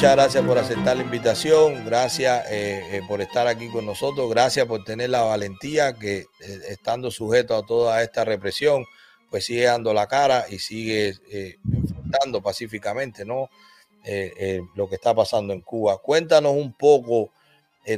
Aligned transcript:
muchas 0.00 0.16
gracias 0.16 0.46
por 0.46 0.56
aceptar 0.56 0.96
la 0.96 1.02
invitación, 1.02 1.84
gracias 1.84 2.50
eh, 2.50 2.82
eh, 2.90 3.02
por 3.06 3.20
estar 3.20 3.46
aquí 3.46 3.68
con 3.68 3.84
nosotros, 3.84 4.30
gracias 4.30 4.64
por 4.64 4.82
tener 4.82 5.10
la 5.10 5.20
valentía 5.20 5.92
que 5.92 6.20
eh, 6.20 6.26
estando 6.70 7.10
sujeto 7.10 7.54
a 7.54 7.66
toda 7.66 8.02
esta 8.02 8.24
represión, 8.24 8.86
pues 9.28 9.44
sigue 9.44 9.64
dando 9.64 9.92
la 9.92 10.06
cara 10.06 10.46
y 10.48 10.58
sigue 10.58 11.12
enfrentando 11.70 12.40
pacíficamente, 12.40 13.26
¿no? 13.26 13.50
lo 14.74 14.88
que 14.88 14.94
está 14.94 15.14
pasando 15.14 15.52
en 15.52 15.60
Cuba. 15.60 15.98
Cuéntanos 15.98 16.52
un 16.52 16.72
poco 16.72 17.34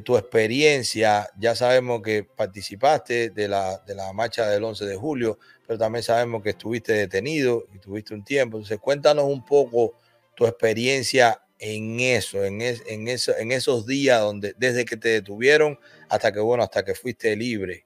tu 0.05 0.16
experiencia. 0.16 1.30
Ya 1.39 1.55
sabemos 1.55 2.03
que 2.03 2.25
participaste 2.25 3.30
de 3.30 3.46
la, 3.46 3.79
de 3.87 3.95
la 3.95 4.12
marcha 4.12 4.48
del 4.48 4.64
11 4.64 4.87
de 4.87 4.97
julio, 4.97 5.39
pero 5.64 5.78
también 5.78 6.03
sabemos 6.03 6.42
que 6.42 6.50
estuviste 6.50 6.95
detenido 6.95 7.62
y 7.73 7.78
tuviste 7.78 8.12
un 8.12 8.25
tiempo. 8.25 8.56
Entonces, 8.56 8.80
cuéntanos 8.80 9.27
un 9.27 9.45
poco 9.45 9.92
tu 10.34 10.47
experiencia 10.47 11.41
en 11.62 12.01
eso, 12.01 12.45
en, 12.45 12.61
en, 12.61 13.09
eso, 13.09 13.33
en 13.39 13.52
esos 13.52 13.87
días 13.87 14.20
donde 14.20 14.53
desde 14.59 14.84
que 14.84 14.97
te 14.97 15.09
detuvieron 15.11 15.79
hasta 16.09 16.33
que 16.33 16.41
bueno, 16.41 16.65
hasta 16.65 16.84
que 16.84 16.95
fuiste 16.95 17.37
libre. 17.37 17.84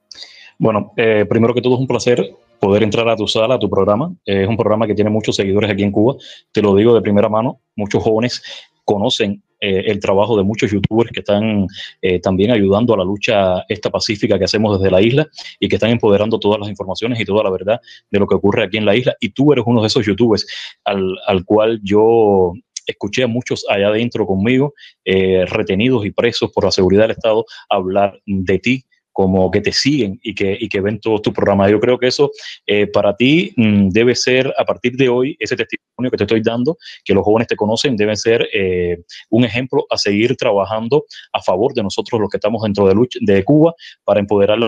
Bueno, 0.59 0.95
eh, 0.97 1.27
primero 1.29 1.53
que 1.53 1.61
todo 1.61 1.75
es 1.75 1.81
un 1.81 1.87
placer 1.87 2.27
poder 2.59 2.83
entrar 2.83 3.07
a 3.07 3.17
tu 3.17 3.29
sala, 3.29 3.57
a 3.57 3.59
tu 3.59 3.69
programa. 3.69 4.15
es 4.25 4.49
un 4.49 4.57
programa 4.57 4.87
que 4.87 4.95
tiene 4.95 5.11
muchos 5.11 5.37
seguidores 5.37 5.71
aquí 5.71 5.83
en 5.83 5.93
Cuba. 5.93 6.17
Te 6.53 6.63
lo 6.63 6.75
digo 6.75 6.95
de 6.95 7.03
primera 7.03 7.29
mano. 7.29 7.61
Muchos 7.77 8.03
jóvenes 8.03 8.43
conocen 8.87 9.43
eh, 9.61 9.85
el 9.87 10.01
trabajo 10.01 10.39
de 10.39 10.43
muchos 10.43 10.71
youtubers 10.71 11.11
que 11.11 11.21
están 11.21 11.67
eh, 12.01 12.19
también 12.21 12.53
ayudando 12.53 12.95
a 12.95 12.97
la 12.97 13.05
lucha 13.05 13.63
esta 13.69 13.91
pacífica 13.91 14.39
que 14.39 14.45
hacemos 14.45 14.79
desde 14.79 14.91
la 14.91 15.03
isla 15.03 15.27
y 15.61 15.69
que 15.69 15.77
están 15.77 15.91
empoderando 15.91 16.39
todas 16.39 16.59
las 16.59 16.71
informaciones 16.71 17.21
y 17.21 17.27
toda 17.27 17.45
la 17.45 17.51
verdad 17.51 17.81
de 18.11 18.19
lo 18.19 18.27
que 18.27 18.37
ocurre 18.37 18.65
aquí 18.65 18.79
en 18.79 18.87
la 18.87 18.97
isla. 18.97 19.15
Y 19.21 19.29
tú 19.31 19.53
eres 19.53 19.65
uno 19.67 19.83
de 19.83 19.89
esos 19.89 20.07
youtubers 20.07 20.47
al, 20.85 21.19
al 21.27 21.45
cual 21.45 21.79
yo 21.83 22.55
escuché 22.93 23.23
a 23.23 23.27
muchos 23.27 23.65
allá 23.69 23.89
adentro 23.89 24.27
conmigo, 24.27 24.75
eh, 25.05 25.45
retenidos 25.47 26.07
y 26.07 26.11
presos 26.11 26.51
por 26.53 26.65
la 26.65 26.71
seguridad 26.71 27.03
del 27.03 27.13
Estado, 27.13 27.45
hablar 27.69 28.21
de 28.27 28.59
ti 28.59 28.85
como 29.17 29.51
que 29.51 29.63
te 29.63 29.73
siguen 29.73 30.21
y 30.23 30.35
que, 30.35 30.59
y 30.61 30.69
que 30.69 30.83
ven 30.83 31.01
todo 31.01 31.23
tu 31.23 31.33
programa. 31.33 31.71
Yo 31.71 31.81
creo 31.81 31.99
que 31.99 32.07
eso 32.07 32.31
eh, 32.67 32.87
para 32.87 33.17
ti 33.17 33.51
mm, 33.57 33.89
debe 33.89 34.15
ser, 34.15 34.53
a 34.59 34.65
partir 34.67 34.93
de 34.95 35.09
hoy, 35.09 35.35
ese 35.41 35.57
testimonio 35.57 36.11
que 36.11 36.19
te 36.19 36.25
estoy 36.25 36.43
dando, 36.43 36.77
que 37.03 37.15
los 37.15 37.25
jóvenes 37.25 37.49
te 37.49 37.57
conocen, 37.57 37.97
debe 37.97 38.15
ser 38.15 38.47
eh, 38.53 38.99
un 39.31 39.45
ejemplo 39.45 39.87
a 39.89 39.97
seguir 39.97 40.37
trabajando 40.37 41.07
a 41.33 41.41
favor 41.41 41.73
de 41.73 41.83
nosotros 41.83 42.21
los 42.21 42.29
que 42.29 42.37
estamos 42.37 42.63
dentro 42.63 42.87
de, 42.87 42.95
lucha, 42.95 43.19
de 43.23 43.43
Cuba 43.43 43.75
para 44.05 44.21
empoderar 44.21 44.59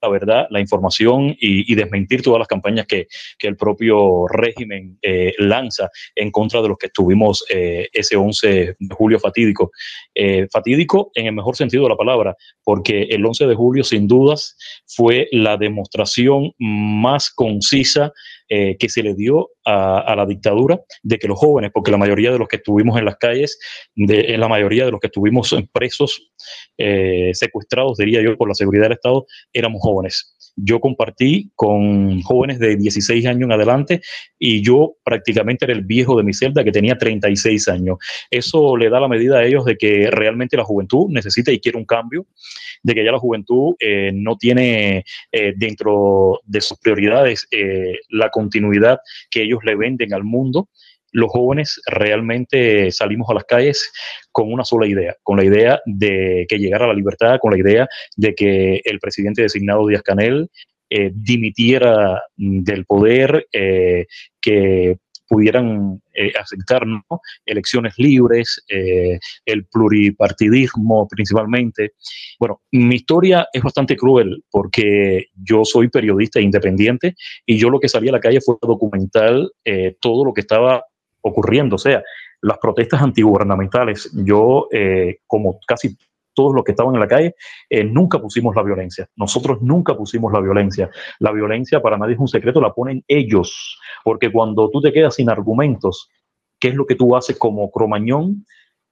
la 0.00 0.08
verdad, 0.08 0.46
la 0.50 0.60
información 0.60 1.36
y, 1.38 1.74
desmentir 1.74 2.22
todas 2.22 2.38
las 2.38 2.48
campañas 2.48 2.86
que, 2.86 3.06
el 3.40 3.56
propio 3.56 4.26
régimen 4.26 4.98
eh, 5.00 5.32
lanza 5.38 5.88
en 6.14 6.30
contra 6.30 6.60
de 6.60 6.68
los 6.68 6.76
que 6.76 6.86
estuvimos 6.86 7.44
eh, 7.48 7.88
ese 7.92 8.16
11 8.16 8.76
de 8.78 8.94
julio 8.94 9.18
fatídico. 9.18 9.70
Eh, 10.14 10.46
fatídico 10.52 11.10
en 11.14 11.26
el 11.26 11.32
mejor 11.32 11.56
sentido 11.56 11.84
de 11.84 11.90
la 11.90 11.96
palabra, 11.96 12.36
porque 12.62 13.04
el 13.04 13.24
11 13.24 13.46
de 13.46 13.54
julio 13.54 13.84
sin 13.84 14.06
dudas 14.06 14.56
fue 14.86 15.28
la 15.32 15.56
demostración 15.56 16.52
más 16.58 17.30
concisa 17.30 18.12
eh, 18.50 18.76
que 18.78 18.88
se 18.88 19.02
le 19.02 19.14
dio 19.14 19.50
a, 19.68 20.14
la 20.16 20.24
dictadura 20.24 20.80
de 21.02 21.18
que 21.18 21.28
los 21.28 21.38
jóvenes, 21.38 21.70
porque 21.72 21.90
la 21.90 21.98
mayoría 21.98 22.32
de 22.32 22.38
los 22.38 22.48
que 22.48 22.56
estuvimos 22.56 22.98
en 22.98 23.04
las 23.04 23.16
calles, 23.16 23.58
de, 23.94 24.36
la 24.38 24.48
mayoría 24.48 24.86
de 24.86 24.90
los 24.90 25.00
que 25.00 25.08
estuvimos 25.08 25.54
presos, 25.72 26.30
eh, 26.78 27.30
secuestrados, 27.34 27.98
diría 27.98 28.22
yo, 28.22 28.36
por 28.36 28.48
la 28.48 28.54
seguridad 28.54 28.84
del 28.84 28.92
Estado, 28.92 29.26
éramos 29.52 29.82
jóvenes 29.82 30.34
yo 30.60 30.80
compartí 30.80 31.50
con 31.54 32.20
jóvenes 32.22 32.58
de 32.58 32.76
16 32.76 33.26
años 33.26 33.42
en 33.42 33.52
adelante 33.52 34.00
y 34.38 34.62
yo 34.62 34.96
prácticamente 35.04 35.64
era 35.64 35.74
el 35.74 35.82
viejo 35.82 36.16
de 36.16 36.24
mi 36.24 36.34
celda 36.34 36.64
que 36.64 36.72
tenía 36.72 36.98
36 36.98 37.68
años. 37.68 37.98
Eso 38.30 38.76
le 38.76 38.90
da 38.90 39.00
la 39.00 39.08
medida 39.08 39.38
a 39.38 39.44
ellos 39.44 39.64
de 39.64 39.76
que 39.76 40.10
realmente 40.10 40.56
la 40.56 40.64
juventud 40.64 41.06
necesita 41.10 41.52
y 41.52 41.60
quiere 41.60 41.78
un 41.78 41.84
cambio, 41.84 42.26
de 42.82 42.94
que 42.94 43.04
ya 43.04 43.12
la 43.12 43.18
juventud 43.18 43.74
eh, 43.78 44.10
no 44.14 44.36
tiene 44.36 45.04
eh, 45.32 45.52
dentro 45.56 46.40
de 46.44 46.60
sus 46.60 46.78
prioridades 46.78 47.46
eh, 47.50 47.98
la 48.10 48.30
continuidad 48.30 48.98
que 49.30 49.42
ellos 49.42 49.57
le 49.64 49.76
venden 49.76 50.14
al 50.14 50.24
mundo 50.24 50.68
los 51.12 51.30
jóvenes 51.30 51.80
realmente 51.86 52.90
salimos 52.90 53.28
a 53.30 53.34
las 53.34 53.44
calles 53.44 53.90
con 54.30 54.52
una 54.52 54.64
sola 54.64 54.86
idea, 54.86 55.16
con 55.22 55.36
la 55.36 55.44
idea 55.44 55.80
de 55.86 56.46
que 56.48 56.58
llegara 56.58 56.86
la 56.86 56.94
libertad, 56.94 57.38
con 57.40 57.52
la 57.52 57.58
idea 57.58 57.88
de 58.16 58.34
que 58.34 58.80
el 58.84 58.98
presidente 58.98 59.42
designado 59.42 59.86
Díaz 59.86 60.02
Canel 60.02 60.50
eh, 60.90 61.10
dimitiera 61.14 62.22
del 62.36 62.84
poder, 62.86 63.46
eh, 63.52 64.06
que 64.40 64.96
pudieran 65.28 66.00
eh, 66.14 66.32
aceptar 66.40 66.82
elecciones 67.44 67.94
libres, 67.98 68.64
el 68.68 69.66
pluripartidismo 69.66 71.06
principalmente. 71.06 71.92
Bueno, 72.38 72.62
mi 72.72 72.96
historia 72.96 73.46
es 73.52 73.62
bastante 73.62 73.96
cruel 73.96 74.42
porque 74.50 75.26
yo 75.34 75.64
soy 75.64 75.88
periodista 75.88 76.40
independiente 76.40 77.14
y 77.44 77.58
yo 77.58 77.70
lo 77.70 77.78
que 77.78 77.88
salí 77.88 78.08
a 78.08 78.12
la 78.12 78.20
calle 78.20 78.40
fue 78.40 78.56
documentar 78.62 79.34
todo 80.00 80.24
lo 80.24 80.32
que 80.32 80.40
estaba 80.40 80.82
ocurriendo. 81.22 81.76
O 81.76 81.78
sea, 81.78 82.02
las 82.40 82.58
protestas 82.58 83.02
antigubernamentales, 83.02 84.10
yo, 84.12 84.68
eh, 84.72 85.18
como 85.26 85.58
casi 85.66 85.96
todos 86.38 86.54
los 86.54 86.62
que 86.62 86.70
estaban 86.70 86.94
en 86.94 87.00
la 87.00 87.08
calle, 87.08 87.34
eh, 87.68 87.82
nunca 87.82 88.20
pusimos 88.20 88.54
la 88.54 88.62
violencia. 88.62 89.08
Nosotros 89.16 89.60
nunca 89.60 89.96
pusimos 89.96 90.32
la 90.32 90.40
violencia. 90.40 90.88
La 91.18 91.32
violencia 91.32 91.82
para 91.82 91.98
nadie 91.98 92.14
es 92.14 92.20
un 92.20 92.28
secreto, 92.28 92.60
la 92.60 92.72
ponen 92.72 93.02
ellos. 93.08 93.76
Porque 94.04 94.30
cuando 94.30 94.70
tú 94.70 94.80
te 94.80 94.92
quedas 94.92 95.16
sin 95.16 95.28
argumentos, 95.30 96.08
¿qué 96.60 96.68
es 96.68 96.76
lo 96.76 96.86
que 96.86 96.94
tú 96.94 97.16
haces 97.16 97.36
como 97.36 97.72
cromañón? 97.72 98.46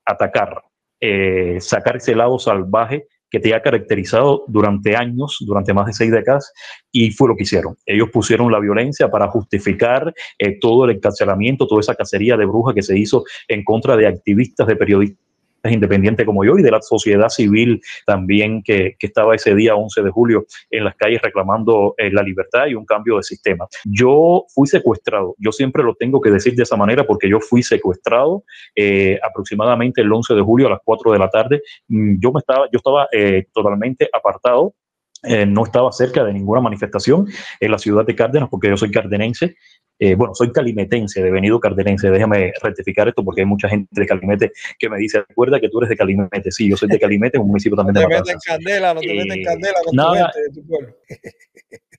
Atacar, 0.04 0.60
eh, 1.00 1.58
sacar 1.60 1.98
ese 1.98 2.16
lado 2.16 2.36
salvaje 2.40 3.06
que 3.30 3.38
te 3.38 3.54
ha 3.54 3.62
caracterizado 3.62 4.42
durante 4.48 4.96
años, 4.96 5.36
durante 5.46 5.72
más 5.72 5.86
de 5.86 5.92
seis 5.92 6.10
décadas, 6.10 6.52
y 6.90 7.12
fue 7.12 7.28
lo 7.28 7.36
que 7.36 7.44
hicieron. 7.44 7.76
Ellos 7.86 8.08
pusieron 8.12 8.50
la 8.50 8.58
violencia 8.58 9.08
para 9.08 9.28
justificar 9.28 10.12
eh, 10.36 10.58
todo 10.60 10.84
el 10.84 10.96
encarcelamiento, 10.96 11.68
toda 11.68 11.80
esa 11.80 11.94
cacería 11.94 12.36
de 12.36 12.44
brujas 12.44 12.74
que 12.74 12.82
se 12.82 12.98
hizo 12.98 13.22
en 13.46 13.62
contra 13.62 13.96
de 13.96 14.08
activistas, 14.08 14.66
de 14.66 14.74
periodistas 14.74 15.25
independiente 15.72 16.24
como 16.24 16.44
yo 16.44 16.58
y 16.58 16.62
de 16.62 16.70
la 16.70 16.80
sociedad 16.82 17.28
civil 17.28 17.80
también 18.06 18.62
que, 18.62 18.96
estaba 19.06 19.36
ese 19.36 19.54
día 19.54 19.76
11 19.76 20.02
de 20.02 20.10
julio 20.10 20.46
en 20.68 20.84
las 20.84 20.96
calles 20.96 21.22
reclamando 21.22 21.94
eh, 21.96 22.10
la 22.10 22.24
libertad 22.24 22.66
y 22.66 22.74
un 22.74 22.84
cambio 22.84 23.16
de 23.16 23.22
sistema. 23.22 23.66
Yo 23.84 24.44
fui 24.52 24.66
secuestrado, 24.66 25.36
yo 25.38 25.52
siempre 25.52 25.84
lo 25.84 25.94
tengo 25.94 26.20
que 26.20 26.30
decir 26.30 26.56
de 26.56 26.64
esa 26.64 26.76
manera 26.76 27.06
porque 27.06 27.28
yo 27.28 27.38
fui 27.38 27.62
secuestrado 27.62 28.42
eh, 28.74 29.18
aproximadamente 29.22 30.00
el 30.00 30.12
11 30.12 30.34
de 30.34 30.42
julio 30.42 30.66
a 30.66 30.70
las 30.70 30.80
4 30.84 31.12
de 31.12 31.18
la 31.18 31.30
tarde. 31.30 31.62
Mm, 31.86 32.18
yo, 32.18 32.32
me 32.32 32.40
estaba, 32.40 32.66
yo 32.66 32.78
estaba 32.78 33.08
eh, 33.12 33.46
totalmente 33.52 34.08
apartado 34.12 34.74
no 35.22 35.64
estaba 35.64 35.92
cerca 35.92 36.24
de 36.24 36.32
ninguna 36.32 36.60
manifestación 36.60 37.26
en 37.60 37.70
la 37.70 37.78
ciudad 37.78 38.04
de 38.04 38.14
Cárdenas 38.14 38.48
porque 38.48 38.68
yo 38.68 38.76
soy 38.76 38.90
cardenense. 38.90 39.56
Eh, 39.98 40.14
bueno, 40.14 40.34
soy 40.34 40.52
calimetense, 40.52 41.22
devenido 41.22 41.58
cardenense, 41.58 42.10
déjame 42.10 42.52
rectificar 42.62 43.08
esto 43.08 43.24
porque 43.24 43.40
hay 43.40 43.46
mucha 43.46 43.66
gente 43.66 43.88
de 43.90 44.06
Calimete 44.06 44.52
que 44.78 44.90
me 44.90 44.98
dice, 44.98 45.24
recuerda 45.26 45.58
que 45.58 45.70
tú 45.70 45.78
eres 45.78 45.88
de 45.88 45.96
Calimete, 45.96 46.52
sí, 46.52 46.68
yo 46.68 46.76
soy 46.76 46.90
de 46.90 47.00
Calimete, 47.00 47.38
un 47.38 47.48
municipio 47.48 47.76
también 47.76 47.94
no 47.94 48.00
de 48.00 48.06
te 48.06 48.14
meten 48.14 48.36
candela, 48.44 48.92
no 48.92 49.00
te 49.00 49.06
eh, 49.06 49.42
candela 49.42 49.78
con 49.82 49.96
tu 49.96 50.14
gente 50.14 50.40
de 50.42 50.50
tu 50.50 50.66
pueblo. 50.66 50.94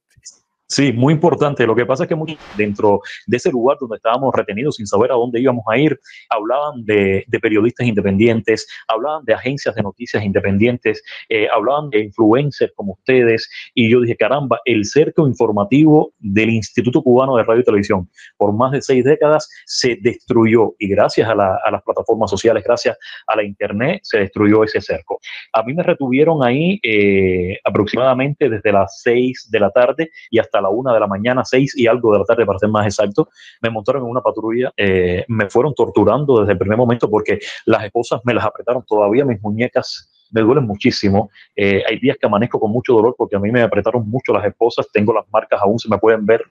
Sí, 0.69 0.91
muy 0.91 1.13
importante. 1.13 1.66
Lo 1.66 1.75
que 1.75 1.85
pasa 1.85 2.03
es 2.03 2.09
que 2.09 2.38
dentro 2.57 3.00
de 3.25 3.38
ese 3.38 3.50
lugar 3.51 3.78
donde 3.79 3.95
estábamos 3.95 4.35
retenidos 4.35 4.75
sin 4.75 4.85
saber 4.85 5.13
a 5.13 5.16
dónde 5.16 5.39
íbamos 5.39 5.63
a 5.69 5.78
ir, 5.78 5.97
hablaban 6.29 6.83
de, 6.83 7.25
periodistas 7.41 7.88
independientes, 7.88 8.67
hablaban 8.89 9.23
de 9.23 9.33
agencias 9.33 9.75
de 9.75 9.83
noticias 9.83 10.25
independientes, 10.25 11.01
eh, 11.29 11.47
hablaban 11.56 11.89
de 11.89 12.01
influencers 12.01 12.73
como 12.75 12.94
ustedes. 12.94 13.50
Y 13.75 13.89
yo 13.89 14.01
dije, 14.01 14.18
caramba, 14.18 14.59
el 14.65 14.83
cerco 14.83 15.25
informativo 15.25 16.12
del 16.19 16.50
Instituto 16.50 17.01
Cubano 17.01 17.38
de 17.38 17.44
Radio 17.44 17.62
y 17.62 17.63
Televisión 17.63 18.09
por 18.36 18.51
más 18.51 18.74
de 18.74 18.81
seis 18.81 19.06
décadas 19.06 19.50
se 19.65 19.97
destruyó. 20.01 20.75
Y 20.80 20.89
gracias 20.89 21.30
a, 21.30 21.36
las 21.36 21.83
plataformas 21.86 22.30
sociales, 22.30 22.62
gracias 22.65 22.97
a 23.25 23.38
la 23.38 23.44
Internet, 23.44 24.01
se 24.03 24.19
destruyó 24.19 24.65
ese 24.65 24.81
cerco. 24.81 25.21
A 25.53 25.63
mí 25.63 25.74
me 25.74 25.83
retuvieron 25.83 26.44
ahí 26.44 26.77
eh, 26.83 27.57
aproximadamente 27.63 28.50
desde 28.50 28.74
las 28.74 29.01
seis 29.01 29.47
de 29.50 29.59
la 29.62 29.71
tarde 29.71 30.12
y 30.30 30.39
hasta 30.39 30.56
la 30.62 30.69
una 30.69 30.94
de 30.94 31.00
la 31.00 31.07
mañana, 31.07 31.44
seis 31.45 31.77
y 31.77 31.88
algo 31.88 32.13
de 32.13 32.19
la 32.19 32.25
tarde, 32.25 32.45
para 32.45 32.59
ser 32.59 32.69
más 32.69 32.86
exacto, 32.86 33.30
me 33.62 33.69
montaron 33.69 34.04
en 34.04 34.09
una 34.09 34.21
patrulla, 34.21 34.71
eh, 34.77 35.25
me 35.27 35.50
fueron 35.50 35.74
torturando 35.74 36.39
desde 36.39 36.54
el 36.54 36.57
primer 36.57 36.77
momento 36.77 37.09
porque 37.09 37.39
las 37.65 37.83
esposas 37.83 38.21
me 38.24 38.33
las 38.33 38.45
apretaron 38.45 38.83
todavía, 38.86 39.25
mis 39.25 39.42
muñecas 39.42 40.12
me 40.31 40.42
duelen 40.42 40.65
muchísimo. 40.65 41.30
Eh, 41.56 41.83
hay 41.88 42.00
días 42.00 42.18
que 42.19 42.27
amanezco 42.27 42.59
con 42.59 42.71
mucho 42.71 42.94
dolor 42.94 43.15
porque 43.18 43.36
a 43.36 43.39
mí 43.39 43.51
me 43.51 43.62
apretaron 43.62 44.07
mucho 44.09 44.33
las 44.33 44.45
esposas, 44.45 44.88
tengo 44.92 45.13
las 45.13 45.25
marcas 45.31 45.62
aún, 45.62 45.80
se 45.80 45.89
me 45.89 45.98
pueden 45.98 46.25
ver, 46.25 46.42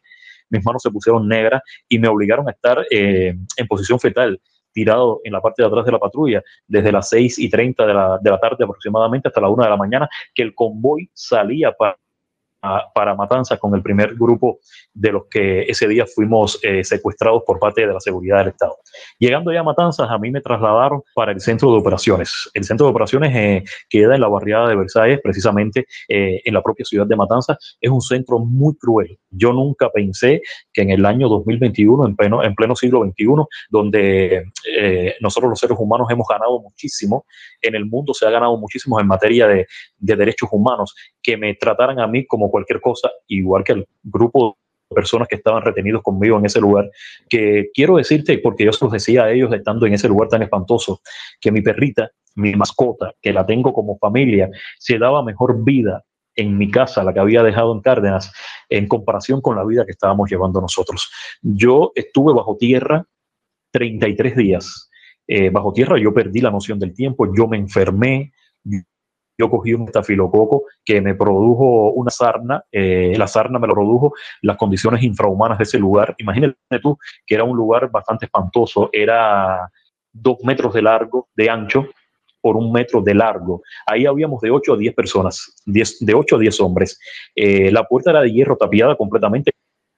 mis 0.49 0.65
manos 0.65 0.83
se 0.83 0.91
pusieron 0.91 1.29
negras 1.29 1.63
y 1.89 1.99
me 1.99 2.09
obligaron 2.09 2.49
a 2.49 2.53
estar 2.53 2.85
eh, 2.91 3.35
en 3.57 3.67
posición 3.67 4.01
fetal 4.01 4.41
tirado 4.73 5.23
en 5.25 5.33
la 5.33 5.41
parte 5.41 5.63
de 5.63 5.69
atrás 5.69 5.87
de 5.87 5.93
la 5.93 5.99
patrulla, 5.99 6.43
desde 6.69 6.93
las 6.93 7.09
seis 7.09 7.39
y 7.39 7.49
30 7.49 7.87
de 7.87 7.95
la, 7.95 8.19
de 8.21 8.31
la 8.31 8.39
tarde 8.39 8.63
aproximadamente 8.63 9.29
hasta 9.29 9.41
la 9.41 9.49
una 9.49 9.65
de 9.65 9.71
la 9.71 9.77
mañana, 9.79 10.07
que 10.35 10.43
el 10.43 10.55
convoy 10.55 11.11
salía 11.15 11.73
para 11.73 11.97
para 12.95 13.15
Matanzas 13.15 13.59
con 13.59 13.75
el 13.75 13.83
primer 13.83 14.15
grupo 14.15 14.61
de 14.93 15.13
los 15.13 15.25
que 15.31 15.63
ese 15.63 15.87
día 15.89 16.07
fuimos 16.07 16.59
eh, 16.63 16.83
secuestrados 16.85 17.43
por 17.47 17.59
parte 17.59 17.87
de 17.87 17.93
la 17.93 18.01
seguridad 18.01 18.39
del 18.39 18.49
Estado. 18.49 18.77
Llegando 19.19 19.53
ya 19.53 19.61
a 19.61 19.63
Matanzas, 19.63 20.09
a 20.11 20.19
mí 20.19 20.31
me 20.31 20.41
trasladaron 20.41 21.03
para 21.15 21.33
el 21.33 21.41
centro 21.41 21.71
de 21.73 21.79
operaciones. 21.79 22.51
El 22.55 22.65
centro 22.65 22.87
de 22.87 22.91
operaciones 22.91 23.35
eh, 23.35 23.65
queda 23.89 24.15
en 24.15 24.21
la 24.21 24.29
barriada 24.29 24.69
de 24.69 24.77
Versalles, 24.77 25.21
precisamente 25.23 25.87
eh, 26.09 26.41
en 26.45 26.55
la 26.55 26.63
propia 26.63 26.85
ciudad 26.85 27.07
de 27.07 27.17
Matanzas. 27.17 27.77
Es 27.81 27.91
un 27.91 28.01
centro 28.01 28.39
muy 28.39 28.75
cruel. 28.77 29.19
Yo 29.31 29.53
nunca 29.53 29.91
pensé 29.91 30.41
que 30.73 30.83
en 30.83 30.91
el 30.91 31.05
año 31.05 31.29
2021, 31.29 32.07
en 32.07 32.17
pleno, 32.17 32.43
en 32.43 32.55
pleno 32.55 32.75
siglo 32.75 33.05
XXI, 33.05 33.27
donde 33.71 34.45
nosotros 35.21 35.51
los 35.51 35.59
seres 35.59 35.77
humanos 35.79 36.09
hemos 36.11 36.27
ganado 36.29 36.61
muchísimo, 36.61 37.27
en 37.61 37.75
el 37.75 37.87
mundo 37.87 38.15
se 38.15 38.27
ha 38.27 38.31
ganado 38.31 38.57
muchísimo 38.57 38.99
en 39.01 39.07
materia 39.07 39.47
de 39.47 39.67
derechos 39.99 40.49
humanos, 40.53 40.95
que 41.27 41.37
me 41.37 41.55
trataran 41.55 41.99
a 41.99 42.07
mí 42.07 42.25
como 42.25 42.53
cualquier 42.53 42.81
cosa, 42.81 43.11
igual 43.27 43.65
que 43.65 43.73
el 43.73 43.89
grupo 44.05 44.59
de 44.89 44.95
personas 44.95 45.27
que 45.27 45.35
estaban 45.35 45.61
retenidos 45.61 46.01
conmigo 46.01 46.39
en 46.39 46.47
ese 46.47 46.61
lugar, 46.61 46.89
que 47.29 47.71
quiero 47.75 47.97
decirte, 47.97 48.39
porque 48.39 48.65
yo 48.65 48.73
se 48.73 48.85
los 48.85 48.93
decía 48.93 49.25
a 49.25 49.33
ellos 49.33 49.53
estando 49.53 49.87
en 49.87 49.95
ese 49.95 50.07
lugar 50.07 50.29
tan 50.29 50.43
espantoso, 50.43 51.01
que 51.41 51.51
mi 51.51 51.63
perrita, 51.63 52.13
mi 52.37 52.55
mascota, 52.55 53.13
que 53.21 53.33
la 53.33 53.45
tengo 53.45 53.73
como 53.73 53.99
familia, 53.99 54.49
se 54.79 54.99
daba 54.99 55.25
mejor 55.25 55.65
vida 55.65 56.05
en 56.37 56.57
mi 56.57 56.71
casa, 56.71 57.03
la 57.03 57.13
que 57.13 57.19
había 57.19 57.43
dejado 57.43 57.73
en 57.73 57.81
Cárdenas, 57.81 58.33
en 58.69 58.87
comparación 58.87 59.41
con 59.41 59.57
la 59.57 59.65
vida 59.65 59.85
que 59.85 59.93
estábamos 59.93 60.31
llevando 60.31 60.61
nosotros. 60.61 61.11
Yo 61.43 61.91
estuve 61.97 62.33
bajo 62.33 62.57
tierra 62.57 63.05
33 63.73 64.37
días. 64.37 64.91
Eh, 65.27 65.51
bajo 65.51 65.73
tierra 65.73 65.99
yo 65.99 66.15
perdí 66.15 66.41
la 66.41 66.53
noción 66.53 66.79
del 66.79 66.95
tiempo, 66.95 67.27
yo 67.37 67.49
me 67.49 67.57
enfermé, 67.57 68.33
yo 69.39 69.51
cogí 69.51 69.75
un 69.75 69.85
estafilococo 69.85 70.65
que 70.85 71.01
me 71.01 71.15
produjo 71.15 71.93
una 71.93 72.11
sarna, 72.11 72.65
eh, 72.73 73.15
la 73.17 73.27
sarna 73.27 73.59
me 73.59 73.67
lo 73.67 73.75
produjo 73.75 74.15
las 74.43 74.57
condiciones 74.57 75.03
infrahumanas 75.03 75.59
de 75.59 75.65
ese 75.65 75.79
lugar. 75.79 76.15
Imagínate 76.19 76.57
tú 76.81 76.99
que 77.27 77.35
era 77.35 77.45
un 77.45 77.57
lugar 77.57 77.91
bastante 77.91 78.27
espantoso, 78.27 78.89
era 78.93 79.71
dos 80.13 80.39
metros 80.43 80.73
de 80.75 80.83
largo, 80.83 81.29
de 81.35 81.51
ancho, 81.51 81.87
por 82.41 82.57
un 82.57 82.71
metro 82.71 83.03
de 83.03 83.15
largo. 83.15 83.63
Ahí 83.87 84.07
habíamos 84.07 84.41
de 84.41 84.51
8 84.51 84.75
a 84.75 84.77
10 84.77 84.95
personas, 84.95 85.53
de 85.65 86.15
8 86.15 86.37
a 86.37 86.39
10 86.39 86.61
hombres. 86.61 86.99
Eh, 87.35 87.73
la 87.73 87.85
puerta 87.85 88.11
era 88.11 88.23
de 88.23 88.33
hierro 88.33 88.57
tapiada 88.57 88.95
completamente, 88.95 89.51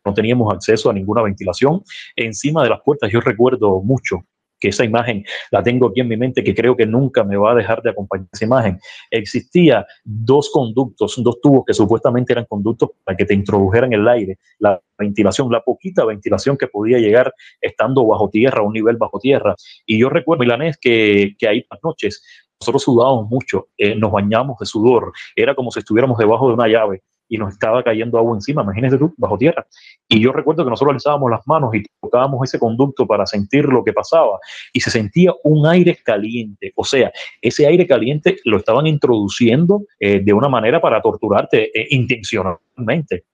no 0.04 0.14
teníamos 0.14 0.52
acceso 0.54 0.88
a 0.88 0.94
ninguna 0.94 1.22
ventilación. 1.22 1.82
Encima 2.16 2.62
de 2.62 2.70
las 2.70 2.80
puertas 2.80 3.12
yo 3.12 3.20
recuerdo 3.20 3.82
mucho 3.82 4.24
que 4.58 4.68
esa 4.68 4.84
imagen 4.84 5.24
la 5.50 5.62
tengo 5.62 5.88
aquí 5.88 6.00
en 6.00 6.08
mi 6.08 6.16
mente, 6.16 6.42
que 6.42 6.54
creo 6.54 6.76
que 6.76 6.86
nunca 6.86 7.24
me 7.24 7.36
va 7.36 7.52
a 7.52 7.54
dejar 7.54 7.82
de 7.82 7.90
acompañar 7.90 8.26
esa 8.32 8.44
imagen. 8.44 8.78
Existía 9.10 9.86
dos 10.04 10.50
conductos, 10.50 11.14
dos 11.18 11.40
tubos 11.40 11.64
que 11.66 11.74
supuestamente 11.74 12.32
eran 12.32 12.46
conductos 12.46 12.90
para 13.04 13.16
que 13.16 13.24
te 13.24 13.34
introdujeran 13.34 13.92
el 13.92 14.06
aire, 14.08 14.38
la 14.58 14.80
ventilación, 14.98 15.50
la 15.50 15.62
poquita 15.62 16.04
ventilación 16.04 16.56
que 16.56 16.66
podía 16.66 16.98
llegar 16.98 17.32
estando 17.60 18.06
bajo 18.06 18.28
tierra, 18.30 18.60
a 18.60 18.64
un 18.64 18.72
nivel 18.72 18.96
bajo 18.96 19.18
tierra. 19.18 19.54
Y 19.86 19.98
yo 19.98 20.08
recuerdo, 20.08 20.40
Milanés, 20.40 20.78
que, 20.78 21.34
que 21.38 21.48
ahí 21.48 21.64
las 21.70 21.80
noches 21.82 22.22
nosotros 22.60 22.82
sudábamos 22.82 23.28
mucho, 23.28 23.68
eh, 23.76 23.94
nos 23.94 24.10
bañamos 24.10 24.58
de 24.58 24.66
sudor, 24.66 25.12
era 25.36 25.54
como 25.54 25.70
si 25.70 25.78
estuviéramos 25.78 26.18
debajo 26.18 26.48
de 26.48 26.54
una 26.54 26.66
llave 26.66 27.02
y 27.28 27.38
nos 27.38 27.52
estaba 27.52 27.82
cayendo 27.82 28.18
agua 28.18 28.34
encima, 28.34 28.62
imagínese 28.62 28.98
tú, 28.98 29.14
bajo 29.16 29.36
tierra. 29.38 29.66
Y 30.08 30.20
yo 30.20 30.32
recuerdo 30.32 30.64
que 30.64 30.70
nosotros 30.70 30.94
alzábamos 30.94 31.30
las 31.30 31.46
manos 31.46 31.74
y 31.74 31.82
tocábamos 32.00 32.40
ese 32.44 32.58
conducto 32.58 33.06
para 33.06 33.26
sentir 33.26 33.64
lo 33.66 33.84
que 33.84 33.92
pasaba 33.92 34.38
y 34.72 34.80
se 34.80 34.90
sentía 34.90 35.32
un 35.44 35.66
aire 35.66 35.96
caliente. 36.02 36.72
O 36.76 36.84
sea, 36.84 37.12
ese 37.42 37.66
aire 37.66 37.86
caliente 37.86 38.36
lo 38.44 38.56
estaban 38.56 38.86
introduciendo 38.86 39.82
eh, 40.00 40.20
de 40.20 40.32
una 40.32 40.48
manera 40.48 40.80
para 40.80 41.00
torturarte 41.00 41.78
eh, 41.78 41.86
intencionalmente. 41.90 43.24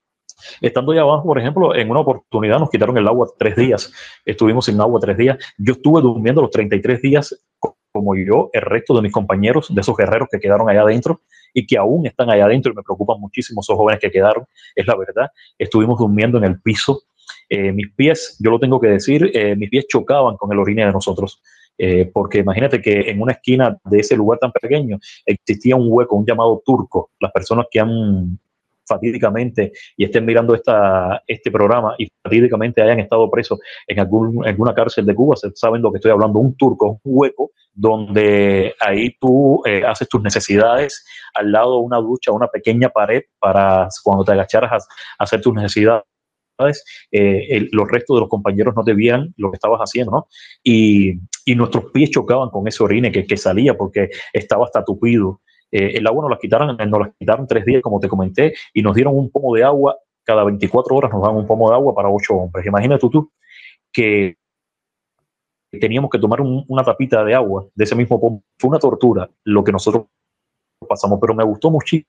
Estando 0.61 0.93
allá 0.93 1.03
abajo, 1.03 1.25
por 1.25 1.39
ejemplo, 1.39 1.75
en 1.75 1.91
una 1.91 2.01
oportunidad 2.01 2.59
nos 2.59 2.71
quitaron 2.71 2.99
el 2.99 3.07
agua 3.07 3.29
tres 3.39 3.57
días. 3.57 3.93
Estuvimos 4.25 4.67
sin 4.67 4.81
agua 4.81 5.01
tres 5.01 5.17
días. 5.17 5.39
Yo 5.59 5.75
estuve 5.75 6.03
durmiendo 6.03 6.43
los 6.43 6.51
33 6.51 7.01
días 7.01 7.45
como 7.93 8.17
yo, 8.17 8.51
el 8.53 8.63
resto 8.63 8.93
de 8.95 9.03
mis 9.03 9.13
compañeros, 9.13 9.73
de 9.73 9.81
esos 9.81 9.97
guerreros 9.97 10.29
que 10.31 10.41
quedaron 10.41 10.69
allá 10.69 10.83
adentro 10.83 11.21
y 11.55 11.67
que 11.67 11.79
aún 11.79 12.07
están 12.07 12.29
allá 12.29 12.45
adentro 12.45 12.73
y 12.73 12.75
me 12.75 12.83
preocupan 12.83 13.19
muchísimo 13.21 13.61
esos 13.63 13.77
jóvenes 13.77 14.01
que 14.01 14.11
quedaron, 14.11 14.45
es 14.75 14.87
la 14.87 14.97
verdad. 14.97 15.31
Estuvimos 15.57 15.99
durmiendo 15.99 16.37
en 16.39 16.45
el 16.45 16.61
piso. 16.61 17.03
Eh, 17.49 17.73
mis 17.73 17.91
pies, 17.93 18.37
yo 18.41 18.51
lo 18.51 18.59
tengo 18.59 18.81
que 18.81 18.89
decir, 18.89 19.31
eh, 19.33 19.55
mis 19.57 19.71
pies 19.71 19.87
chocaban 19.89 20.37
con 20.37 20.53
el 20.53 20.59
orine 20.59 20.85
de 20.85 20.93
nosotros. 20.93 21.41
Eh, 21.77 22.09
porque 22.13 22.39
imagínate 22.39 22.81
que 22.81 23.11
en 23.11 23.21
una 23.21 23.33
esquina 23.33 23.77
de 23.85 23.99
ese 23.99 24.17
lugar 24.17 24.39
tan 24.39 24.53
pequeño 24.53 24.99
existía 25.27 25.75
un 25.75 25.87
hueco, 25.89 26.17
un 26.17 26.27
llamado 26.27 26.63
turco. 26.65 27.11
Las 27.19 27.33
personas 27.33 27.67
que 27.71 27.81
han 27.81 28.39
fatídicamente 28.87 29.73
y 29.97 30.05
estén 30.05 30.25
mirando 30.25 30.55
esta, 30.55 31.23
este 31.27 31.51
programa 31.51 31.95
y 31.99 32.09
fatídicamente 32.23 32.83
hayan 32.83 33.01
estado 33.01 33.31
presos 33.31 33.59
en 33.87 34.01
algún, 34.01 34.47
alguna 34.47 34.75
cárcel 34.75 35.07
de 35.07 35.15
Cuba, 35.15 35.37
saben 35.55 35.83
lo 35.83 35.91
que 35.91 35.99
estoy 35.99 36.11
hablando, 36.11 36.39
un 36.39 36.57
turco, 36.57 37.01
un 37.03 37.19
hueco 37.19 37.51
donde 37.75 38.75
ahí 38.81 39.17
tú 39.21 39.61
eh, 39.67 39.83
haces 39.85 40.09
tus 40.09 40.23
necesidades 40.23 41.05
al 41.35 41.51
lado 41.51 41.79
de 41.79 41.83
una 41.83 41.99
ducha, 41.99 42.33
una 42.33 42.47
pequeña 42.47 42.89
pared 42.89 43.23
para 43.39 43.89
cuando 44.03 44.25
te 44.25 44.33
agacharas 44.33 44.87
a, 45.19 45.25
hacer 45.25 45.41
tus 45.41 45.55
necesidades. 45.55 46.05
Eh, 47.11 47.69
los 47.73 47.91
restos 47.91 48.17
de 48.17 48.21
los 48.21 48.29
compañeros 48.29 48.75
no 48.77 48.85
te 48.85 48.95
veían 48.95 49.35
lo 49.37 49.51
que 49.51 49.57
estabas 49.57 49.81
haciendo, 49.81 50.13
¿no? 50.13 50.29
Y, 50.63 51.15
y 51.45 51.57
nuestros 51.57 51.91
pies 51.91 52.11
chocaban 52.11 52.51
con 52.51 52.69
ese 52.69 52.85
orine 52.85 53.11
que, 53.11 53.27
que 53.27 53.37
salía 53.37 53.77
porque 53.77 54.11
estaba 54.33 54.65
hasta 54.65 54.85
tupido 54.85 55.41
eh, 55.75 55.99
el 55.99 56.07
agua 56.07 56.23
nos 56.23 56.31
la 56.31 56.39
quitaron, 56.39 56.77
nos 56.77 57.01
la 57.01 57.13
quitaron 57.19 57.49
tres 57.49 57.65
días, 57.65 57.83
como 57.83 57.99
te 57.99 58.09
comenté, 58.09 58.55
y 58.73 58.81
nos 58.81 58.95
dieron 58.95 59.19
un 59.19 59.29
pomo 59.29 59.53
de 59.57 59.65
agua, 59.65 59.99
cada 60.23 60.45
24 60.45 60.95
horas 60.95 61.13
nos 61.13 61.21
daban 61.21 61.37
un 61.37 61.49
pomo 61.49 61.69
de 61.69 61.75
agua 61.75 61.93
para 61.93 62.09
ocho 62.09 62.35
hombres. 62.35 62.65
Imagínate 62.65 63.09
tú 63.09 63.33
que 63.93 64.37
teníamos 65.81 66.11
que 66.11 66.21
tomar 66.21 66.41
una 66.41 66.85
tapita 66.85 67.25
de 67.25 67.35
agua 67.35 67.67
de 67.75 67.83
ese 67.83 67.97
mismo 67.97 68.21
pomo. 68.21 68.45
Fue 68.57 68.71
una 68.71 68.79
tortura 68.79 69.29
lo 69.43 69.65
que 69.65 69.73
nosotros 69.73 70.05
pasamos, 70.89 71.19
pero 71.21 71.35
me 71.35 71.43
gustó 71.43 71.73
muchísimo 71.73 72.07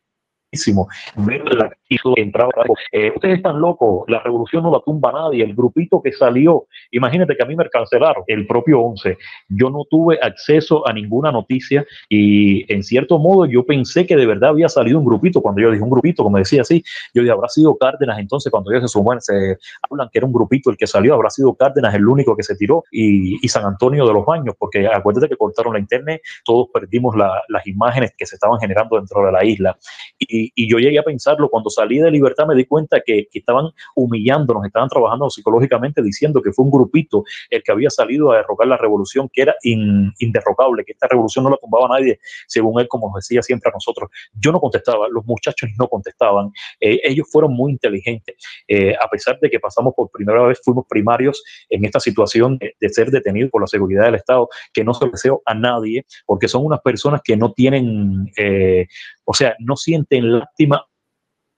la 2.04 2.14
entraba. 2.16 2.52
Eh, 2.92 3.12
ustedes 3.16 3.38
están 3.38 3.60
locos, 3.60 4.06
la 4.08 4.20
revolución 4.22 4.64
no 4.64 4.72
la 4.72 4.80
tumba 4.80 5.12
nadie. 5.12 5.44
El 5.44 5.56
grupito 5.56 6.02
que 6.02 6.12
salió, 6.12 6.66
imagínate 6.92 7.36
que 7.36 7.44
a 7.44 7.46
mí 7.46 7.56
me 7.56 7.68
cancelaron 7.70 8.24
el 8.28 8.48
propio 8.48 8.82
11. 8.82 9.18
Yo 9.50 9.70
no 9.70 9.84
tuve 9.90 10.20
acceso 10.22 10.88
a 10.88 10.94
ninguna 10.94 11.32
noticia 11.32 11.86
y 12.10 12.72
en 12.72 12.84
cierto 12.84 13.20
modo 13.20 13.46
yo 13.46 13.66
pensé 13.66 14.06
que 14.06 14.16
de 14.16 14.26
verdad 14.26 14.52
había 14.52 14.70
salido 14.70 15.00
un 15.00 15.06
grupito. 15.06 15.42
Cuando 15.42 15.62
yo 15.62 15.72
dije 15.72 15.84
un 15.84 15.90
grupito, 15.90 16.24
como 16.24 16.38
decía 16.38 16.62
así, 16.62 16.84
yo 17.14 17.22
dije, 17.22 17.32
habrá 17.32 17.50
sido 17.50 17.78
Cárdenas. 17.78 18.20
Entonces, 18.20 18.52
cuando 18.52 18.72
ellos 18.72 18.84
se 18.84 18.88
suman, 18.88 19.22
se 19.22 19.58
hablan 19.90 20.10
que 20.12 20.20
era 20.20 20.28
un 20.28 20.34
grupito 20.34 20.70
el 20.70 20.78
que 20.78 20.88
salió, 20.88 21.14
habrá 21.14 21.30
sido 21.30 21.54
Cárdenas 21.56 21.94
el 21.94 22.08
único 22.08 22.36
que 22.36 22.44
se 22.44 22.56
tiró 22.56 22.84
y, 22.92 23.46
San 23.56 23.64
Antonio 23.64 24.06
de 24.06 24.12
los 24.12 24.26
Baños, 24.26 24.54
porque 24.60 24.86
acuérdate 24.86 25.30
que 25.30 25.38
cortaron 25.38 25.74
la 25.74 25.80
internet, 25.80 26.22
todos 26.44 26.68
perdimos 26.74 27.16
las 27.16 27.68
imágenes 27.68 28.12
que 28.18 28.26
se 28.26 28.36
estaban 28.36 28.60
generando 28.60 28.98
dentro 28.98 29.26
de 29.26 29.32
la 29.32 29.46
isla. 29.46 29.78
Y, 30.20 30.45
y, 30.56 30.70
yo 30.70 30.80
llegué 30.80 31.00
a 31.00 31.04
pensarlo 31.04 31.50
cuando 31.50 31.70
salí 31.70 32.00
de 32.00 32.12
libertad, 32.12 32.46
me 32.48 32.56
di 32.56 32.66
cuenta 32.66 33.02
que, 33.06 33.28
que, 33.32 33.40
estaban 33.40 33.70
humillándonos, 33.96 34.66
estaban 34.66 34.90
trabajando 34.90 35.30
psicológicamente 35.30 36.02
diciendo 36.02 36.42
que 36.42 36.52
fue 36.52 36.66
un 36.66 36.72
grupito 36.72 37.24
el 37.50 37.64
que 37.64 37.72
había 37.72 37.90
salido 37.90 38.32
a 38.32 38.38
derrocar 38.38 38.68
la 38.68 38.78
revolución, 38.78 39.30
que 39.32 39.44
era 39.44 39.56
inderrocable, 39.64 40.84
que 40.84 40.94
esta 40.94 41.08
revolución 41.08 41.46
no 41.46 41.52
la 41.52 41.58
tumbaba 41.58 41.88
nadie, 41.88 42.20
según 42.48 42.80
él, 42.80 42.88
como 42.88 43.08
nos 43.08 43.16
decía 43.16 43.42
siempre 43.42 43.70
a 43.70 43.74
nosotros. 43.74 44.10
Yo 44.34 44.52
no 44.52 44.60
contestaba, 44.60 45.08
los 45.10 45.26
muchachos 45.26 45.70
no 45.78 45.88
contestaban, 45.88 46.52
eh, 46.80 47.00
ellos 47.04 47.28
fueron 47.32 47.54
muy 47.54 47.72
inteligentes, 47.72 48.36
eh, 48.68 48.96
a 49.00 49.08
pesar 49.10 49.40
de 49.40 49.50
que 49.50 49.60
pasamos 49.60 49.94
por 49.96 50.10
primera 50.12 50.44
vez, 50.44 50.60
fuimos 50.64 50.86
primarios 50.88 51.44
en 51.70 51.86
esta 51.86 52.00
situación 52.00 52.58
de, 52.58 52.90
ser 52.90 53.12
detenidos 53.12 53.52
por 53.52 53.62
la 53.62 53.68
seguridad 53.68 54.06
del 54.06 54.16
Estado, 54.16 54.48
que 54.74 54.84
no 54.84 54.94
se 54.94 55.10
deseo 55.10 55.42
a 55.46 55.54
nadie, 55.54 56.06
porque 56.26 56.48
son 56.48 56.66
unas 56.66 56.80
personas 56.82 57.22
que 57.24 57.36
no 57.36 57.52
tienen 57.52 58.32
eh, 58.38 58.88
o 59.26 59.34
sea, 59.34 59.56
no 59.60 59.76
sienten 59.76 60.40
lástima 60.40 60.86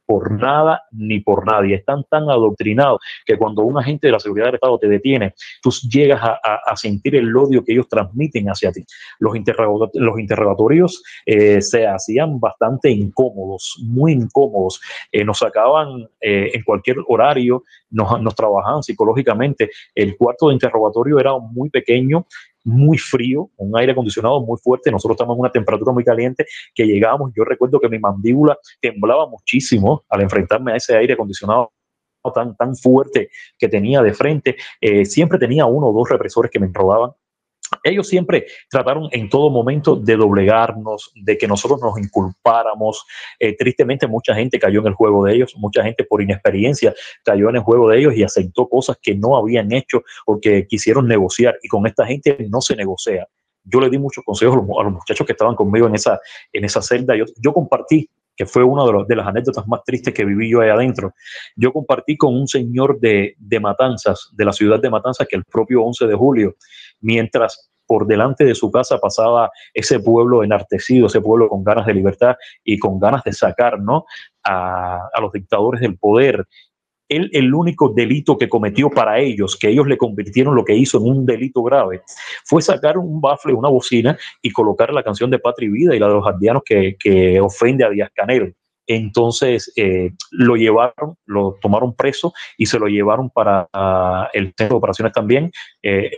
por 0.08 0.32
nada 0.32 0.84
ni 0.92 1.20
por 1.20 1.46
nadie. 1.46 1.76
Están 1.76 2.06
tan 2.10 2.24
adoctrinados 2.30 3.02
que 3.26 3.38
cuando 3.38 3.64
un 3.64 3.78
agente 3.78 4.08
de 4.08 4.14
la 4.14 4.20
seguridad 4.20 4.48
del 4.48 4.56
Estado 4.56 4.80
te 4.80 4.88
detiene, 4.88 5.36
tú 5.62 5.70
llegas 5.92 6.22
a, 6.24 6.76
sentir 6.78 7.16
el 7.16 7.36
odio 7.36 7.64
que 7.64 7.74
ellos 7.74 7.90
transmiten 7.90 8.48
hacia 8.48 8.72
ti. 8.72 8.86
Los, 9.20 9.34
los 9.94 10.20
interrogatorios 10.20 11.04
eh, 11.26 11.62
se 11.62 11.86
hacían 11.86 12.40
bastante 12.40 12.90
incómodos, 12.90 13.76
muy 13.84 14.14
incómodos. 14.14 14.80
Eh, 15.12 15.26
nos 15.26 15.40
sacaban 15.40 16.08
eh, 16.22 16.52
en 16.54 16.64
cualquier 16.64 16.98
horario, 17.08 17.64
nos, 17.90 18.22
nos 18.22 18.34
trabajaban 18.34 18.84
psicológicamente. 18.84 19.70
El 19.94 20.16
cuarto 20.16 20.48
de 20.48 20.54
interrogatorio 20.54 21.20
era 21.20 21.38
muy 21.38 21.70
pequeño 21.70 22.26
muy 22.68 22.98
frío, 22.98 23.50
un 23.56 23.78
aire 23.80 23.94
acondicionado 23.94 24.42
muy 24.42 24.58
fuerte, 24.62 24.92
nosotros 24.92 25.16
estamos 25.16 25.36
en 25.36 25.40
una 25.40 25.52
temperatura 25.52 25.94
muy 25.94 26.04
caliente, 26.04 26.46
que 26.76 26.86
llegamos, 26.86 27.32
yo 27.36 27.46
recuerdo 27.46 27.80
que 27.80 27.88
mi 27.88 27.98
mandíbula 27.98 28.58
temblaba 28.82 29.28
muchísimo 29.28 30.04
al 30.10 30.22
enfrentarme 30.22 30.74
a 30.74 30.76
ese 30.76 30.96
aire 30.96 31.14
acondicionado 31.14 31.72
tan, 32.34 32.56
tan 32.58 32.76
fuerte 32.76 33.30
que 33.58 33.70
tenía 33.70 34.02
de 34.02 34.14
frente. 34.14 34.58
Eh, 34.82 35.06
siempre 35.06 35.40
tenía 35.40 35.66
uno 35.66 35.88
o 35.88 35.94
dos 35.94 36.10
represores 36.10 36.52
que 36.52 36.60
me 36.60 36.70
robaban 36.74 37.12
ellos 37.84 38.08
siempre 38.08 38.46
trataron 38.70 39.10
en 39.12 39.30
todo 39.30 39.50
momento 39.50 39.96
de 39.96 40.16
doblegarnos, 40.16 41.12
de 41.16 41.38
que 41.38 41.48
nosotros 41.48 41.82
nos 41.82 41.98
inculpáramos. 41.98 43.06
Eh, 43.40 43.56
tristemente 43.56 44.08
mucha 44.08 44.36
gente 44.36 44.60
cayó 44.60 44.82
en 44.82 44.88
el 44.88 44.94
juego 44.94 45.26
de 45.26 45.36
ellos, 45.36 45.56
mucha 45.58 45.84
gente 45.84 46.04
por 46.04 46.22
inexperiencia 46.22 46.94
cayó 47.24 47.50
en 47.50 47.58
el 47.58 47.62
juego 47.62 47.90
de 47.90 48.00
ellos 48.00 48.16
y 48.16 48.24
aceptó 48.24 48.68
cosas 48.68 48.98
que 49.02 49.16
no 49.16 49.36
habían 49.38 49.72
hecho 49.72 50.04
o 50.26 50.40
que 50.40 50.68
quisieron 50.68 51.08
negociar. 51.08 51.58
Y 51.62 51.68
con 51.68 51.86
esta 51.88 52.06
gente 52.06 52.38
no 52.50 52.62
se 52.62 52.76
negocia. 52.76 53.28
Yo 53.64 53.82
le 53.82 53.90
di 53.90 53.98
muchos 53.98 54.24
consejos 54.24 54.56
a 54.56 54.84
los, 54.84 54.94
muchachos 54.94 55.26
que 55.26 55.34
estaban 55.34 55.56
conmigo 55.56 55.88
en 55.88 55.96
esa, 55.96 56.20
en 56.54 56.64
esa 56.64 56.82
celda. 56.82 57.16
Yo, 57.16 57.26
yo 57.38 57.54
compartí 57.54 58.10
que 58.38 58.46
fue 58.46 58.64
una 58.64 58.86
de, 58.86 59.06
de, 59.08 59.16
las 59.16 59.28
anécdotas 59.28 59.68
más 59.68 59.84
tristes 59.84 60.14
que 60.14 60.24
viví 60.24 60.50
yo 60.50 60.62
ahí 60.62 60.70
adentro. 60.70 61.14
Yo 61.56 61.74
compartí 61.74 62.16
con 62.16 62.36
un 62.36 62.48
señor 62.48 63.00
de, 63.00 63.36
de 63.38 63.60
Matanzas, 63.60 64.30
de 64.32 64.46
la 64.46 64.54
ciudad 64.54 64.80
de 64.80 64.92
Matanzas, 64.92 65.28
que 65.28 65.36
el 65.36 65.44
propio 65.44 65.84
11 65.84 66.06
de 66.06 66.16
julio, 66.16 66.56
mientras 67.02 67.72
por 67.88 68.06
delante 68.06 68.46
de 68.46 68.54
su 68.54 68.70
casa 68.70 69.00
pasaba 69.00 69.50
ese 69.74 70.00
pueblo 70.00 70.44
enartecido, 70.44 71.08
ese 71.08 71.22
pueblo 71.22 71.50
con 71.50 71.64
ganas 71.64 71.86
de 71.86 71.94
libertad 71.96 72.36
y 72.64 72.78
con 72.78 73.00
ganas 73.00 73.24
de 73.24 73.34
sacar 73.34 73.80
¿no? 73.80 74.06
a 74.44 75.20
los 75.20 75.32
dictadores 75.32 75.82
del 75.82 75.98
poder 75.98 76.46
él 77.10 77.30
el 77.34 77.54
único 77.54 77.90
delito 77.90 78.38
que 78.38 78.50
cometió 78.50 78.90
para 78.90 79.20
ellos, 79.20 79.58
que 79.58 79.70
ellos 79.70 79.88
le 79.88 79.98
convirtieron 79.98 80.56
lo 80.56 80.66
que 80.66 80.76
hizo 80.76 80.98
en 80.98 81.06
un 81.06 81.26
delito 81.26 81.64
grave, 81.64 82.02
fue 82.46 82.62
sacar 82.62 82.98
un 82.98 83.22
bafle, 83.22 83.54
una 83.54 83.70
bocina 83.70 84.18
y 84.42 84.52
colocar 84.52 84.94
la 84.94 85.04
canción 85.04 85.30
de 85.30 85.40
Patria 85.40 85.68
y 85.68 85.72
Vida 85.72 85.96
y 85.96 86.00
la 86.00 86.08
de 86.08 86.14
los 86.14 86.28
aldeanos 86.28 86.64
que, 86.66 86.96
que 87.00 87.40
ofende 87.40 87.84
a 87.84 87.90
Díaz 87.90 88.12
Canel. 88.14 88.56
Entonces 88.88 89.72
eh, 89.76 90.12
lo 90.32 90.56
llevaron, 90.56 91.18
lo 91.26 91.58
tomaron 91.62 91.94
preso 91.94 92.34
y 92.58 92.66
se 92.68 92.80
lo 92.80 92.88
llevaron 92.88 93.30
para 93.30 93.68
uh, 93.74 94.30
el 94.34 94.54
centro 94.58 94.76
de 94.76 94.76
operaciones 94.76 95.14
también. 95.14 95.52
Eh, 95.84 96.10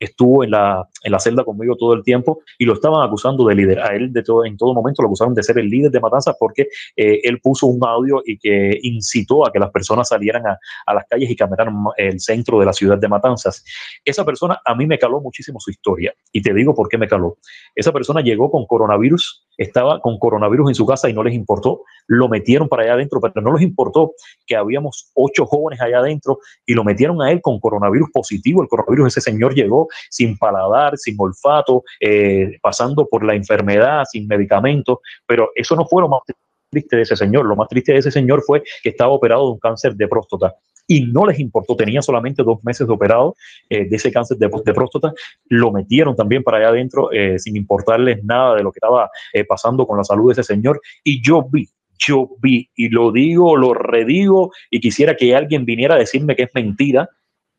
estuvo 0.00 0.42
en 0.42 0.50
la, 0.50 0.88
en 1.04 1.12
la 1.12 1.18
celda 1.18 1.44
conmigo 1.44 1.76
todo 1.76 1.92
el 1.92 2.02
tiempo 2.02 2.42
y 2.58 2.64
lo 2.64 2.72
estaban 2.72 3.06
acusando 3.06 3.46
de 3.46 3.54
líder. 3.54 3.80
A 3.80 3.94
él 3.94 4.12
de 4.12 4.22
todo, 4.22 4.44
en 4.44 4.56
todo 4.56 4.74
momento 4.74 5.02
lo 5.02 5.08
acusaron 5.08 5.34
de 5.34 5.42
ser 5.42 5.58
el 5.58 5.68
líder 5.68 5.90
de 5.90 6.00
Matanzas 6.00 6.34
porque 6.40 6.68
eh, 6.96 7.20
él 7.22 7.40
puso 7.40 7.66
un 7.66 7.84
audio 7.84 8.22
y 8.24 8.38
que 8.38 8.78
incitó 8.82 9.46
a 9.46 9.52
que 9.52 9.58
las 9.58 9.70
personas 9.70 10.08
salieran 10.08 10.46
a, 10.46 10.58
a, 10.86 10.94
las 10.94 11.04
calles 11.08 11.30
y 11.30 11.36
caminaran 11.36 11.76
el 11.96 12.18
centro 12.18 12.58
de 12.58 12.66
la 12.66 12.72
ciudad 12.72 12.98
de 12.98 13.08
Matanzas. 13.08 13.62
Esa 14.04 14.24
persona 14.24 14.60
a 14.64 14.74
mí 14.74 14.86
me 14.86 14.98
caló 14.98 15.20
muchísimo 15.20 15.60
su 15.60 15.70
historia 15.70 16.14
y 16.32 16.40
te 16.42 16.54
digo 16.54 16.74
por 16.74 16.88
qué 16.88 16.96
me 16.96 17.06
caló. 17.06 17.36
Esa 17.74 17.92
persona 17.92 18.22
llegó 18.22 18.50
con 18.50 18.66
coronavirus, 18.66 19.46
estaba 19.60 20.00
con 20.00 20.18
coronavirus 20.18 20.70
en 20.70 20.74
su 20.74 20.86
casa 20.86 21.08
y 21.10 21.12
no 21.12 21.22
les 21.22 21.34
importó, 21.34 21.82
lo 22.06 22.28
metieron 22.28 22.66
para 22.66 22.82
allá 22.82 22.94
adentro, 22.94 23.20
pero 23.20 23.42
no 23.42 23.52
les 23.52 23.62
importó 23.62 24.14
que 24.46 24.56
habíamos 24.56 25.10
ocho 25.14 25.44
jóvenes 25.44 25.80
allá 25.82 25.98
adentro 25.98 26.38
y 26.64 26.72
lo 26.72 26.82
metieron 26.82 27.20
a 27.20 27.30
él 27.30 27.42
con 27.42 27.60
coronavirus 27.60 28.08
positivo. 28.10 28.62
El 28.62 28.68
coronavirus, 28.68 29.08
ese 29.08 29.20
señor 29.20 29.54
llegó 29.54 29.88
sin 30.08 30.38
paladar, 30.38 30.96
sin 30.96 31.14
olfato, 31.18 31.84
eh, 32.00 32.58
pasando 32.62 33.06
por 33.06 33.22
la 33.22 33.34
enfermedad, 33.34 34.04
sin 34.10 34.26
medicamentos, 34.26 34.98
pero 35.26 35.50
eso 35.54 35.76
no 35.76 35.86
fue 35.86 36.00
lo 36.00 36.08
más 36.08 36.22
triste 36.70 36.96
de 36.96 37.02
ese 37.02 37.16
señor. 37.16 37.44
Lo 37.44 37.56
más 37.56 37.68
triste 37.68 37.92
de 37.92 37.98
ese 37.98 38.10
señor 38.10 38.42
fue 38.42 38.62
que 38.82 38.88
estaba 38.88 39.12
operado 39.12 39.44
de 39.46 39.52
un 39.52 39.58
cáncer 39.58 39.94
de 39.94 40.08
próstata 40.08 40.54
y 40.90 41.02
no 41.02 41.24
les 41.24 41.38
importó, 41.38 41.76
tenía 41.76 42.02
solamente 42.02 42.42
dos 42.42 42.64
meses 42.64 42.84
de 42.84 42.92
operado 42.92 43.36
eh, 43.68 43.88
de 43.88 43.94
ese 43.94 44.10
cáncer 44.10 44.38
de, 44.38 44.48
próstata, 44.48 45.14
lo 45.44 45.70
metieron 45.70 46.16
también 46.16 46.42
para 46.42 46.56
allá 46.58 46.70
adentro 46.70 47.12
eh, 47.12 47.38
sin 47.38 47.54
importarles 47.54 48.24
nada 48.24 48.56
de 48.56 48.64
lo 48.64 48.72
que 48.72 48.78
estaba 48.78 49.08
eh, 49.32 49.44
pasando 49.44 49.86
con 49.86 49.96
la 49.96 50.02
salud 50.02 50.34
de 50.34 50.40
ese 50.40 50.52
señor 50.52 50.80
y 51.04 51.22
yo 51.22 51.46
vi. 51.48 51.68
Yo 51.96 52.30
vi 52.40 52.68
y 52.74 52.88
lo 52.88 53.12
digo, 53.12 53.56
lo 53.56 53.72
redigo 53.72 54.50
y 54.68 54.80
quisiera 54.80 55.14
que 55.14 55.36
alguien 55.36 55.64
viniera 55.64 55.94
a 55.94 55.98
decirme 55.98 56.34
que 56.34 56.44
es 56.44 56.50
mentira, 56.54 57.08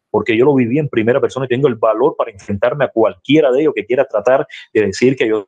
porque 0.10 0.36
yo 0.36 0.44
lo 0.44 0.54
viví 0.54 0.78
en 0.78 0.90
primera 0.90 1.22
persona 1.22 1.46
y 1.46 1.50
tengo 1.50 1.70
el 1.70 1.76
valor 1.76 2.16
para 2.18 2.32
enfrentarme 2.32 2.84
a 2.84 2.90
cualquiera 2.90 3.50
de 3.52 3.62
ellos 3.62 3.74
que 3.74 3.86
quiera 3.86 4.04
tratar 4.04 4.46
de 4.74 4.88
decir 4.88 5.16
que 5.16 5.30
yo 5.30 5.48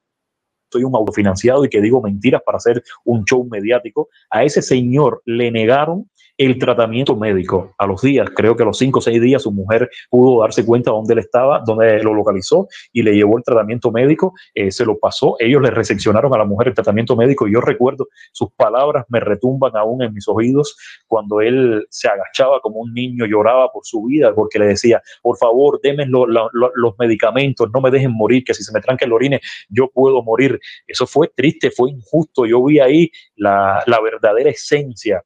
soy 0.71 0.83
un 0.83 0.95
autofinanciado 0.95 1.65
y 1.65 1.69
que 1.69 1.81
digo 1.81 2.01
mentiras 2.01 2.41
para 2.45 2.57
hacer 2.57 2.81
un 3.03 3.25
show 3.25 3.43
mediático. 3.43 4.07
A 4.29 4.45
ese 4.45 4.61
señor 4.61 5.21
le 5.25 5.51
negaron 5.51 6.09
el 6.37 6.57
tratamiento 6.57 7.15
médico. 7.15 7.73
A 7.77 7.85
los 7.85 8.01
días, 8.01 8.27
creo 8.35 8.55
que 8.55 8.63
a 8.63 8.65
los 8.65 8.77
cinco 8.77 8.99
o 8.99 9.01
seis 9.01 9.21
días, 9.21 9.43
su 9.43 9.51
mujer 9.51 9.89
pudo 10.09 10.41
darse 10.41 10.65
cuenta 10.65 10.91
de 10.91 10.97
dónde 10.97 11.13
él 11.13 11.19
estaba, 11.19 11.61
dónde 11.65 12.01
lo 12.03 12.13
localizó 12.13 12.67
y 12.91 13.03
le 13.03 13.13
llevó 13.15 13.37
el 13.37 13.43
tratamiento 13.43 13.91
médico, 13.91 14.33
eh, 14.53 14.71
se 14.71 14.85
lo 14.85 14.97
pasó. 14.97 15.35
Ellos 15.39 15.61
le 15.61 15.69
recepcionaron 15.69 16.33
a 16.33 16.37
la 16.37 16.45
mujer 16.45 16.69
el 16.69 16.73
tratamiento 16.73 17.15
médico 17.15 17.47
y 17.47 17.53
yo 17.53 17.61
recuerdo 17.61 18.07
sus 18.31 18.51
palabras 18.53 19.05
me 19.09 19.19
retumban 19.19 19.75
aún 19.75 20.01
en 20.03 20.13
mis 20.13 20.27
oídos 20.27 20.75
cuando 21.07 21.41
él 21.41 21.85
se 21.89 22.07
agachaba 22.07 22.59
como 22.61 22.79
un 22.79 22.93
niño, 22.93 23.25
lloraba 23.25 23.71
por 23.71 23.85
su 23.85 24.03
vida 24.03 24.33
porque 24.33 24.59
le 24.59 24.67
decía, 24.67 25.01
por 25.21 25.37
favor, 25.37 25.79
denme 25.81 26.05
lo, 26.05 26.25
lo, 26.25 26.49
lo, 26.53 26.71
los 26.75 26.95
medicamentos, 26.97 27.69
no 27.73 27.81
me 27.81 27.91
dejen 27.91 28.11
morir, 28.11 28.43
que 28.43 28.53
si 28.53 28.63
se 28.63 28.73
me 28.73 28.81
tranca 28.81 29.05
el 29.05 29.13
orine, 29.13 29.39
yo 29.69 29.89
puedo 29.89 30.23
morir. 30.23 30.59
Eso 30.87 31.05
fue 31.05 31.27
triste, 31.27 31.71
fue 31.71 31.91
injusto. 31.91 32.45
Yo 32.45 32.63
vi 32.63 32.79
ahí 32.79 33.11
la 33.35 33.99
verdadera 34.01 34.49
esencia 34.49 35.23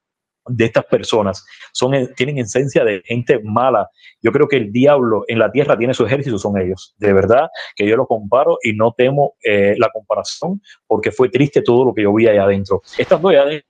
de 0.47 0.65
estas 0.65 0.85
personas 0.85 1.45
son, 1.73 1.93
tienen 2.15 2.37
esencia 2.37 2.83
de 2.83 3.01
gente 3.05 3.39
mala. 3.43 3.89
Yo 4.21 4.31
creo 4.31 4.47
que 4.47 4.57
el 4.57 4.71
diablo 4.71 5.23
en 5.27 5.39
la 5.39 5.51
tierra 5.51 5.77
tiene 5.77 5.93
su 5.93 6.05
ejército, 6.05 6.37
son 6.37 6.59
ellos. 6.59 6.95
De 6.97 7.13
verdad 7.13 7.49
que 7.75 7.87
yo 7.87 7.95
lo 7.95 8.07
comparo 8.07 8.57
y 8.63 8.73
no 8.73 8.93
temo 8.97 9.35
eh, 9.43 9.75
la 9.77 9.89
comparación 9.89 10.61
porque 10.85 11.11
fue 11.11 11.29
triste 11.29 11.61
todo 11.61 11.85
lo 11.85 11.93
que 11.93 12.03
yo 12.03 12.13
vi 12.13 12.27
allá 12.27 12.43
adentro. 12.43 12.81
Estando 12.97 13.29
allá 13.29 13.43
adentro, 13.43 13.67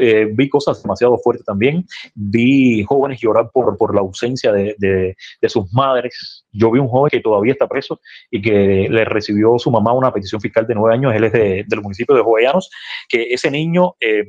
eh, 0.00 0.28
vi 0.32 0.48
cosas 0.48 0.82
demasiado 0.82 1.18
fuertes 1.18 1.44
también. 1.44 1.84
Vi 2.14 2.82
jóvenes 2.84 3.20
llorar 3.20 3.50
por, 3.52 3.76
por 3.76 3.94
la 3.94 4.00
ausencia 4.00 4.52
de, 4.52 4.74
de, 4.78 5.16
de, 5.40 5.48
sus 5.48 5.72
madres. 5.72 6.44
Yo 6.52 6.70
vi 6.70 6.78
un 6.78 6.88
joven 6.88 7.10
que 7.10 7.20
todavía 7.20 7.52
está 7.52 7.68
preso 7.68 8.00
y 8.30 8.40
que 8.42 8.88
le 8.90 9.04
recibió 9.04 9.58
su 9.58 9.70
mamá 9.70 9.92
una 9.92 10.12
petición 10.12 10.40
fiscal 10.40 10.66
de 10.66 10.74
nueve 10.74 10.94
años. 10.94 11.14
Él 11.14 11.24
es 11.24 11.32
de, 11.32 11.64
del 11.66 11.82
municipio 11.82 12.14
de 12.14 12.22
Jovellanos, 12.22 12.70
que 13.08 13.28
ese 13.30 13.50
niño 13.50 13.94
eh, 14.00 14.24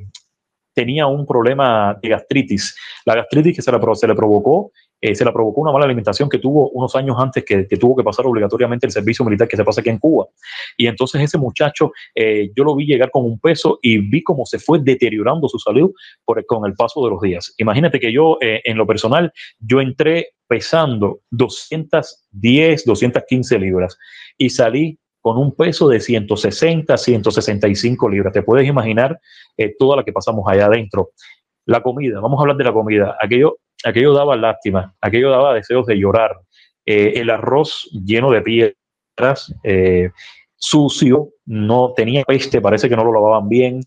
tenía 0.81 1.05
un 1.05 1.27
problema 1.27 1.95
de 2.01 2.09
gastritis. 2.09 2.75
La 3.05 3.13
gastritis 3.13 3.55
que 3.55 3.61
se, 3.61 3.71
se 3.71 4.07
le 4.07 4.15
provocó, 4.15 4.71
eh, 4.99 5.13
se 5.13 5.23
la 5.23 5.31
provocó 5.31 5.61
una 5.61 5.71
mala 5.71 5.85
alimentación 5.85 6.27
que 6.27 6.39
tuvo 6.39 6.69
unos 6.69 6.95
años 6.95 7.17
antes 7.19 7.45
que, 7.45 7.67
que, 7.67 7.77
tuvo 7.77 7.95
que 7.95 8.03
pasar 8.03 8.25
obligatoriamente 8.25 8.87
el 8.87 8.91
servicio 8.91 9.23
militar 9.23 9.47
que 9.47 9.57
se 9.57 9.63
pasa 9.63 9.81
aquí 9.81 9.91
en 9.91 9.99
Cuba. 9.99 10.25
Y 10.77 10.87
entonces 10.87 11.21
ese 11.21 11.37
muchacho, 11.37 11.91
eh, 12.15 12.49
yo 12.55 12.63
lo 12.63 12.75
vi 12.75 12.87
llegar 12.87 13.11
con 13.11 13.25
un 13.25 13.39
peso 13.39 13.77
y 13.83 13.99
vi 13.99 14.23
cómo 14.23 14.43
se 14.47 14.57
fue 14.57 14.79
deteriorando 14.81 15.47
su 15.47 15.59
salud 15.59 15.91
por, 16.25 16.43
con 16.47 16.65
el 16.65 16.73
paso 16.73 17.03
de 17.03 17.11
los 17.11 17.21
días. 17.21 17.53
Imagínate 17.59 17.99
que 17.99 18.11
yo, 18.11 18.39
eh, 18.41 18.61
en 18.63 18.77
lo 18.77 18.87
personal, 18.87 19.31
yo 19.59 19.81
entré 19.81 20.29
pesando 20.47 21.19
210, 21.29 22.85
215 22.85 23.59
libras 23.59 23.97
y 24.35 24.49
salí 24.49 24.97
con 25.21 25.37
un 25.37 25.55
peso 25.55 25.87
de 25.87 25.99
160, 25.99 26.97
165 26.97 28.09
libras. 28.09 28.33
Te 28.33 28.41
puedes 28.41 28.67
imaginar 28.67 29.19
eh, 29.55 29.73
toda 29.77 29.97
la 29.97 30.03
que 30.03 30.11
pasamos 30.11 30.45
allá 30.47 30.65
adentro. 30.65 31.11
La 31.65 31.81
comida, 31.81 32.19
vamos 32.19 32.39
a 32.39 32.41
hablar 32.41 32.57
de 32.57 32.63
la 32.63 32.73
comida. 32.73 33.15
Aquello, 33.21 33.59
aquello 33.85 34.13
daba 34.13 34.35
lástima, 34.35 34.95
aquello 34.99 35.29
daba 35.29 35.53
deseos 35.53 35.85
de 35.85 35.97
llorar. 35.97 36.39
Eh, 36.85 37.13
el 37.17 37.29
arroz 37.29 37.87
lleno 37.91 38.31
de 38.31 38.41
piedras, 38.41 39.53
eh, 39.63 40.09
sucio, 40.55 41.29
no 41.45 41.93
tenía 41.95 42.23
peste, 42.23 42.59
parece 42.59 42.89
que 42.89 42.95
no 42.95 43.03
lo 43.03 43.13
lavaban 43.13 43.47
bien. 43.47 43.81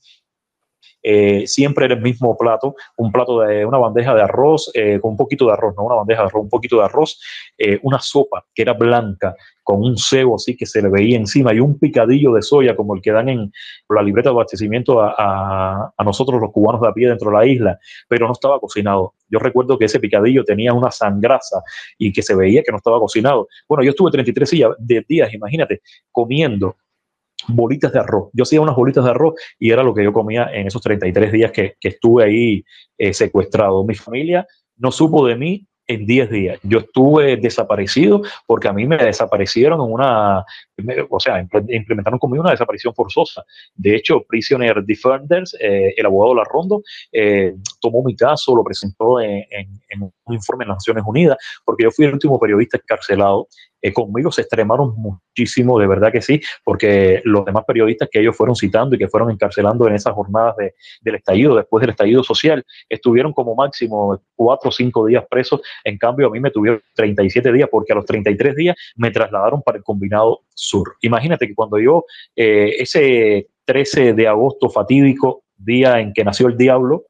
Eh, 1.06 1.46
siempre 1.46 1.84
era 1.84 1.94
el 1.94 2.00
mismo 2.00 2.34
plato, 2.34 2.75
un 2.96 3.12
plato 3.12 3.40
de 3.40 3.66
una 3.66 3.76
bandeja 3.76 4.14
de 4.14 4.23
arroz 4.23 4.70
eh, 4.73 4.99
con 5.00 5.11
un 5.11 5.16
poquito 5.18 5.46
de 5.46 5.52
arroz, 5.52 5.75
no 5.76 5.84
una 5.84 5.96
bandeja 5.96 6.23
de 6.23 6.28
arroz, 6.28 6.44
un 6.44 6.49
poquito 6.49 6.78
de 6.78 6.84
arroz, 6.84 7.20
eh, 7.58 7.78
una 7.82 8.00
sopa 8.00 8.46
que 8.54 8.62
era 8.62 8.73
blanca 8.73 9.37
con 9.62 9.82
un 9.82 9.99
cebo 9.99 10.37
así 10.37 10.56
que 10.56 10.64
se 10.64 10.80
le 10.80 10.88
veía 10.88 11.16
encima 11.18 11.52
y 11.52 11.61
un 11.61 11.78
picadillo 11.78 12.32
de 12.32 12.40
soya 12.40 12.75
como 12.75 12.94
el 12.94 13.02
que 13.02 13.12
dan 13.12 13.28
en 13.28 13.52
la 13.90 14.02
libreta 14.02 14.30
de 14.30 14.34
abastecimiento 14.34 15.00
a, 15.02 15.92
a, 15.94 16.04
nosotros 16.04 16.40
los 16.40 16.52
cubanos 16.52 16.80
de 16.80 16.88
a 16.88 16.92
pie 16.92 17.08
dentro 17.08 17.30
de 17.30 17.37
la 17.37 17.46
isla, 17.46 17.78
pero 18.08 18.26
no 18.26 18.32
estaba 18.32 18.58
cocinado. 18.58 19.12
Yo 19.28 19.38
recuerdo 19.38 19.78
que 19.78 19.84
ese 19.87 20.00
picadillo 20.00 20.42
tenía 20.42 20.73
una 20.73 20.90
sangrasa 20.90 21.62
y 21.99 22.12
que 22.12 22.23
se 22.23 22.34
veía 22.34 22.62
que 22.62 22.73
no 22.73 22.78
estaba 22.78 22.99
cocinado. 22.99 23.49
Bueno, 23.68 23.84
yo 23.84 23.90
estuve 23.90 24.11
33 24.11 24.50
días, 25.06 25.34
imagínate, 25.34 25.82
comiendo 26.11 26.76
bolitas 27.48 27.92
de 27.92 28.00
arroz. 28.00 28.30
Yo 28.32 28.42
hacía 28.42 28.60
unas 28.60 28.76
bolitas 28.76 29.04
de 29.04 29.10
arroz 29.10 29.34
y 29.58 29.70
era 29.70 29.82
lo 29.82 29.94
que 29.94 30.04
yo 30.04 30.12
comía 30.12 30.48
en 30.52 30.66
esos 30.66 30.82
33 30.82 31.32
días 31.32 31.52
que, 31.52 31.74
que 31.80 31.88
estuve 31.88 32.24
ahí 32.24 32.64
eh, 32.98 33.12
secuestrado. 33.14 33.84
Mi 33.84 33.94
familia 33.94 34.46
no 34.76 34.90
supo 34.90 35.26
de 35.26 35.36
mí 35.36 35.66
en 35.86 36.06
10 36.06 36.30
días. 36.30 36.58
Yo 36.62 36.78
estuve 36.78 37.36
desaparecido 37.36 38.22
porque 38.46 38.68
a 38.68 38.72
mí 38.72 38.86
me 38.86 38.96
desaparecieron 38.96 39.80
en 39.80 39.92
una, 39.92 40.44
o 41.10 41.20
sea, 41.20 41.40
implementaron 41.40 42.18
conmigo 42.18 42.42
una 42.42 42.52
desaparición 42.52 42.94
forzosa. 42.94 43.44
De 43.74 43.94
hecho, 43.94 44.22
Prisoner 44.26 44.82
Defenders, 44.84 45.56
eh, 45.60 45.94
el 45.96 46.06
abogado 46.06 46.36
Larrondo, 46.36 46.82
eh, 47.12 47.54
tomó 47.80 48.02
mi 48.02 48.16
caso, 48.16 48.56
lo 48.56 48.64
presentó 48.64 49.20
en, 49.20 49.44
en, 49.50 49.68
en, 49.88 50.02
un 50.02 50.34
informe 50.34 50.64
en 50.64 50.68
las 50.68 50.76
Naciones 50.76 51.04
Unidas, 51.06 51.36
porque 51.64 51.84
yo 51.84 51.90
fui 51.90 52.06
el 52.06 52.14
último 52.14 52.38
periodista 52.38 52.78
encarcelado 52.78 53.48
eh, 53.84 53.92
conmigo 53.92 54.32
se 54.32 54.40
extremaron 54.40 54.94
muchísimo, 54.96 55.78
de 55.78 55.86
verdad 55.86 56.10
que 56.10 56.22
sí, 56.22 56.40
porque 56.64 57.20
los 57.24 57.44
demás 57.44 57.64
periodistas 57.66 58.08
que 58.10 58.20
ellos 58.20 58.34
fueron 58.34 58.56
citando 58.56 58.96
y 58.96 58.98
que 58.98 59.08
fueron 59.08 59.30
encarcelando 59.30 59.86
en 59.86 59.94
esas 59.94 60.14
jornadas 60.14 60.56
de, 60.56 60.72
del 61.02 61.16
estallido, 61.16 61.54
después 61.54 61.82
del 61.82 61.90
estallido 61.90 62.24
social, 62.24 62.64
estuvieron 62.88 63.34
como 63.34 63.54
máximo 63.54 64.22
cuatro 64.34 64.70
o 64.70 64.72
cinco 64.72 65.04
días 65.04 65.26
presos, 65.28 65.60
en 65.84 65.98
cambio 65.98 66.28
a 66.28 66.30
mí 66.30 66.40
me 66.40 66.50
tuvieron 66.50 66.80
37 66.94 67.52
días, 67.52 67.68
porque 67.70 67.92
a 67.92 67.96
los 67.96 68.06
33 68.06 68.56
días 68.56 68.74
me 68.96 69.10
trasladaron 69.10 69.60
para 69.60 69.76
el 69.76 69.84
combinado 69.84 70.40
sur. 70.54 70.96
Imagínate 71.02 71.46
que 71.46 71.54
cuando 71.54 71.78
yo, 71.78 72.06
eh, 72.34 72.76
ese 72.78 73.48
13 73.66 74.14
de 74.14 74.28
agosto 74.28 74.70
fatídico, 74.70 75.42
día 75.58 76.00
en 76.00 76.14
que 76.14 76.24
nació 76.24 76.48
el 76.48 76.56
diablo, 76.56 77.04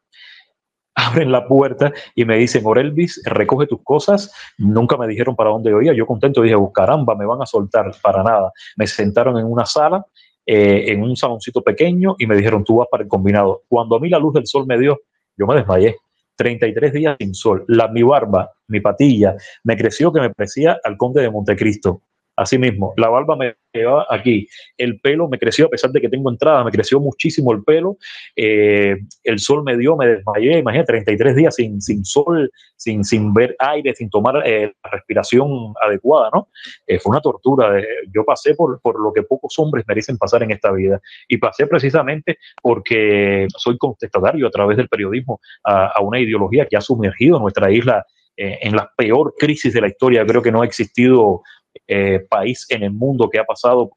abren 0.95 1.33
la 1.33 1.47
puerta 1.47 1.93
y 2.15 2.25
me 2.25 2.37
dicen, 2.37 2.65
Orelvis, 2.65 3.21
recoge 3.25 3.67
tus 3.67 3.83
cosas. 3.83 4.33
Nunca 4.59 4.97
me 4.97 5.07
dijeron 5.07 5.37
para 5.37 5.51
dónde 5.51 5.75
oía. 5.75 5.93
Yo 5.93 6.07
contento 6.07 6.43
dije, 6.43 6.55
oh, 6.55 6.73
caramba, 6.73 7.15
me 7.15 7.27
van 7.27 7.43
a 7.43 7.47
soltar 7.47 7.93
para 8.03 8.23
nada. 8.23 8.53
Me 8.77 8.87
sentaron 8.87 9.39
en 9.39 9.47
una 9.47 9.67
sala, 9.67 10.05
eh, 10.47 10.85
en 10.89 11.03
un 11.03 11.17
saloncito 11.17 11.63
pequeño 11.63 12.17
y 12.19 12.27
me 12.27 12.37
dijeron, 12.37 12.65
tú 12.65 12.77
vas 12.77 12.89
para 12.91 13.03
el 13.03 13.09
combinado. 13.09 13.63
Cuando 13.69 13.97
a 13.97 14.01
mí 14.01 14.09
la 14.09 14.19
luz 14.19 14.35
del 14.35 14.47
sol 14.47 14.67
me 14.67 14.79
dio, 14.79 15.01
yo 15.37 15.47
me 15.47 15.57
desmayé. 15.57 15.97
33 16.37 16.93
días 16.93 17.17
sin 17.19 17.35
sol. 17.35 17.65
La, 17.69 17.89
mi 17.89 18.03
barba, 18.03 18.51
mi 18.69 18.81
patilla, 18.81 19.37
me 19.63 19.77
creció 19.77 20.13
que 20.13 20.21
me 20.21 20.31
parecía 20.31 20.79
al 20.83 20.97
conde 20.97 21.23
de 21.23 21.31
Montecristo. 21.31 22.03
Así 22.37 22.59
mismo, 22.59 22.93
la 22.97 23.09
barba 23.09 23.37
me 23.37 23.55
llevaba 23.73 24.07
aquí, 24.11 24.49
el 24.77 24.99
pelo 25.01 25.29
me 25.29 25.39
creció 25.39 25.67
a 25.67 25.69
pesar 25.69 25.93
de 25.93 26.01
que 26.01 26.09
tengo 26.09 26.31
entrada, 26.31 26.65
me 26.65 26.73
creció 26.73 26.99
muchísimo 26.99 27.53
el 27.53 27.63
pelo, 27.63 27.97
eh, 28.35 28.97
el 29.23 29.39
sol 29.39 29.63
me 29.63 29.77
dio, 29.77 29.97
me 29.97 30.09
desmayé, 30.09 30.59
imagínate, 30.59 30.93
33 30.95 31.37
días 31.37 31.55
sin, 31.55 31.81
sin 31.81 32.05
sol, 32.05 32.51
sin, 32.77 33.05
sin 33.05 33.33
ver 33.33 33.55
aire, 33.61 33.95
sin 33.95 34.11
tomar 34.11 34.43
eh, 34.45 34.73
respiración 34.83 35.75
adecuada, 35.81 36.31
¿no? 36.35 36.49
Eh, 36.89 36.99
fue 36.99 37.11
una 37.11 37.21
tortura. 37.21 37.81
yo 38.13 38.25
pasé 38.25 38.55
por, 38.55 38.81
por 38.81 39.01
lo 39.01 39.13
que 39.13 39.23
pocos 39.23 39.57
hombres 39.59 39.85
merecen 39.87 40.19
pasar 40.19 40.43
en 40.43 40.51
esta 40.51 40.73
vida 40.73 41.01
y 41.29 41.37
pasé 41.39 41.69
precisamente 41.69 42.39
porque 42.61 43.47
soy 43.57 43.79
contestatario 43.79 44.49
a 44.49 44.51
través 44.51 44.77
del 44.77 44.89
periodismo 44.89 45.41
a, 45.63 45.87
a 45.87 46.01
una 46.01 46.19
ideología 46.19 46.67
que 46.67 46.77
ha 46.77 46.81
sumergido 46.81 47.39
nuestra 47.39 47.71
isla 47.71 48.05
en 48.37 48.75
la 48.75 48.91
peor 48.97 49.33
crisis 49.39 49.73
de 49.73 49.81
la 49.81 49.87
historia. 49.87 50.27
Creo 50.27 50.43
que 50.43 50.51
no 50.51 50.63
ha 50.63 50.67
existido 50.67 51.43
eh, 51.87 52.25
país 52.29 52.67
en 52.71 52.83
el 52.83 52.93
mundo 52.93 53.29
que 53.29 53.39
ha 53.39 53.45
pasado 53.45 53.91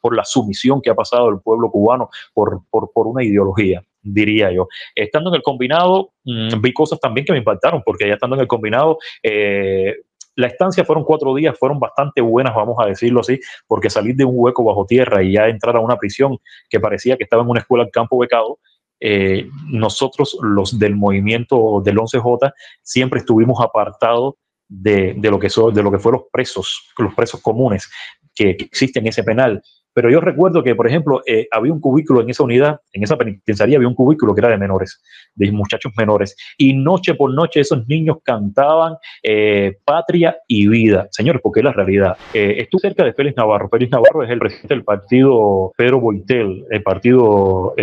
por, 0.00 0.16
la 0.16 0.24
sumisión 0.24 0.80
que 0.82 0.90
ha 0.90 0.94
pasado 0.94 1.28
el 1.28 1.40
pueblo 1.40 1.70
cubano 1.70 2.10
por, 2.34 2.62
por, 2.70 3.06
una 3.06 3.24
ideología, 3.24 3.82
diría 4.02 4.50
yo. 4.52 4.68
Estando 4.94 5.30
en 5.30 5.36
el 5.36 5.42
combinado, 5.42 6.12
mm, 6.24 6.60
vi 6.60 6.72
cosas 6.72 7.00
también 7.00 7.24
que 7.24 7.32
me 7.32 7.38
impactaron, 7.38 7.82
porque 7.84 8.06
ya 8.06 8.14
estando 8.14 8.36
en 8.36 8.42
el 8.42 8.48
combinado, 8.48 8.98
eh, 9.22 9.96
la 10.36 10.46
estancia 10.46 10.84
fueron 10.84 11.04
cuatro 11.04 11.34
días, 11.34 11.58
fueron 11.58 11.78
bastante 11.78 12.20
buenas, 12.20 12.54
vamos 12.54 12.76
a 12.78 12.86
decirlo 12.86 13.20
así, 13.20 13.40
porque 13.66 13.90
salir 13.90 14.16
de 14.16 14.24
un 14.24 14.34
hueco 14.36 14.64
bajo 14.64 14.86
tierra 14.86 15.22
y 15.22 15.32
ya 15.32 15.48
entrar 15.48 15.76
a 15.76 15.80
una 15.80 15.96
prisión 15.96 16.38
que 16.68 16.80
parecía 16.80 17.16
que 17.16 17.24
estaba 17.24 17.42
en 17.42 17.48
una 17.48 17.60
escuela 17.60 17.84
al 17.84 17.90
campo 17.90 18.18
becado, 18.18 18.58
eh, 19.00 19.48
nosotros, 19.66 20.36
los 20.42 20.78
del 20.78 20.94
movimiento 20.94 21.80
del 21.82 21.96
11J, 21.96 22.52
siempre 22.82 23.20
estuvimos 23.20 23.60
apartados 23.60 24.34
de, 24.70 25.16
lo 25.22 25.38
que 25.38 25.50
son, 25.50 25.74
de 25.74 25.82
lo 25.82 25.90
que 25.90 25.98
fueron 25.98 26.20
los 26.20 26.30
presos, 26.30 26.92
los 26.98 27.14
presos 27.14 27.40
comunes 27.42 27.90
que, 28.34 28.50
existen 28.50 29.04
en 29.04 29.08
ese 29.08 29.24
penal. 29.24 29.62
Pero 29.92 30.08
yo 30.08 30.20
recuerdo 30.20 30.62
que, 30.62 30.76
por 30.76 30.86
ejemplo, 30.86 31.20
eh, 31.26 31.48
había 31.50 31.72
un 31.72 31.80
cubículo 31.80 32.22
en 32.22 32.30
esa 32.30 32.44
unidad, 32.44 32.80
en 32.92 33.02
esa 33.02 33.18
penitenciaría 33.18 33.76
había 33.76 33.88
un 33.88 33.96
cubículo 33.96 34.32
que 34.32 34.40
era 34.40 34.48
de 34.48 34.56
menores, 34.56 35.02
de 35.34 35.50
muchachos 35.50 35.92
menores. 35.98 36.36
Y 36.56 36.74
noche 36.74 37.14
por 37.14 37.34
noche 37.34 37.58
esos 37.58 37.88
niños 37.88 38.18
cantaban 38.22 38.94
eh, 39.24 39.78
patria 39.84 40.38
y 40.46 40.68
vida. 40.68 41.08
Señores, 41.10 41.42
porque 41.42 41.58
es 41.58 41.64
la 41.64 41.72
realidad. 41.72 42.16
Eh, 42.32 42.54
estuve 42.58 42.82
cerca 42.82 43.04
de 43.04 43.14
Félix 43.14 43.36
Navarro. 43.36 43.68
Félix 43.68 43.90
Navarro 43.90 44.22
es 44.22 44.30
el 44.30 44.38
presidente 44.38 44.74
del 44.74 44.84
partido 44.84 45.72
Pedro 45.76 45.98
Boitel, 45.98 46.64
el 46.70 46.82
partido 46.84 47.74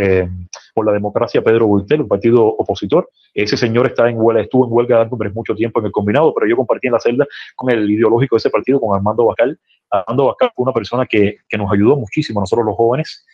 por 0.78 0.86
la 0.86 0.94
democracia 0.94 1.42
Pedro 1.42 1.66
Bultel, 1.66 2.02
un 2.02 2.08
partido 2.08 2.46
opositor. 2.46 3.10
Ese 3.34 3.58
señor 3.58 3.88
está 3.88 4.08
en 4.12 4.22
huelga, 4.22 4.44
estuvo 4.44 4.68
en 4.68 4.72
huelga 4.72 5.00
dando 5.00 5.18
mucho 5.34 5.56
tiempo 5.56 5.80
en 5.80 5.88
el 5.88 5.92
combinado, 5.92 6.32
pero 6.36 6.48
yo 6.48 6.56
compartí 6.56 6.86
en 6.86 6.94
la 6.94 7.00
celda 7.00 7.26
con 7.56 7.72
el 7.72 7.90
ideológico 7.90 8.36
de 8.36 8.38
ese 8.38 8.52
partido, 8.52 8.80
con 8.80 8.96
Armando 8.96 9.26
Bacal. 9.26 9.60
Armando 9.90 10.28
Bacal 10.28 10.52
fue 10.56 10.62
una 10.62 10.74
persona 10.74 11.08
que, 11.08 11.38
que 11.50 11.58
nos 11.58 11.74
ayudó 11.74 11.96
muchísimo 11.96 12.42
nosotros 12.42 12.64
los 12.68 12.76
jóvenes. 12.76 13.26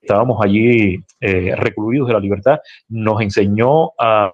Estábamos 0.00 0.42
allí 0.42 1.04
eh, 1.20 1.54
recluidos 1.56 2.08
de 2.08 2.14
la 2.14 2.20
libertad, 2.20 2.58
nos 2.88 3.20
enseñó 3.20 3.90
a, 3.98 4.32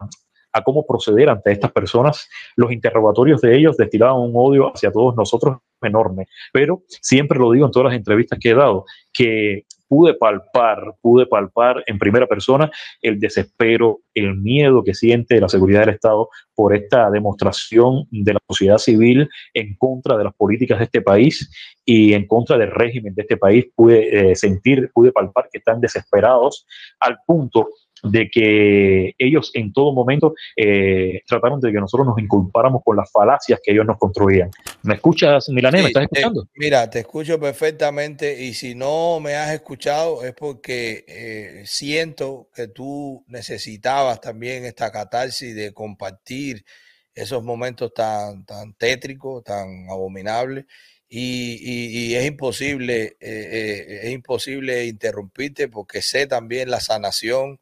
a 0.52 0.62
cómo 0.62 0.86
proceder 0.86 1.30
ante 1.30 1.50
estas 1.50 1.72
personas. 1.72 2.28
Los 2.54 2.70
interrogatorios 2.70 3.40
de 3.40 3.56
ellos 3.56 3.76
destilaban 3.76 4.20
un 4.20 4.30
odio 4.36 4.72
hacia 4.72 4.92
todos 4.92 5.16
nosotros 5.16 5.58
enorme. 5.82 6.28
Pero 6.52 6.82
siempre 6.86 7.36
lo 7.36 7.50
digo 7.50 7.66
en 7.66 7.72
todas 7.72 7.86
las 7.86 7.98
entrevistas 7.98 8.38
que 8.40 8.50
he 8.50 8.54
dado, 8.54 8.84
que 9.12 9.64
pude 9.88 10.14
palpar, 10.14 10.94
pude 11.00 11.26
palpar 11.26 11.82
en 11.86 11.98
primera 11.98 12.26
persona 12.26 12.70
el 13.00 13.20
desespero, 13.20 14.00
el 14.14 14.36
miedo 14.36 14.82
que 14.82 14.94
siente 14.94 15.40
la 15.40 15.48
seguridad 15.48 15.80
del 15.80 15.94
Estado 15.94 16.28
por 16.54 16.74
esta 16.74 17.10
demostración 17.10 18.06
de 18.10 18.34
la 18.34 18.40
sociedad 18.48 18.78
civil 18.78 19.28
en 19.52 19.76
contra 19.76 20.16
de 20.16 20.24
las 20.24 20.34
políticas 20.34 20.78
de 20.78 20.84
este 20.84 21.02
país 21.02 21.50
y 21.84 22.14
en 22.14 22.26
contra 22.26 22.56
del 22.56 22.70
régimen 22.70 23.14
de 23.14 23.22
este 23.22 23.36
país. 23.36 23.66
Pude 23.74 24.30
eh, 24.30 24.36
sentir, 24.36 24.90
pude 24.92 25.12
palpar 25.12 25.48
que 25.50 25.58
están 25.58 25.80
desesperados 25.80 26.66
al 27.00 27.18
punto 27.26 27.68
de 28.04 28.28
que 28.30 29.14
ellos 29.18 29.50
en 29.54 29.72
todo 29.72 29.92
momento 29.92 30.34
eh, 30.56 31.22
trataron 31.26 31.60
de 31.60 31.72
que 31.72 31.80
nosotros 31.80 32.06
nos 32.06 32.18
inculpáramos 32.18 32.82
con 32.84 32.96
las 32.96 33.10
falacias 33.10 33.60
que 33.62 33.72
ellos 33.72 33.86
nos 33.86 33.98
construían. 33.98 34.50
¿Me 34.82 34.94
escuchas, 34.94 35.48
Milané? 35.48 35.82
¿Me 35.82 35.88
estás 35.88 36.04
escuchando? 36.04 36.46
mira, 36.54 36.88
te 36.90 37.00
escucho 37.00 37.40
perfectamente 37.40 38.44
y 38.44 38.52
si 38.54 38.74
no 38.74 39.20
me 39.20 39.34
has 39.34 39.52
escuchado 39.52 40.22
es 40.24 40.34
porque 40.34 41.04
eh, 41.08 41.62
siento 41.64 42.48
que 42.54 42.68
tú 42.68 43.24
necesitabas 43.26 44.20
también 44.20 44.64
esta 44.64 44.92
catarsis 44.92 45.54
de 45.54 45.72
compartir 45.72 46.64
esos 47.14 47.42
momentos 47.42 47.94
tan, 47.94 48.44
tan 48.44 48.74
tétricos, 48.74 49.42
tan 49.44 49.88
abominables. 49.88 50.66
Y, 51.16 52.14
es 52.14 52.26
imposible, 52.26 53.16
eh, 53.20 54.00
es 54.02 54.10
imposible 54.10 54.86
interrumpirte 54.86 55.68
porque 55.68 56.02
sé 56.02 56.26
también 56.26 56.70
la 56.70 56.80
sanación 56.80 57.60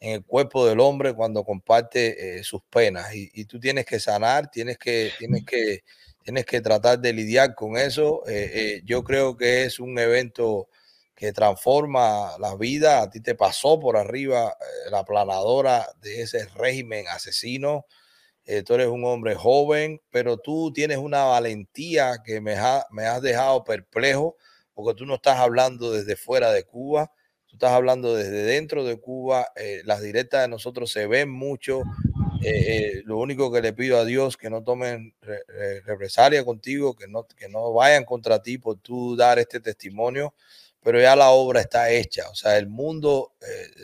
en 0.00 0.12
el 0.14 0.24
cuerpo 0.24 0.66
del 0.66 0.80
hombre 0.80 1.14
cuando 1.14 1.44
comparte 1.44 2.38
eh, 2.38 2.44
sus 2.44 2.62
penas. 2.70 3.14
Y, 3.14 3.44
tú 3.46 3.58
tienes 3.58 3.84
que 3.84 4.00
sanar, 4.00 4.50
tienes 4.50 4.78
que, 4.78 5.12
tienes 5.18 5.44
que, 5.44 5.82
tienes 6.22 6.46
que 6.46 6.60
tratar 6.60 6.98
de 7.00 7.12
lidiar 7.12 7.54
con 7.54 7.76
eso. 7.76 8.22
Eh, 8.28 8.50
eh, 8.54 8.82
yo 8.84 9.02
creo 9.04 9.36
que 9.36 9.64
es 9.64 9.80
un 9.80 9.98
evento 9.98 10.68
que 11.14 11.32
transforma 11.32 12.38
la 12.38 12.54
vida. 12.56 13.02
A 13.02 13.10
ti 13.10 13.20
te 13.20 13.34
pasó 13.34 13.80
por 13.80 13.96
arriba 13.96 14.56
la 14.90 15.04
planadora 15.04 15.86
de 16.00 16.22
ese 16.22 16.46
régimen 16.54 17.06
asesino. 17.08 17.86
tú 18.64 18.74
eres 18.74 18.86
un 18.88 19.04
hombre 19.04 19.34
joven, 19.34 20.00
pero 20.10 20.38
tú 20.38 20.72
tienes 20.72 20.98
una 20.98 21.24
valentía 21.24 22.18
que 22.24 22.40
me, 22.40 22.56
me 22.90 23.06
has 23.06 23.22
dejado 23.22 23.64
perplejo 23.64 24.36
porque 24.74 24.94
tú 24.96 25.06
no 25.06 25.16
estás 25.16 25.38
hablando 25.38 25.90
desde 25.92 26.16
fuera 26.16 26.52
de 26.52 26.62
Cuba 26.62 27.10
estás 27.58 27.72
hablando 27.72 28.14
desde 28.14 28.44
dentro 28.44 28.84
de 28.84 29.00
Cuba, 29.00 29.48
eh, 29.56 29.82
las 29.84 30.00
directas 30.00 30.42
de 30.42 30.48
nosotros 30.48 30.92
se 30.92 31.08
ven 31.08 31.28
mucho. 31.28 31.82
Eh, 32.40 32.50
eh, 32.50 33.02
lo 33.04 33.18
único 33.18 33.50
que 33.50 33.60
le 33.60 33.72
pido 33.72 33.98
a 33.98 34.04
Dios 34.04 34.36
que 34.36 34.48
no 34.48 34.62
tomen 34.62 35.12
represalia 35.84 36.44
contigo, 36.44 36.94
que 36.94 37.08
no, 37.08 37.24
que 37.24 37.48
no 37.48 37.72
vayan 37.72 38.04
contra 38.04 38.40
ti 38.40 38.58
por 38.58 38.78
tú 38.78 39.16
dar 39.16 39.40
este 39.40 39.58
testimonio, 39.58 40.34
pero 40.80 41.00
ya 41.00 41.16
la 41.16 41.30
obra 41.30 41.60
está 41.60 41.90
hecha. 41.90 42.30
O 42.30 42.34
sea, 42.36 42.56
el 42.58 42.68
mundo 42.68 43.32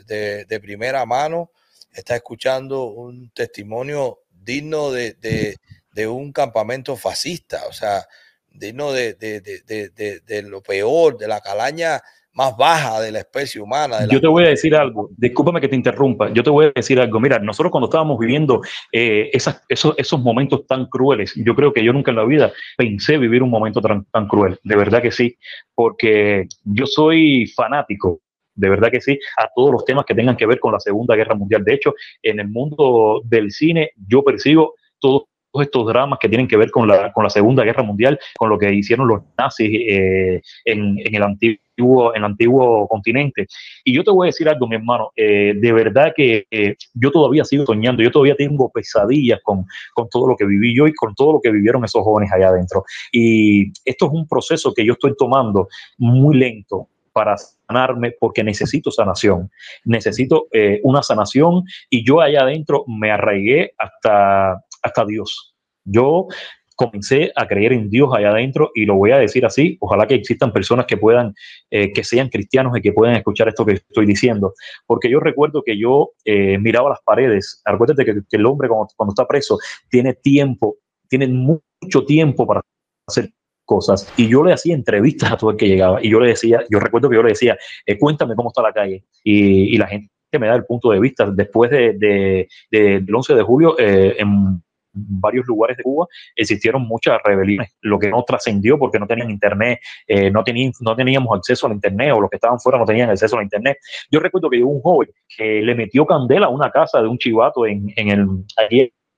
de, 0.05 0.45
de, 0.45 0.59
primera 0.61 1.05
mano 1.05 1.51
está 1.91 2.15
escuchando 2.15 2.85
un 2.85 3.29
testimonio 3.31 4.21
digno 4.31 4.89
de, 4.91 5.15
de, 5.15 5.57
de 5.91 6.07
un 6.07 6.31
campamento 6.31 6.95
fascista, 6.95 7.67
o 7.67 7.73
sea, 7.73 8.07
digno 8.49 8.93
de, 8.93 9.15
de, 9.15 10.41
lo 10.43 10.63
peor, 10.63 11.17
de 11.17 11.27
la 11.27 11.41
calaña 11.41 12.01
más 12.35 12.55
baja 12.55 13.01
de 13.01 13.11
la 13.11 13.19
especie 13.19 13.61
humana. 13.61 14.07
yo 14.11 14.19
te 14.19 14.27
voy 14.27 14.43
a 14.43 14.49
decir 14.49 14.75
algo, 14.75 15.09
discúlpame 15.17 15.61
que 15.61 15.69
te 15.69 15.75
interrumpa, 15.75 16.31
yo 16.33 16.43
te 16.43 16.49
voy 16.49 16.65
a 16.65 16.71
decir 16.75 16.99
algo. 16.99 17.19
Mira, 17.19 17.39
nosotros 17.39 17.71
cuando 17.71 17.87
estábamos 17.87 18.19
viviendo 18.19 18.61
eh, 18.91 19.31
esos, 19.33 19.55
esos 19.69 20.19
momentos 20.19 20.67
tan 20.67 20.85
crueles, 20.87 21.33
yo 21.35 21.55
creo 21.55 21.73
que 21.73 21.83
yo 21.83 21.93
nunca 21.93 22.11
en 22.11 22.17
la 22.17 22.25
vida 22.25 22.51
pensé 22.77 23.17
vivir 23.17 23.41
un 23.41 23.49
momento 23.49 23.81
tan, 23.81 24.05
tan 24.05 24.27
cruel, 24.27 24.59
de 24.63 24.75
verdad 24.75 25.01
que 25.01 25.11
sí, 25.11 25.37
porque 25.73 26.47
yo 26.63 26.85
soy 26.85 27.47
fanático 27.47 28.19
de 28.57 28.69
verdad 28.69 28.89
que 28.89 29.01
sí, 29.01 29.19
a 29.37 29.49
todos 29.53 29.71
los 29.71 29.83
temas 29.83 30.05
que 30.05 30.15
tengan 30.15 30.37
que 30.37 30.45
ver 30.45 30.61
con 30.61 30.71
la 30.71 30.79
Segunda 30.79 31.15
Guerra 31.15 31.35
Mundial. 31.35 31.65
De 31.65 31.73
hecho, 31.73 31.93
en 32.23 32.39
el 32.39 32.47
mundo 32.47 33.21
del 33.25 33.51
cine 33.51 33.91
yo 34.07 34.23
percibo 34.23 34.75
todo 34.99 35.27
estos 35.61 35.85
dramas 35.87 36.19
que 36.19 36.29
tienen 36.29 36.47
que 36.47 36.57
ver 36.57 36.71
con 36.71 36.87
la, 36.87 37.11
con 37.11 37.23
la 37.23 37.29
Segunda 37.29 37.63
Guerra 37.63 37.83
Mundial, 37.83 38.19
con 38.37 38.49
lo 38.49 38.57
que 38.57 38.73
hicieron 38.73 39.07
los 39.07 39.21
nazis 39.37 39.69
eh, 39.71 40.41
en, 40.65 40.99
en, 40.99 41.15
el 41.15 41.23
antiguo, 41.23 42.13
en 42.13 42.19
el 42.19 42.25
antiguo 42.25 42.87
continente. 42.87 43.47
Y 43.83 43.93
yo 43.93 44.03
te 44.03 44.11
voy 44.11 44.27
a 44.27 44.29
decir 44.29 44.49
algo, 44.49 44.67
mi 44.67 44.75
hermano, 44.75 45.11
eh, 45.15 45.53
de 45.55 45.73
verdad 45.73 46.13
que 46.15 46.45
eh, 46.49 46.75
yo 46.93 47.11
todavía 47.11 47.43
sigo 47.45 47.65
soñando, 47.65 48.03
yo 48.03 48.11
todavía 48.11 48.35
tengo 48.35 48.69
pesadillas 48.69 49.39
con, 49.43 49.65
con 49.93 50.09
todo 50.09 50.27
lo 50.27 50.35
que 50.35 50.45
viví 50.45 50.75
yo 50.75 50.87
y 50.87 50.93
con 50.93 51.13
todo 51.15 51.33
lo 51.33 51.41
que 51.41 51.51
vivieron 51.51 51.83
esos 51.85 52.03
jóvenes 52.03 52.31
allá 52.31 52.49
adentro. 52.49 52.83
Y 53.11 53.71
esto 53.83 54.05
es 54.07 54.11
un 54.11 54.27
proceso 54.27 54.73
que 54.73 54.85
yo 54.85 54.93
estoy 54.93 55.15
tomando 55.17 55.67
muy 55.97 56.35
lento 56.35 56.87
para 57.15 57.37
sanarme 57.37 58.11
porque 58.19 58.43
necesito 58.43 58.91
sanación, 58.91 59.49
necesito 59.85 60.47
eh, 60.51 60.81
una 60.83 61.01
sanación 61.01 61.63
y 61.89 62.05
yo 62.05 62.19
allá 62.19 62.41
adentro 62.41 62.83
me 62.87 63.09
arraigué 63.09 63.71
hasta, 63.77 64.64
hasta 64.85 65.05
Dios. 65.05 65.55
Yo 65.83 66.27
comencé 66.75 67.31
a 67.35 67.47
creer 67.47 67.73
en 67.73 67.89
Dios 67.89 68.09
allá 68.13 68.31
adentro 68.31 68.71
y 68.75 68.85
lo 68.85 68.95
voy 68.95 69.11
a 69.11 69.17
decir 69.17 69.45
así, 69.45 69.77
ojalá 69.79 70.07
que 70.07 70.15
existan 70.15 70.51
personas 70.51 70.85
que 70.85 70.97
puedan, 70.97 71.33
eh, 71.71 71.93
que 71.93 72.03
sean 72.03 72.29
cristianos 72.29 72.77
y 72.77 72.81
que 72.81 72.91
puedan 72.91 73.15
escuchar 73.15 73.47
esto 73.47 73.65
que 73.65 73.73
estoy 73.73 74.05
diciendo, 74.05 74.53
porque 74.85 75.09
yo 75.09 75.19
recuerdo 75.19 75.63
que 75.63 75.77
yo 75.77 76.11
eh, 76.25 76.57
miraba 76.57 76.89
las 76.89 77.01
paredes, 77.01 77.61
acuérdate 77.63 78.03
que, 78.03 78.13
que 78.29 78.37
el 78.37 78.45
hombre 78.45 78.67
cuando, 78.67 78.87
cuando, 78.95 79.11
está 79.13 79.25
preso 79.25 79.57
tiene 79.89 80.13
tiempo, 80.15 80.75
tiene 81.07 81.27
mucho 81.27 82.03
tiempo 82.05 82.45
para 82.45 82.61
hacer 83.07 83.29
cosas. 83.65 84.11
Y 84.15 84.27
yo 84.27 84.43
le 84.43 84.53
hacía 84.53 84.75
entrevistas 84.75 85.31
a 85.31 85.37
todo 85.37 85.51
el 85.51 85.57
que 85.57 85.67
llegaba. 85.67 86.03
Y 86.03 86.11
yo 86.11 86.19
le 86.19 86.29
decía, 86.29 86.63
yo 86.69 86.79
recuerdo 86.79 87.09
que 87.09 87.15
yo 87.15 87.23
le 87.23 87.29
decía, 87.29 87.57
eh, 87.85 87.97
cuéntame 87.97 88.35
cómo 88.35 88.49
está 88.49 88.61
la 88.61 88.71
calle. 88.71 89.03
Y, 89.23 89.75
y, 89.75 89.77
la 89.77 89.87
gente 89.87 90.09
me 90.39 90.47
da 90.47 90.55
el 90.55 90.65
punto 90.65 90.91
de 90.91 90.99
vista. 90.99 91.29
Después 91.31 91.71
de, 91.71 91.93
de, 91.93 92.47
de 92.71 93.01
del 93.01 93.15
11 93.15 93.35
de 93.35 93.41
julio, 93.41 93.75
eh, 93.79 94.15
en 94.19 94.61
varios 94.95 95.45
lugares 95.45 95.77
de 95.77 95.83
Cuba 95.83 96.07
existieron 96.35 96.83
muchas 96.83 97.19
rebeliones, 97.23 97.75
lo 97.81 97.99
que 97.99 98.09
no 98.09 98.23
trascendió 98.23 98.79
porque 98.79 98.99
no 98.99 99.07
tenían 99.07 99.29
internet, 99.29 99.79
eh, 100.07 100.31
no, 100.31 100.43
tenían, 100.43 100.71
no 100.79 100.95
teníamos 100.95 101.37
acceso 101.37 101.67
al 101.67 101.73
internet 101.73 102.13
o 102.13 102.21
los 102.21 102.29
que 102.29 102.37
estaban 102.37 102.59
fuera 102.59 102.79
no 102.79 102.85
tenían 102.85 103.09
acceso 103.09 103.37
al 103.37 103.43
internet. 103.43 103.77
Yo 104.09 104.19
recuerdo 104.19 104.49
que 104.49 104.63
hubo 104.63 104.71
un 104.71 104.81
joven 104.81 105.09
que 105.37 105.61
le 105.61 105.75
metió 105.75 106.05
candela 106.05 106.47
a 106.47 106.49
una 106.49 106.71
casa 106.71 107.01
de 107.01 107.07
un 107.07 107.17
chivato 107.17 107.65
en, 107.65 107.91
en 107.95 108.09
el, 108.09 108.27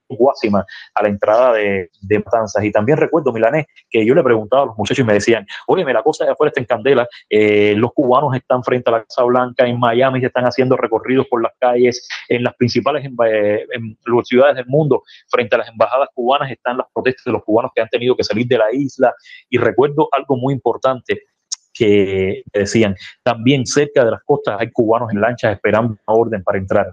Guásima 0.09 0.65
a 0.93 1.03
la 1.03 1.09
entrada 1.09 1.53
de, 1.53 1.89
de, 2.01 2.19
Matanzas. 2.19 2.63
Y 2.63 2.71
también 2.71 2.97
recuerdo, 2.97 3.31
Milanés, 3.33 3.65
que 3.89 4.05
yo 4.05 4.15
le 4.15 4.23
preguntaba 4.23 4.63
a 4.63 4.65
los 4.67 4.77
muchachos 4.77 5.03
y 5.03 5.07
me 5.07 5.13
decían, 5.13 5.45
oye, 5.67 5.83
la 5.93 6.03
cosa 6.03 6.25
de 6.25 6.31
afuera 6.31 6.49
está 6.49 6.61
en 6.61 6.65
candela, 6.65 7.07
eh, 7.29 7.73
los 7.75 7.91
cubanos 7.93 8.35
están 8.35 8.63
frente 8.63 8.89
a 8.89 8.93
la 8.93 9.03
Casa 9.03 9.23
Blanca, 9.23 9.65
en 9.65 9.79
Miami 9.79 10.19
se 10.19 10.27
están 10.27 10.45
haciendo 10.45 10.77
recorridos 10.77 11.27
por 11.27 11.41
las 11.41 11.53
calles, 11.59 12.07
en 12.29 12.43
las 12.43 12.55
principales 12.55 13.05
eh, 13.25 13.65
ciudades 14.23 14.55
del 14.55 14.65
mundo, 14.67 15.03
frente 15.29 15.55
a 15.55 15.59
las 15.59 15.69
embajadas 15.69 16.09
cubanas 16.13 16.51
están 16.51 16.77
las 16.77 16.87
protestas 16.93 17.25
de 17.25 17.31
los 17.31 17.43
cubanos 17.43 17.71
que 17.73 17.81
han 17.81 17.89
tenido 17.89 18.15
que 18.15 18.23
salir 18.23 18.47
de 18.47 18.57
la 18.57 18.71
isla. 18.71 19.13
Y 19.49 19.57
recuerdo 19.57 20.07
algo 20.11 20.37
muy 20.37 20.53
importante, 20.53 21.23
que 21.73 22.43
decían, 22.53 22.95
también 23.23 23.65
cerca 23.65 24.03
de 24.03 24.11
las 24.11 24.23
costas 24.23 24.57
hay 24.59 24.71
cubanos 24.71 25.11
en 25.11 25.21
lanchas 25.21 25.53
esperando 25.53 25.97
una 26.07 26.17
orden 26.17 26.43
para 26.43 26.57
entrar. 26.57 26.91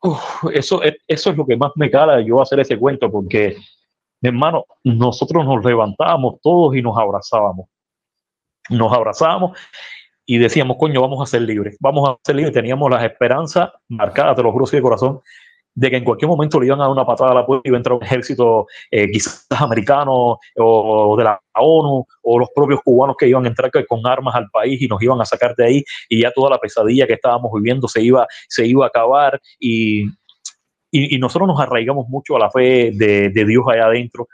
Uf, 0.00 0.44
eso, 0.52 0.80
eso 0.82 1.30
es 1.30 1.36
lo 1.36 1.46
que 1.46 1.56
más 1.56 1.72
me 1.74 1.90
cala 1.90 2.20
yo 2.20 2.40
hacer 2.40 2.60
ese 2.60 2.78
cuento, 2.78 3.10
porque, 3.10 3.56
hermano, 4.22 4.64
nosotros 4.84 5.44
nos 5.44 5.64
levantábamos 5.64 6.40
todos 6.40 6.76
y 6.76 6.82
nos 6.82 6.96
abrazábamos. 6.96 7.68
Nos 8.70 8.92
abrazábamos 8.92 9.58
y 10.24 10.38
decíamos, 10.38 10.76
coño, 10.78 11.00
vamos 11.00 11.22
a 11.22 11.26
ser 11.26 11.42
libres, 11.42 11.76
vamos 11.80 12.08
a 12.08 12.18
ser 12.22 12.36
libres. 12.36 12.54
Teníamos 12.54 12.90
las 12.90 13.02
esperanzas 13.02 13.70
marcadas, 13.88 14.36
te 14.36 14.42
lo 14.42 14.52
juro, 14.52 14.66
de 14.66 14.82
corazón, 14.82 15.20
de 15.78 15.90
que 15.90 15.96
en 15.96 16.04
cualquier 16.04 16.28
momento 16.28 16.58
le 16.58 16.66
iban 16.66 16.80
a 16.80 16.84
dar 16.84 16.90
una 16.90 17.06
patada 17.06 17.30
a 17.30 17.34
la 17.34 17.46
puerta 17.46 17.62
y 17.64 17.68
iba 17.68 17.76
a 17.76 17.78
entrar 17.78 17.96
un 17.96 18.02
ejército 18.02 18.66
eh, 18.90 19.08
quizás 19.12 19.46
americano 19.60 20.36
o 20.56 21.16
de 21.16 21.22
la 21.22 21.40
ONU 21.54 22.04
o 22.22 22.38
los 22.38 22.48
propios 22.52 22.80
cubanos 22.82 23.14
que 23.16 23.28
iban 23.28 23.44
a 23.44 23.48
entrar 23.48 23.70
con 23.86 24.04
armas 24.04 24.34
al 24.34 24.50
país 24.50 24.82
y 24.82 24.88
nos 24.88 25.00
iban 25.00 25.20
a 25.20 25.24
sacar 25.24 25.54
de 25.54 25.64
ahí 25.64 25.84
y 26.08 26.22
ya 26.22 26.32
toda 26.32 26.50
la 26.50 26.58
pesadilla 26.58 27.06
que 27.06 27.12
estábamos 27.12 27.52
viviendo 27.54 27.86
se 27.86 28.02
iba, 28.02 28.26
se 28.48 28.66
iba 28.66 28.86
a 28.86 28.88
acabar 28.88 29.40
y, 29.60 30.06
y, 30.90 31.16
nosotros 31.18 31.46
nos 31.46 31.60
arraigamos 31.60 32.08
mucho 32.08 32.34
a 32.34 32.40
la 32.40 32.50
fe 32.50 32.90
de, 32.92 33.30
de 33.30 33.44
Dios 33.44 33.64
allá 33.68 33.86
adentro. 33.86 34.26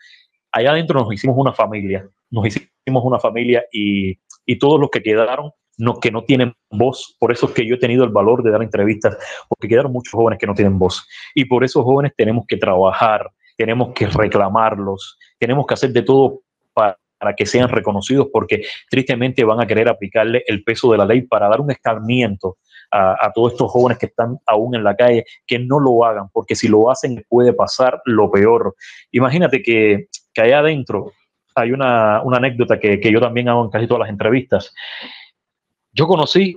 Allá 0.50 0.70
adentro 0.70 0.98
nos 0.98 1.12
hicimos 1.12 1.37
una 1.37 1.52
familia, 1.52 2.09
nos 2.30 2.46
hicimos 2.46 3.04
una 3.04 3.18
familia 3.18 3.66
y, 3.70 4.18
y 4.46 4.59
todos 4.59 4.80
los 4.80 4.88
que 4.88 5.02
quedaron 5.02 5.50
no, 5.78 5.98
que 6.00 6.10
no 6.10 6.24
tienen 6.24 6.54
voz. 6.70 7.16
Por 7.18 7.32
eso 7.32 7.46
es 7.46 7.52
que 7.52 7.66
yo 7.66 7.76
he 7.76 7.78
tenido 7.78 8.04
el 8.04 8.10
valor 8.10 8.42
de 8.42 8.50
dar 8.50 8.62
entrevistas, 8.62 9.16
porque 9.48 9.68
quedaron 9.68 9.92
muchos 9.92 10.12
jóvenes 10.12 10.38
que 10.38 10.46
no 10.46 10.54
tienen 10.54 10.78
voz. 10.78 11.06
Y 11.34 11.44
por 11.46 11.64
esos 11.64 11.84
jóvenes 11.84 12.12
tenemos 12.16 12.44
que 12.46 12.56
trabajar, 12.56 13.30
tenemos 13.56 13.92
que 13.94 14.06
reclamarlos, 14.06 15.18
tenemos 15.38 15.66
que 15.66 15.74
hacer 15.74 15.90
de 15.92 16.02
todo 16.02 16.40
para, 16.72 16.96
que 17.37 17.46
sean 17.46 17.70
reconocidos, 17.70 18.28
porque 18.30 18.64
tristemente 18.90 19.44
van 19.44 19.58
a 19.58 19.66
querer 19.66 19.88
aplicarle 19.88 20.44
el 20.46 20.62
peso 20.62 20.92
de 20.92 20.98
la 20.98 21.06
ley 21.06 21.22
para 21.22 21.48
dar 21.48 21.58
un 21.58 21.70
escarmiento 21.70 22.58
a, 22.90 23.26
a, 23.26 23.32
todos 23.32 23.52
estos 23.52 23.70
jóvenes 23.70 23.96
que 23.96 24.06
están 24.06 24.37
aún 24.44 24.74
en 24.74 24.84
la 24.84 24.94
calle, 24.94 25.24
que 25.46 25.58
no 25.58 25.80
lo 25.80 26.04
hagan, 26.04 26.28
porque 26.30 26.54
si 26.54 26.68
lo 26.68 26.90
hacen 26.90 27.24
puede 27.26 27.54
pasar 27.54 28.02
lo 28.04 28.30
peor. 28.30 28.74
Imagínate 29.10 29.62
que, 29.62 30.08
que 30.34 30.42
allá 30.42 30.58
adentro 30.58 31.12
hay 31.54 31.72
una, 31.72 32.20
una 32.22 32.37
anécdota 32.37 32.78
que, 32.78 33.00
que 33.00 33.10
yo 33.10 33.20
también 33.20 33.48
hago 33.48 33.64
en 33.64 33.70
casi 33.70 33.87
todas 33.87 34.00
las 34.00 34.10
entrevistas 34.10 34.74
yo 35.94 36.07
conocí, 36.07 36.57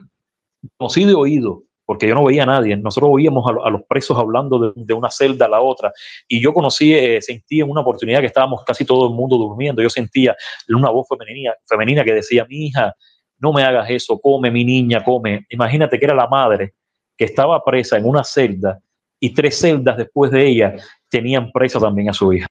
conocí 0.78 1.06
de 1.06 1.14
oído, 1.14 1.64
porque 1.86 2.08
yo 2.08 2.16
no 2.16 2.26
veía 2.26 2.44
a 2.44 2.48
nadie. 2.48 2.76
Nosotros 2.76 3.10
oíamos 3.14 3.50
a, 3.50 3.70
los 3.70 3.82
presos 3.88 4.18
hablando 4.18 4.74
de, 4.76 4.94
una 4.94 5.10
celda 5.10 5.46
a 5.46 5.50
la 5.50 5.62
otra. 5.62 5.94
Y 6.28 6.42
yo 6.42 6.54
conocí, 6.54 6.94
eh, 6.94 7.22
sentí 7.22 7.62
en 7.62 7.70
una 7.70 7.82
oportunidad 7.82 8.20
que 8.20 8.26
estábamos 8.26 8.64
casi 8.66 8.84
todo 8.84 9.08
el 9.08 9.14
mundo 9.14 9.38
durmiendo. 9.38 9.82
Yo 9.82 9.90
sentía 9.90 10.36
una 10.68 10.90
voz 10.90 11.08
femenina, 11.08 11.54
femenina 11.66 12.04
que 12.04 12.14
decía, 12.14 12.46
mi 12.50 12.68
hija, 12.68 12.94
no 13.40 13.54
me 13.54 13.64
hagas 13.64 13.90
eso, 13.90 14.20
come 14.20 14.52
mi 14.52 14.66
niña, 14.66 15.02
come. 15.04 15.46
Imagínate 15.50 15.98
que 15.98 16.06
era 16.06 16.14
la 16.14 16.28
madre 16.28 16.74
que 17.16 17.26
estaba 17.26 17.64
presa 17.64 17.98
en 17.98 18.06
una 18.06 18.24
celda 18.24 18.80
y 19.20 19.34
tres 19.34 19.60
celdas 19.60 19.98
después 19.98 20.30
de 20.32 20.46
ella 20.46 20.76
tenían 21.10 21.52
presa 21.52 21.80
también 21.80 22.10
a 22.10 22.14
su 22.14 22.34
hija. 22.34 22.48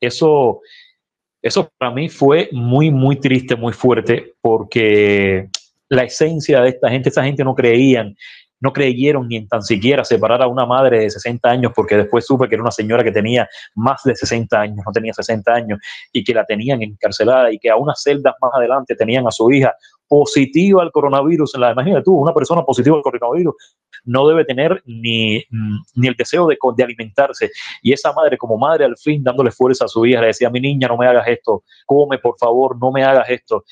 Eso, 0.00 0.60
eso 1.40 1.70
para 1.78 1.92
mí 1.92 2.08
fue 2.08 2.48
muy, 2.50 2.90
muy 2.90 3.16
triste, 3.16 3.54
muy 3.54 3.72
fuerte, 3.72 4.34
porque 4.40 5.48
la 5.92 6.04
esencia 6.04 6.62
de 6.62 6.70
esta 6.70 6.88
gente. 6.88 7.10
Esa 7.10 7.22
gente 7.22 7.44
no 7.44 7.54
creían, 7.54 8.16
no 8.60 8.72
creyeron 8.72 9.28
ni 9.28 9.36
en 9.36 9.46
tan 9.46 9.62
siquiera 9.62 10.04
separar 10.04 10.40
a 10.42 10.46
una 10.46 10.64
madre 10.64 11.00
de 11.00 11.10
60 11.10 11.50
años, 11.50 11.72
porque 11.76 11.96
después 11.96 12.24
supe 12.24 12.48
que 12.48 12.54
era 12.54 12.62
una 12.62 12.70
señora 12.70 13.04
que 13.04 13.12
tenía 13.12 13.46
más 13.74 14.02
de 14.04 14.16
60 14.16 14.58
años, 14.58 14.78
no 14.86 14.92
tenía 14.92 15.12
60 15.12 15.52
años, 15.52 15.78
y 16.10 16.24
que 16.24 16.32
la 16.32 16.46
tenían 16.46 16.82
encarcelada 16.82 17.52
y 17.52 17.58
que 17.58 17.68
a 17.68 17.76
unas 17.76 18.00
celdas 18.02 18.34
más 18.40 18.52
adelante 18.54 18.96
tenían 18.96 19.26
a 19.26 19.30
su 19.30 19.50
hija 19.50 19.74
positiva 20.08 20.82
al 20.82 20.90
coronavirus. 20.92 21.58
La, 21.58 21.72
imagínate 21.72 22.04
tú, 22.04 22.14
una 22.14 22.32
persona 22.32 22.62
positiva 22.62 22.96
al 22.96 23.02
coronavirus 23.02 23.54
no 24.04 24.26
debe 24.26 24.46
tener 24.46 24.82
ni, 24.86 25.44
ni 25.94 26.08
el 26.08 26.14
deseo 26.14 26.46
de, 26.46 26.56
de, 26.74 26.84
alimentarse. 26.84 27.50
Y 27.82 27.92
esa 27.92 28.14
madre, 28.14 28.38
como 28.38 28.56
madre, 28.56 28.86
al 28.86 28.96
fin 28.96 29.22
dándole 29.22 29.50
fuerza 29.50 29.84
a 29.84 29.88
su 29.88 30.06
hija, 30.06 30.22
le 30.22 30.28
decía, 30.28 30.48
mi 30.48 30.60
niña, 30.60 30.88
no 30.88 30.96
me 30.96 31.06
hagas 31.06 31.28
esto, 31.28 31.64
come, 31.84 32.16
por 32.18 32.38
favor, 32.38 32.78
no 32.80 32.90
me 32.90 33.04
hagas 33.04 33.28
esto 33.28 33.64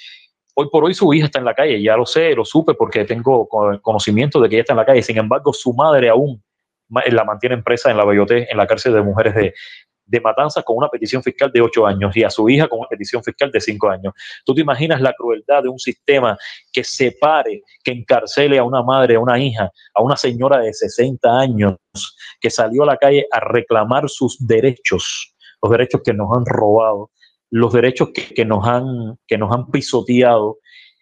hoy 0.61 0.69
por 0.71 0.85
hoy 0.85 0.95
su 0.95 1.13
hija 1.15 1.27
está 1.27 1.39
en 1.39 1.45
la 1.45 1.55
calle, 1.55 1.83
ya 1.83 1.97
lo 1.97 2.07
sé, 2.07 2.35
lo 2.35 2.45
supe 2.45 2.75
porque 2.75 3.05
tengo 3.05 3.49
conocimiento 3.83 4.41
de 4.41 4.49
que 4.49 4.57
ella 4.57 4.63
está 4.63 4.75
en 4.75 4.79
la 4.79 4.87
calle, 4.87 5.03
sin 5.03 5.19
embargo 5.19 5.53
su 5.53 5.73
madre 5.73 6.09
aún 6.09 6.43
la 6.89 7.25
mantiene 7.25 7.59
presa 7.63 7.91
en 7.91 7.97
la 7.97 8.05
Belloté, 8.05 8.51
en 8.51 8.57
la 8.57 8.67
cárcel 8.67 8.93
de 8.95 9.03
mujeres 9.03 9.35
de, 9.35 9.55
de 10.05 10.21
Matanzas 10.21 10.65
con 10.65 10.77
una 10.77 10.89
petición 10.89 11.23
fiscal 11.23 11.51
de 11.53 11.61
ocho 11.61 11.87
años 11.87 12.17
y 12.17 12.25
a 12.25 12.31
su 12.31 12.49
hija 12.49 12.69
con 12.69 12.81
una 12.81 12.89
petición 12.89 13.23
fiscal 13.23 13.51
de 13.53 13.61
cinco 13.61 13.89
años. 13.89 14.13
¿Tú 14.45 14.55
te 14.55 14.61
imaginas 14.61 15.01
la 15.01 15.13
crueldad 15.13 15.63
de 15.63 15.69
un 15.69 15.79
sistema 15.79 16.37
que 16.73 16.83
separe, 16.83 17.63
que 17.85 17.93
encarcele 17.93 18.59
a 18.59 18.65
una 18.65 18.83
madre, 18.83 19.15
a 19.15 19.21
una 19.21 19.39
hija, 19.39 19.71
a 19.95 20.03
una 20.03 20.17
señora 20.17 20.59
de 20.59 20.75
60 20.75 21.39
años 21.39 21.77
que 22.41 22.51
salió 22.51 22.83
a 22.83 22.87
la 22.87 22.97
calle 22.97 23.27
a 23.31 23.39
reclamar 23.41 24.09
sus 24.09 24.37
derechos, 24.45 25.33
los 25.63 25.71
derechos 25.71 26.01
que 26.05 26.13
nos 26.13 26.37
han 26.37 26.45
robado, 26.45 27.11
los 27.51 27.73
derechos 27.73 28.11
que, 28.15 28.33
que, 28.35 28.45
nos 28.45 28.67
han, 28.67 29.17
que 29.27 29.39
nos 29.39 29.53
han 29.53 29.71
pisoteado. 29.71 30.59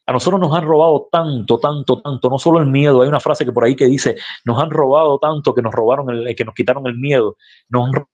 A 0.07 0.13
nosotros 0.13 0.41
nos 0.41 0.55
han 0.57 0.65
robado 0.65 1.09
tanto, 1.13 1.59
tanto, 1.59 2.01
tanto, 2.01 2.31
no 2.31 2.39
solo 2.39 2.61
el 2.61 2.67
miedo. 2.67 3.03
Hay 3.03 3.09
una 3.09 3.21
frase 3.21 3.45
que 3.45 3.53
por 3.53 3.65
ahí 3.65 3.77
que 3.77 3.87
dice, 3.87 4.17
nos 4.45 4.61
han 4.61 4.71
robado 4.71 5.19
tanto 5.19 5.55
que 5.55 5.61
nos 5.61 5.75
robaron, 5.75 6.09
el, 6.11 6.35
que 6.35 6.45
nos 6.45 6.55
quitaron 6.55 6.87
el 6.87 6.97
miedo. 6.97 7.37
Nos 7.69 7.89
han 7.89 8.05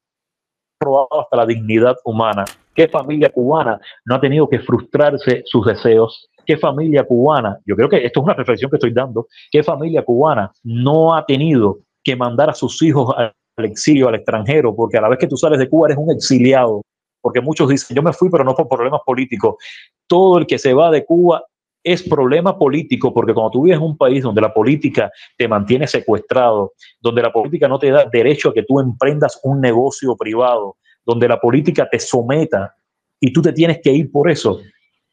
robado 0.81 1.21
hasta 1.21 1.37
la 1.37 1.47
dignidad 1.47 1.97
humana. 2.05 2.45
¿Qué 2.75 2.89
familia 2.89 3.31
cubana 3.31 3.81
no 4.05 4.17
ha 4.17 4.21
tenido 4.21 4.49
que 4.49 4.59
frustrarse 4.59 5.43
sus 5.47 5.65
deseos? 5.65 6.29
¿Qué 6.45 6.57
familia 6.57 7.05
cubana? 7.05 7.59
Yo 7.65 7.77
creo 7.77 7.89
que 7.89 8.05
esto 8.05 8.21
es 8.21 8.25
una 8.25 8.35
reflexión 8.35 8.71
que 8.71 8.77
estoy 8.77 8.93
dando. 8.93 9.29
¿Qué 9.51 9.63
familia 9.63 10.05
cubana 10.05 10.51
no 10.65 11.15
ha 11.15 11.25
tenido 11.25 11.79
que 12.03 12.17
mandar 12.17 12.51
a 12.51 12.55
sus 12.55 12.83
hijos 12.83 13.15
al 13.17 13.65
exilio, 13.65 14.09
al 14.09 14.17
extranjero? 14.17 14.75
Porque 14.75 14.99
a 14.99 15.01
la 15.01 15.09
vez 15.09 15.21
que 15.21 15.29
tú 15.29 15.37
sales 15.37 15.61
de 15.61 15.69
Cuba 15.69 15.87
eres 15.87 15.99
un 15.99 16.11
exiliado 16.11 16.83
porque 17.25 17.41
muchos 17.41 17.71
dicen, 17.71 17.97
yo 17.97 18.03
me 18.03 18.13
fui, 18.13 18.29
pero 18.29 18.45
no 18.45 18.55
por 18.55 18.69
problemas 18.69 19.01
políticos. 19.07 19.55
Todo 20.07 20.37
el 20.37 20.47
que 20.47 20.59
se 20.59 20.75
va 20.75 20.91
de 20.91 21.07
Cuba 21.07 21.43
es 21.83 22.03
problema 22.03 22.59
político, 22.59 23.15
porque 23.15 23.33
cuando 23.33 23.51
tú 23.51 23.63
vives 23.63 23.79
en 23.79 23.85
un 23.85 23.97
país 23.97 24.23
donde 24.23 24.43
la 24.43 24.53
política 24.53 25.11
te 25.39 25.49
mantiene 25.49 25.87
secuestrado, 25.87 26.75
donde 27.01 27.23
la 27.23 27.33
política 27.33 27.67
no 27.67 27.79
te 27.79 27.91
da 27.91 28.05
derecho 28.05 28.51
a 28.51 28.53
que 28.53 28.63
tú 28.63 28.79
emprendas 28.79 29.41
un 29.43 29.59
negocio 29.63 30.15
privado, 30.17 30.77
donde 31.03 31.27
la 31.27 31.41
política 31.41 31.89
te 31.91 31.99
someta 31.99 32.75
y 33.19 33.33
tú 33.33 33.41
te 33.41 33.55
tienes 33.55 33.81
que 33.83 33.91
ir 33.91 34.13
por 34.13 34.31
eso, 34.31 34.61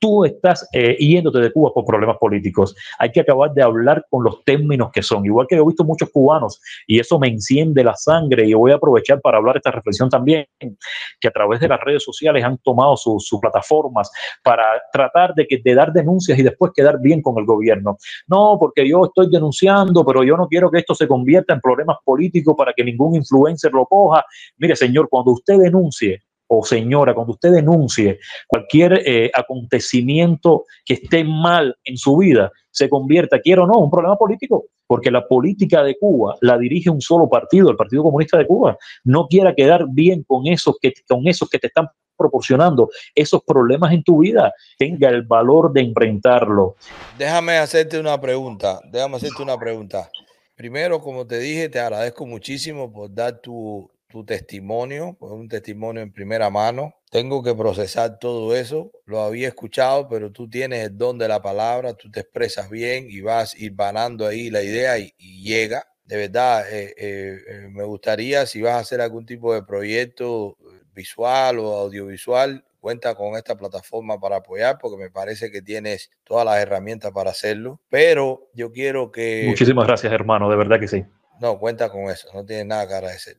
tú 0.01 0.25
estás 0.25 0.67
eh, 0.73 0.97
yéndote 0.99 1.39
de 1.39 1.53
Cuba 1.53 1.71
por 1.73 1.85
problemas 1.85 2.17
políticos. 2.17 2.75
Hay 2.97 3.11
que 3.11 3.21
acabar 3.21 3.53
de 3.53 3.61
hablar 3.61 4.03
con 4.09 4.23
los 4.23 4.43
términos 4.43 4.89
que 4.91 5.03
son. 5.03 5.23
Igual 5.25 5.45
que 5.47 5.55
he 5.55 5.65
visto 5.65 5.83
muchos 5.83 6.09
cubanos 6.09 6.59
y 6.87 6.99
eso 6.99 7.19
me 7.19 7.27
enciende 7.27 7.83
la 7.83 7.95
sangre 7.95 8.47
y 8.47 8.53
voy 8.53 8.71
a 8.71 8.75
aprovechar 8.75 9.21
para 9.21 9.37
hablar 9.37 9.57
esta 9.57 9.69
reflexión 9.69 10.09
también, 10.09 10.47
que 10.57 11.27
a 11.27 11.31
través 11.31 11.59
de 11.59 11.67
las 11.67 11.79
redes 11.79 12.03
sociales 12.03 12.43
han 12.43 12.57
tomado 12.57 12.97
sus 12.97 13.39
plataformas 13.39 14.11
para 14.43 14.65
tratar 14.91 15.35
de, 15.35 15.45
que, 15.45 15.61
de 15.63 15.75
dar 15.75 15.93
denuncias 15.93 16.37
y 16.39 16.43
después 16.43 16.71
quedar 16.75 16.99
bien 16.99 17.21
con 17.21 17.37
el 17.37 17.45
gobierno. 17.45 17.97
No, 18.27 18.57
porque 18.59 18.89
yo 18.89 19.05
estoy 19.05 19.29
denunciando, 19.29 20.03
pero 20.03 20.23
yo 20.23 20.35
no 20.35 20.47
quiero 20.47 20.71
que 20.71 20.79
esto 20.79 20.95
se 20.95 21.07
convierta 21.07 21.53
en 21.53 21.61
problemas 21.61 21.97
políticos 22.03 22.55
para 22.57 22.73
que 22.73 22.83
ningún 22.83 23.15
influencer 23.15 23.71
lo 23.71 23.85
coja. 23.85 24.25
Mire, 24.57 24.75
señor, 24.75 25.07
cuando 25.09 25.31
usted 25.33 25.59
denuncie, 25.59 26.23
o 26.53 26.65
señora, 26.65 27.13
cuando 27.13 27.31
usted 27.31 27.53
denuncie 27.53 28.19
cualquier 28.45 29.01
eh, 29.05 29.31
acontecimiento 29.33 30.65
que 30.83 30.95
esté 30.95 31.23
mal 31.23 31.77
en 31.85 31.95
su 31.95 32.17
vida, 32.17 32.51
se 32.69 32.89
convierta, 32.89 33.39
quiero 33.39 33.63
o 33.63 33.67
no, 33.67 33.79
un 33.79 33.89
problema 33.89 34.17
político, 34.17 34.65
porque 34.85 35.09
la 35.09 35.25
política 35.25 35.81
de 35.81 35.95
Cuba 35.97 36.35
la 36.41 36.57
dirige 36.57 36.89
un 36.89 36.99
solo 36.99 37.29
partido, 37.29 37.71
el 37.71 37.77
Partido 37.77 38.03
Comunista 38.03 38.37
de 38.37 38.47
Cuba. 38.47 38.77
No 39.05 39.27
quiera 39.27 39.55
quedar 39.55 39.85
bien 39.89 40.23
con 40.27 40.45
esos 40.45 40.75
con 41.07 41.25
esos 41.25 41.49
que 41.49 41.57
te 41.57 41.67
están 41.67 41.87
proporcionando 42.17 42.89
esos 43.15 43.41
problemas 43.43 43.93
en 43.93 44.03
tu 44.03 44.19
vida, 44.19 44.53
tenga 44.77 45.07
el 45.07 45.21
valor 45.21 45.71
de 45.71 45.81
enfrentarlo. 45.81 46.75
Déjame 47.17 47.59
hacerte 47.59 47.97
una 47.97 48.19
pregunta, 48.19 48.81
déjame 48.91 49.15
hacerte 49.15 49.41
una 49.41 49.57
pregunta. 49.57 50.09
Primero, 50.53 50.99
como 50.99 51.25
te 51.25 51.39
dije, 51.39 51.69
te 51.69 51.79
agradezco 51.79 52.25
muchísimo 52.25 52.91
por 52.91 53.11
dar 53.11 53.39
tu, 53.39 53.89
tu 54.11 54.23
testimonio, 54.23 55.15
pues 55.19 55.31
un 55.31 55.47
testimonio 55.47 56.03
en 56.03 56.11
primera 56.11 56.49
mano. 56.49 56.93
Tengo 57.09 57.41
que 57.41 57.55
procesar 57.55 58.19
todo 58.19 58.55
eso. 58.55 58.91
Lo 59.05 59.21
había 59.21 59.47
escuchado, 59.47 60.07
pero 60.07 60.31
tú 60.31 60.49
tienes 60.49 60.85
el 60.85 60.97
don 60.97 61.17
de 61.17 61.27
la 61.27 61.41
palabra, 61.41 61.93
tú 61.95 62.11
te 62.11 62.19
expresas 62.19 62.69
bien 62.69 63.07
y 63.09 63.21
vas 63.21 63.59
ir 63.59 63.73
vanando 63.73 64.27
ahí 64.27 64.49
la 64.49 64.61
idea 64.61 64.99
y, 64.99 65.13
llega. 65.17 65.87
De 66.05 66.17
verdad, 66.17 66.71
eh, 66.71 66.93
eh, 66.97 67.37
eh, 67.47 67.67
me 67.69 67.83
gustaría 67.83 68.45
si 68.45 68.61
vas 68.61 68.73
a 68.73 68.79
hacer 68.79 69.01
algún 69.01 69.25
tipo 69.25 69.53
de 69.53 69.63
proyecto 69.63 70.57
visual 70.93 71.59
o 71.59 71.77
audiovisual, 71.77 72.65
cuenta 72.79 73.15
con 73.15 73.37
esta 73.37 73.55
plataforma 73.55 74.19
para 74.19 74.37
apoyar 74.37 74.77
porque 74.79 75.01
me 75.01 75.09
parece 75.09 75.51
que 75.51 75.61
tienes 75.61 76.11
todas 76.23 76.45
las 76.45 76.57
herramientas 76.59 77.11
para 77.11 77.31
hacerlo. 77.31 77.79
Pero 77.89 78.49
yo 78.53 78.71
quiero 78.71 79.11
que... 79.11 79.45
Muchísimas 79.47 79.87
gracias, 79.87 80.11
hermano, 80.11 80.49
de 80.49 80.57
verdad 80.57 80.79
que 80.79 80.87
sí. 80.87 81.05
No, 81.41 81.57
cuenta 81.57 81.89
con 81.89 82.03
eso, 82.03 82.29
no 82.33 82.45
tienes 82.45 82.67
nada 82.67 82.87
que 82.87 82.93
agradecer. 82.93 83.37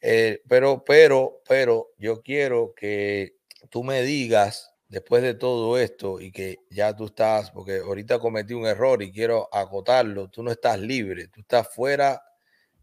Eh, 0.00 0.42
pero, 0.48 0.84
pero, 0.84 1.42
pero 1.48 1.90
yo 1.98 2.22
quiero 2.22 2.74
que 2.74 3.36
tú 3.70 3.82
me 3.84 4.02
digas, 4.02 4.74
después 4.88 5.22
de 5.22 5.34
todo 5.34 5.78
esto 5.78 6.20
y 6.20 6.30
que 6.30 6.58
ya 6.70 6.94
tú 6.94 7.06
estás, 7.06 7.50
porque 7.50 7.78
ahorita 7.78 8.18
cometí 8.18 8.54
un 8.54 8.66
error 8.66 9.02
y 9.02 9.12
quiero 9.12 9.48
acotarlo, 9.52 10.28
tú 10.28 10.42
no 10.42 10.52
estás 10.52 10.78
libre, 10.78 11.28
tú 11.28 11.40
estás 11.40 11.68
fuera 11.74 12.22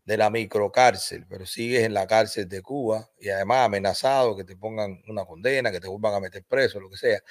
de 0.06 0.18
la 0.18 0.30
microcárcel, 0.30 1.26
pero 1.30 1.46
sigues 1.46 1.84
en 1.84 1.94
la 1.94 2.08
cárcel 2.08 2.50
de 2.50 2.62
Cuba 2.62 3.10
y 3.20 3.30
además 3.30 3.66
amenazado 3.66 4.36
que 4.36 4.44
te 4.44 4.58
pongan 4.58 5.02
una 5.08 5.26
condena, 5.26 5.72
que 5.72 5.80
te 5.80 5.88
vuelvan 5.88 6.16
a 6.16 6.20
meter 6.20 6.44
preso, 6.44 6.80
lo 6.80 6.90
que 6.90 6.98
sea. 6.98 7.22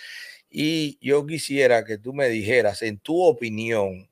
Y 0.51 0.99
yo 1.07 1.27
quisiera 1.27 1.85
que 1.85 1.99
tú 1.99 2.15
me 2.15 2.29
dijeras, 2.29 2.83
en 2.83 2.99
tu 3.01 3.23
opinión, 3.23 4.11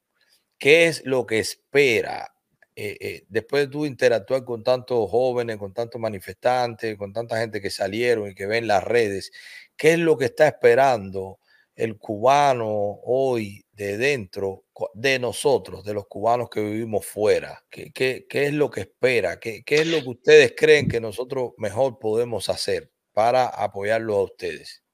qué 0.59 0.87
es 0.89 1.05
lo 1.07 1.27
que 1.27 1.39
espera 1.41 2.35
eh, 2.81 2.97
eh, 3.01 3.25
después 3.29 3.65
de 3.65 3.73
tú 3.73 3.85
interactuar 3.85 4.45
con 4.45 4.63
tantos 4.63 5.11
jóvenes, 5.11 5.57
con 5.57 5.75
tantos 5.75 6.01
manifestantes, 6.01 6.97
con 6.97 7.13
tanta 7.13 7.37
gente 7.37 7.61
que 7.61 7.71
salieron 7.71 8.31
y 8.31 8.37
que 8.37 8.47
ven 8.47 8.69
las 8.69 8.85
redes, 8.85 9.33
¿qué 9.77 9.95
es 9.95 9.99
lo 9.99 10.17
que 10.17 10.27
está 10.27 10.47
esperando 10.47 11.41
el 11.75 11.99
cubano 11.99 12.69
hoy 13.03 13.65
de 13.73 13.99
dentro 13.99 14.63
de 14.95 15.19
nosotros, 15.19 15.83
de 15.83 15.93
los 15.93 16.07
cubanos 16.07 16.49
que 16.51 16.61
vivimos 16.61 17.05
fuera? 17.05 17.65
¿Qué, 17.69 17.91
qué, 17.93 18.27
qué 18.29 18.47
es 18.47 18.53
lo 18.53 18.71
que 18.71 18.83
espera? 18.83 19.41
¿Qué, 19.41 19.65
¿Qué, 19.65 19.81
es 19.81 19.89
lo 19.89 20.01
que 20.01 20.11
ustedes 20.11 20.55
creen 20.57 20.87
que 20.87 21.01
nosotros 21.01 21.55
mejor 21.57 21.99
podemos 21.99 22.49
hacer 22.49 22.93
para 23.13 23.49
apoyarlos 23.49 24.19
a 24.19 24.23
ustedes? 24.23 24.85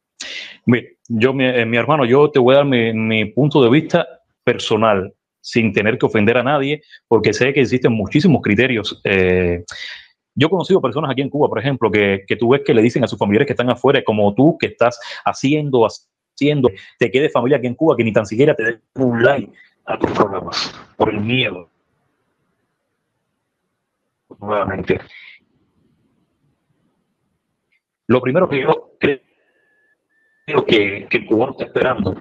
yo, 1.09 1.35
mi, 1.35 1.45
eh, 1.45 1.67
mi 1.67 1.77
hermano, 1.77 2.07
yo 2.07 2.31
te 2.31 2.39
voy 2.39 2.55
a 2.55 2.59
dar 2.59 2.67
mi, 2.67 2.95
mi 2.95 3.27
punto 3.27 3.63
de 3.63 3.69
vista 3.69 4.09
personal 4.43 5.15
sin 5.45 5.73
tener 5.75 5.99
que 5.99 6.07
ofender 6.07 6.39
a 6.39 6.43
nadie, 6.43 6.83
porque 7.07 7.35
sé 7.35 7.53
que 7.53 7.61
existen 7.61 7.93
muchísimos 7.93 8.41
criterios. 8.41 8.99
Eh, 9.05 9.63
yo 10.35 10.47
he 10.47 10.51
conocido 10.51 10.81
personas 10.81 11.11
aquí 11.11 11.21
en 11.21 11.29
Cuba, 11.29 11.49
por 11.49 11.59
ejemplo, 11.59 11.91
que, 11.91 12.25
que, 12.27 12.35
tú 12.35 12.49
ves 12.49 12.63
que 12.65 12.73
le 12.73 12.81
dicen 12.81 13.05
a 13.05 13.07
sus 13.07 13.19
familiares 13.19 13.47
que 13.47 13.53
están 13.53 13.71
afuera, 13.71 14.03
como 14.03 14.35
tú, 14.35 14.57
que 14.59 14.69
estás 14.69 14.99
haciendo, 15.23 15.87
haciendo, 15.87 16.71
te 16.99 17.11
quede 17.11 17.29
familia 17.29 17.59
aquí 17.59 17.67
en 17.67 17.75
Cuba, 17.75 17.95
que 17.95 18.05
ni 18.05 18.13
tan 18.13 18.25
siquiera 18.25 18.55
te 18.55 18.65
den 18.65 18.83
un 18.95 19.23
like 19.23 19.53
a 19.85 19.99
tus 19.99 20.11
programas, 20.13 20.75
por 20.97 21.11
el 21.11 21.21
miedo. 21.21 21.69
Nuevamente. 24.41 24.99
Lo 28.07 28.21
primero 28.23 28.49
que 28.49 28.63
yo 28.63 28.97
creo 28.99 29.21
que, 30.67 31.07
que 31.09 31.17
el 31.19 31.27
cubano 31.27 31.53
está 31.53 31.65
esperando 31.65 32.21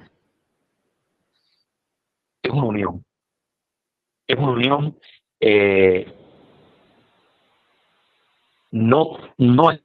es 2.43 2.51
una 2.51 2.65
unión 2.65 3.03
es 4.27 4.37
una 4.37 4.51
unión 4.51 4.97
eh, 5.39 6.11
no, 8.71 9.17
no 9.37 9.71
es 9.71 9.81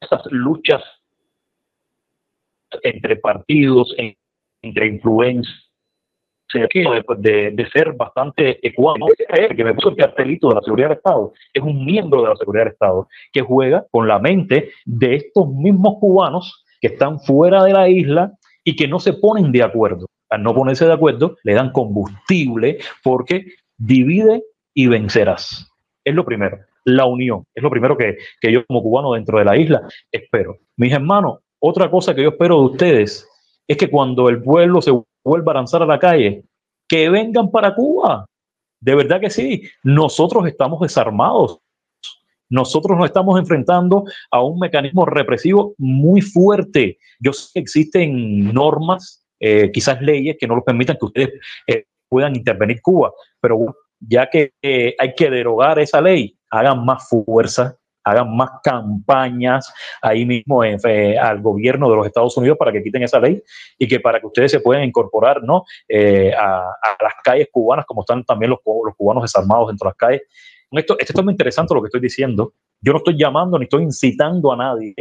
esas 0.00 0.22
luchas 0.30 0.82
entre 2.82 3.16
partidos, 3.16 3.94
entre 4.62 4.86
influencias, 4.86 5.62
de, 7.18 7.50
de, 7.50 7.70
ser 7.70 7.92
bastante 7.94 8.66
ecuano, 8.66 9.06
que 9.56 9.64
me 9.64 9.74
puso 9.74 9.90
el 9.90 9.96
cartelito 9.96 10.48
de 10.48 10.54
la 10.54 10.62
seguridad 10.62 10.88
del 10.88 10.98
Estado, 10.98 11.32
es 11.52 11.62
un 11.62 11.84
miembro 11.84 12.22
de 12.22 12.28
la 12.28 12.36
seguridad 12.36 12.64
del 12.64 12.72
Estado 12.72 13.08
que 13.32 13.42
juega 13.42 13.84
con 13.90 14.06
la 14.06 14.18
mente 14.18 14.70
de 14.84 15.16
estos 15.16 15.48
mismos 15.48 15.96
cubanos 15.98 16.64
que 16.80 16.88
están 16.88 17.18
fuera 17.20 17.64
de 17.64 17.72
la 17.72 17.88
isla 17.88 18.32
y 18.66 18.74
que 18.74 18.88
no 18.88 18.98
se 18.98 19.12
ponen 19.12 19.52
de 19.52 19.62
acuerdo. 19.62 20.06
Al 20.28 20.42
no 20.42 20.52
ponerse 20.52 20.84
de 20.84 20.92
acuerdo, 20.92 21.36
le 21.44 21.54
dan 21.54 21.70
combustible 21.70 22.78
porque 23.02 23.46
divide 23.78 24.42
y 24.74 24.88
vencerás. 24.88 25.70
Es 26.04 26.14
lo 26.14 26.24
primero, 26.24 26.58
la 26.84 27.06
unión. 27.06 27.44
Es 27.54 27.62
lo 27.62 27.70
primero 27.70 27.96
que, 27.96 28.16
que 28.40 28.52
yo 28.52 28.66
como 28.66 28.82
cubano 28.82 29.12
dentro 29.12 29.38
de 29.38 29.44
la 29.44 29.56
isla 29.56 29.82
espero. 30.10 30.58
Mis 30.76 30.92
hermanos, 30.92 31.38
otra 31.60 31.88
cosa 31.88 32.12
que 32.12 32.24
yo 32.24 32.30
espero 32.30 32.58
de 32.58 32.64
ustedes 32.66 33.28
es 33.68 33.76
que 33.76 33.88
cuando 33.88 34.28
el 34.28 34.42
pueblo 34.42 34.82
se 34.82 34.92
vuelva 35.24 35.52
a 35.52 35.56
lanzar 35.56 35.84
a 35.84 35.86
la 35.86 36.00
calle, 36.00 36.42
que 36.88 37.08
vengan 37.08 37.50
para 37.52 37.74
Cuba. 37.74 38.26
De 38.80 38.94
verdad 38.96 39.20
que 39.20 39.30
sí, 39.30 39.62
nosotros 39.84 40.44
estamos 40.46 40.80
desarmados. 40.80 41.60
Nosotros 42.48 42.96
nos 42.96 43.06
estamos 43.06 43.38
enfrentando 43.38 44.04
a 44.30 44.42
un 44.42 44.58
mecanismo 44.58 45.04
represivo 45.04 45.74
muy 45.78 46.20
fuerte. 46.20 46.98
Yo 47.18 47.32
sé 47.32 47.50
que 47.54 47.60
existen 47.60 48.52
normas, 48.52 49.24
eh, 49.40 49.70
quizás 49.72 50.00
leyes 50.00 50.36
que 50.38 50.46
no 50.46 50.54
los 50.54 50.64
permitan 50.64 50.96
que 50.98 51.06
ustedes 51.06 51.30
eh, 51.66 51.84
puedan 52.08 52.36
intervenir 52.36 52.80
Cuba, 52.80 53.12
pero 53.40 53.76
ya 54.00 54.28
que 54.30 54.52
eh, 54.62 54.94
hay 54.98 55.14
que 55.14 55.30
derogar 55.30 55.78
esa 55.78 56.00
ley, 56.00 56.38
hagan 56.50 56.84
más 56.84 57.08
fuerza, 57.08 57.76
hagan 58.04 58.36
más 58.36 58.50
campañas 58.62 59.72
ahí 60.00 60.24
mismo 60.24 60.62
al 60.62 61.42
gobierno 61.42 61.90
de 61.90 61.96
los 61.96 62.06
Estados 62.06 62.36
Unidos 62.36 62.56
para 62.56 62.70
que 62.70 62.80
quiten 62.80 63.02
esa 63.02 63.18
ley 63.18 63.42
y 63.76 63.88
que 63.88 63.98
para 63.98 64.20
que 64.20 64.26
ustedes 64.28 64.52
se 64.52 64.60
puedan 64.60 64.84
incorporar 64.84 65.42
¿no? 65.42 65.64
a, 66.38 66.72
las 67.02 67.14
calles 67.24 67.48
cubanas, 67.50 67.84
como 67.84 68.02
están 68.02 68.24
también 68.24 68.50
los, 68.50 68.60
los 68.64 68.94
cubanos 68.94 69.24
desarmados 69.24 69.66
dentro 69.66 69.86
de 69.86 69.90
las 69.90 69.96
calles 69.96 70.22
esto, 70.72 70.96
esto 70.98 71.20
es 71.20 71.24
muy 71.24 71.32
interesante 71.32 71.74
lo 71.74 71.82
que 71.82 71.86
estoy 71.86 72.00
diciendo. 72.00 72.54
Yo 72.80 72.92
no 72.92 72.98
estoy 72.98 73.16
llamando 73.16 73.58
ni 73.58 73.64
estoy 73.64 73.82
incitando 73.82 74.52
a 74.52 74.56
nadie. 74.56 74.94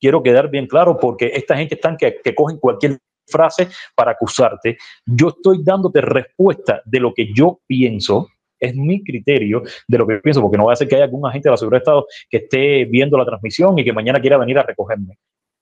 Quiero 0.00 0.22
quedar 0.22 0.50
bien 0.50 0.66
claro 0.66 0.98
porque 0.98 1.32
esta 1.34 1.56
gente 1.56 1.74
están 1.74 1.96
que, 1.96 2.20
que 2.22 2.34
cogen 2.34 2.58
cualquier 2.58 2.98
frase 3.28 3.68
para 3.94 4.12
acusarte. 4.12 4.78
Yo 5.04 5.28
estoy 5.28 5.62
dándote 5.62 6.00
respuesta 6.00 6.82
de 6.84 7.00
lo 7.00 7.12
que 7.12 7.32
yo 7.34 7.60
pienso, 7.66 8.28
es 8.58 8.74
mi 8.74 9.04
criterio 9.04 9.62
de 9.86 9.98
lo 9.98 10.06
que 10.06 10.18
pienso, 10.18 10.40
porque 10.40 10.56
no 10.56 10.66
va 10.66 10.72
a 10.72 10.76
ser 10.76 10.88
que 10.88 10.96
haya 10.96 11.04
algún 11.04 11.26
agente 11.26 11.48
de 11.48 11.52
la 11.52 11.56
seguridad 11.56 11.78
de 11.78 11.82
Estado 11.82 12.06
que 12.28 12.36
esté 12.38 12.84
viendo 12.86 13.16
la 13.16 13.24
transmisión 13.24 13.78
y 13.78 13.84
que 13.84 13.92
mañana 13.92 14.20
quiera 14.20 14.38
venir 14.38 14.58
a 14.58 14.62
recogerme. 14.62 15.18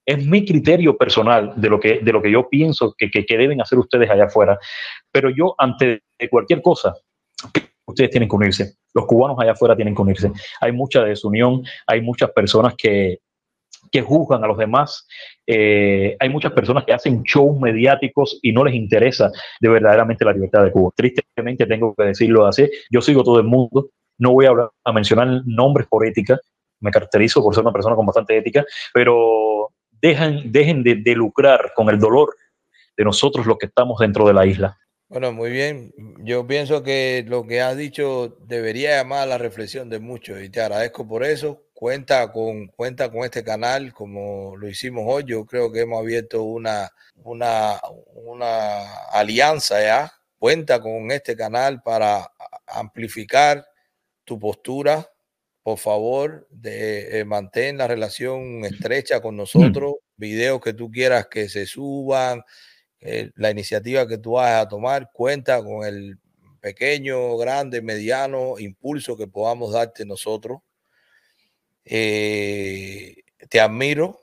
Es 0.06 0.24
mi 0.24 0.44
criterio 0.44 0.96
personal 0.96 1.52
de 1.56 1.68
lo 1.68 1.80
que, 1.80 1.98
de 1.98 2.12
lo 2.12 2.22
que 2.22 2.30
yo 2.30 2.48
pienso 2.48 2.94
que, 2.96 3.10
que 3.10 3.36
deben 3.36 3.60
hacer 3.60 3.78
ustedes 3.78 4.08
allá 4.08 4.26
afuera. 4.26 4.58
Pero 5.10 5.30
yo, 5.30 5.54
ante 5.58 6.02
cualquier 6.30 6.62
cosa, 6.62 6.94
ustedes 7.86 8.10
tienen 8.10 8.28
que 8.28 8.36
unirse. 8.36 8.74
Los 8.94 9.06
cubanos 9.06 9.38
allá 9.38 9.52
afuera 9.52 9.76
tienen 9.76 9.94
que 9.94 10.02
unirse. 10.02 10.30
Hay 10.60 10.72
mucha 10.72 11.04
desunión, 11.04 11.62
hay 11.86 12.00
muchas 12.02 12.30
personas 12.30 12.74
que, 12.76 13.18
que 13.90 14.02
juzgan 14.02 14.42
a 14.44 14.46
los 14.46 14.58
demás. 14.58 15.06
Eh, 15.46 16.16
hay 16.18 16.28
muchas 16.28 16.52
personas 16.52 16.84
que 16.84 16.92
hacen 16.92 17.22
shows 17.22 17.58
mediáticos 17.60 18.38
y 18.42 18.52
no 18.52 18.64
les 18.64 18.74
interesa 18.74 19.30
de 19.60 19.68
verdaderamente 19.68 20.24
la 20.24 20.32
libertad 20.32 20.64
de 20.64 20.72
Cuba. 20.72 20.90
Tristemente 20.94 21.66
tengo 21.66 21.94
que 21.94 22.04
decirlo 22.04 22.46
así. 22.46 22.68
Yo 22.90 23.00
sigo 23.00 23.22
todo 23.22 23.38
el 23.38 23.46
mundo 23.46 23.90
No 24.18 24.32
voy 24.32 24.46
a, 24.46 24.50
a 24.84 24.92
mencionar 24.92 25.42
nombres 25.44 25.86
por 25.88 26.06
ética, 26.06 26.38
me 26.80 26.90
caracterizo 26.90 27.42
por 27.42 27.54
ser 27.54 27.62
una 27.62 27.72
persona 27.72 27.96
con 27.96 28.06
bastante 28.06 28.36
ética, 28.36 28.64
pero 28.92 29.70
dejen, 29.90 30.50
dejen 30.50 30.82
de, 30.82 30.96
de 30.96 31.14
lucrar 31.14 31.72
con 31.74 31.88
el 31.90 31.98
dolor 31.98 32.34
de 32.96 33.04
nosotros 33.04 33.46
los 33.46 33.58
que 33.58 33.66
estamos 33.66 33.98
dentro 33.98 34.26
de 34.26 34.34
la 34.34 34.46
isla. 34.46 34.78
Bueno, 35.08 35.32
muy 35.32 35.50
bien. 35.50 35.94
Yo 36.24 36.46
pienso 36.48 36.82
que 36.82 37.24
lo 37.28 37.46
que 37.46 37.60
has 37.60 37.76
dicho 37.76 38.36
debería 38.40 38.96
llamar 38.96 39.20
a 39.20 39.26
la 39.26 39.38
reflexión 39.38 39.88
de 39.88 40.00
muchos 40.00 40.42
y 40.42 40.50
te 40.50 40.60
agradezco 40.60 41.06
por 41.06 41.22
eso. 41.24 41.64
Cuenta 41.72 42.32
con, 42.32 42.66
cuenta 42.68 43.10
con 43.10 43.24
este 43.24 43.44
canal 43.44 43.92
como 43.92 44.56
lo 44.56 44.68
hicimos 44.68 45.04
hoy. 45.06 45.24
Yo 45.26 45.46
creo 45.46 45.70
que 45.70 45.82
hemos 45.82 46.00
abierto 46.00 46.42
una, 46.42 46.90
una, 47.22 47.80
una 48.14 48.94
alianza 49.12 49.80
ya. 49.80 50.12
Cuenta 50.38 50.80
con 50.80 51.10
este 51.12 51.36
canal 51.36 51.82
para 51.82 52.28
amplificar 52.66 53.64
tu 54.24 54.40
postura. 54.40 55.08
Por 55.62 55.78
favor, 55.78 56.48
de, 56.50 57.20
eh, 57.20 57.24
mantén 57.24 57.78
la 57.78 57.86
relación 57.86 58.64
estrecha 58.64 59.20
con 59.20 59.36
nosotros. 59.36 59.94
Videos 60.16 60.60
que 60.60 60.72
tú 60.74 60.90
quieras 60.90 61.26
que 61.28 61.48
se 61.48 61.66
suban, 61.66 62.42
eh, 63.08 63.30
la 63.36 63.52
iniciativa 63.52 64.08
que 64.08 64.18
tú 64.18 64.32
vas 64.32 64.60
a 64.60 64.68
tomar 64.68 65.10
cuenta 65.12 65.62
con 65.62 65.86
el 65.86 66.18
pequeño, 66.60 67.36
grande, 67.36 67.80
mediano 67.80 68.58
impulso 68.58 69.16
que 69.16 69.28
podamos 69.28 69.72
darte 69.72 70.04
nosotros. 70.04 70.58
Eh, 71.84 73.22
te 73.48 73.60
admiro. 73.60 74.18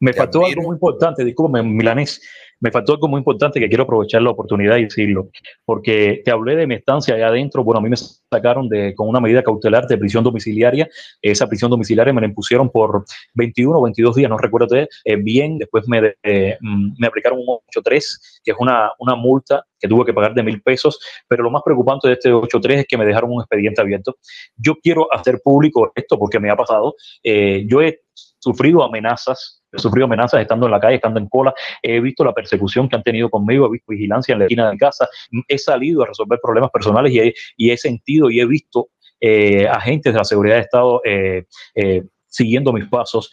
Me 0.00 0.12
te 0.12 0.18
faltó 0.18 0.40
admiro. 0.40 0.60
algo 0.60 0.68
muy 0.68 0.74
importante, 0.74 1.24
disculpe, 1.24 1.62
Milanés. 1.62 2.20
Me 2.60 2.70
faltó 2.70 2.94
algo 2.94 3.08
muy 3.08 3.18
importante 3.18 3.60
que 3.60 3.68
quiero 3.68 3.84
aprovechar 3.84 4.22
la 4.22 4.30
oportunidad 4.30 4.76
y 4.78 4.84
decirlo, 4.84 5.28
porque 5.64 6.22
te 6.24 6.30
hablé 6.30 6.56
de 6.56 6.66
mi 6.66 6.74
estancia 6.74 7.14
allá 7.14 7.28
adentro. 7.28 7.62
Bueno, 7.62 7.80
a 7.80 7.82
mí 7.82 7.90
me 7.90 7.96
sacaron 7.96 8.68
de, 8.68 8.94
con 8.94 9.08
una 9.08 9.20
medida 9.20 9.42
cautelar 9.42 9.86
de 9.86 9.98
prisión 9.98 10.24
domiciliaria. 10.24 10.88
Esa 11.20 11.46
prisión 11.46 11.70
domiciliaria 11.70 12.12
me 12.12 12.20
la 12.20 12.26
impusieron 12.26 12.70
por 12.70 13.04
21 13.34 13.78
o 13.78 13.82
22 13.82 14.16
días, 14.16 14.30
no 14.30 14.38
recuerdo 14.38 14.74
eh, 14.74 15.16
bien. 15.16 15.58
Después 15.58 15.86
me, 15.86 16.14
eh, 16.22 16.56
me 16.60 17.06
aplicaron 17.06 17.38
un 17.38 17.58
8.3, 17.74 18.40
que 18.42 18.52
es 18.52 18.56
una, 18.58 18.90
una 18.98 19.14
multa 19.14 19.64
que 19.78 19.88
tuve 19.88 20.04
que 20.04 20.14
pagar 20.14 20.34
de 20.34 20.42
mil 20.42 20.62
pesos. 20.62 20.98
Pero 21.28 21.42
lo 21.42 21.50
más 21.50 21.62
preocupante 21.62 22.08
de 22.08 22.14
este 22.14 22.32
8.3 22.32 22.78
es 22.78 22.86
que 22.86 22.96
me 22.96 23.04
dejaron 23.04 23.32
un 23.32 23.42
expediente 23.42 23.80
abierto. 23.80 24.16
Yo 24.56 24.76
quiero 24.76 25.12
hacer 25.12 25.40
público 25.42 25.92
esto 25.94 26.18
porque 26.18 26.40
me 26.40 26.50
ha 26.50 26.56
pasado. 26.56 26.94
Eh, 27.22 27.64
yo 27.68 27.82
he 27.82 28.00
sufrido 28.46 28.82
amenazas 28.82 29.62
he 29.76 29.80
sufrido 29.80 30.06
amenazas 30.06 30.40
estando 30.40 30.66
en 30.66 30.72
la 30.72 30.80
calle, 30.80 30.96
estando 30.96 31.20
en 31.20 31.28
cola, 31.28 31.54
he 31.82 32.00
visto 32.00 32.24
la 32.24 32.32
persecución 32.32 32.88
que 32.88 32.96
han 32.96 33.02
tenido 33.02 33.28
conmigo, 33.28 33.66
he 33.66 33.70
visto 33.72 33.92
vigilancia 33.92 34.32
en 34.32 34.40
la 34.40 34.44
esquina 34.46 34.66
de 34.66 34.72
mi 34.72 34.78
casa, 34.78 35.08
he 35.48 35.58
salido 35.58 36.02
a 36.02 36.06
resolver 36.06 36.38
problemas 36.42 36.70
personales 36.70 37.12
y 37.12 37.20
he, 37.20 37.34
y 37.56 37.76
sentido 37.76 38.30
y 38.30 38.40
he 38.40 38.46
visto 38.46 38.88
eh, 39.20 39.66
agentes 39.68 40.12
de 40.12 40.18
la 40.18 40.24
seguridad 40.24 40.56
de 40.56 40.60
Estado 40.62 41.00
eh, 41.04 41.44
eh, 41.74 42.02
siguiendo 42.26 42.72
mis 42.72 42.86
pasos. 42.86 43.30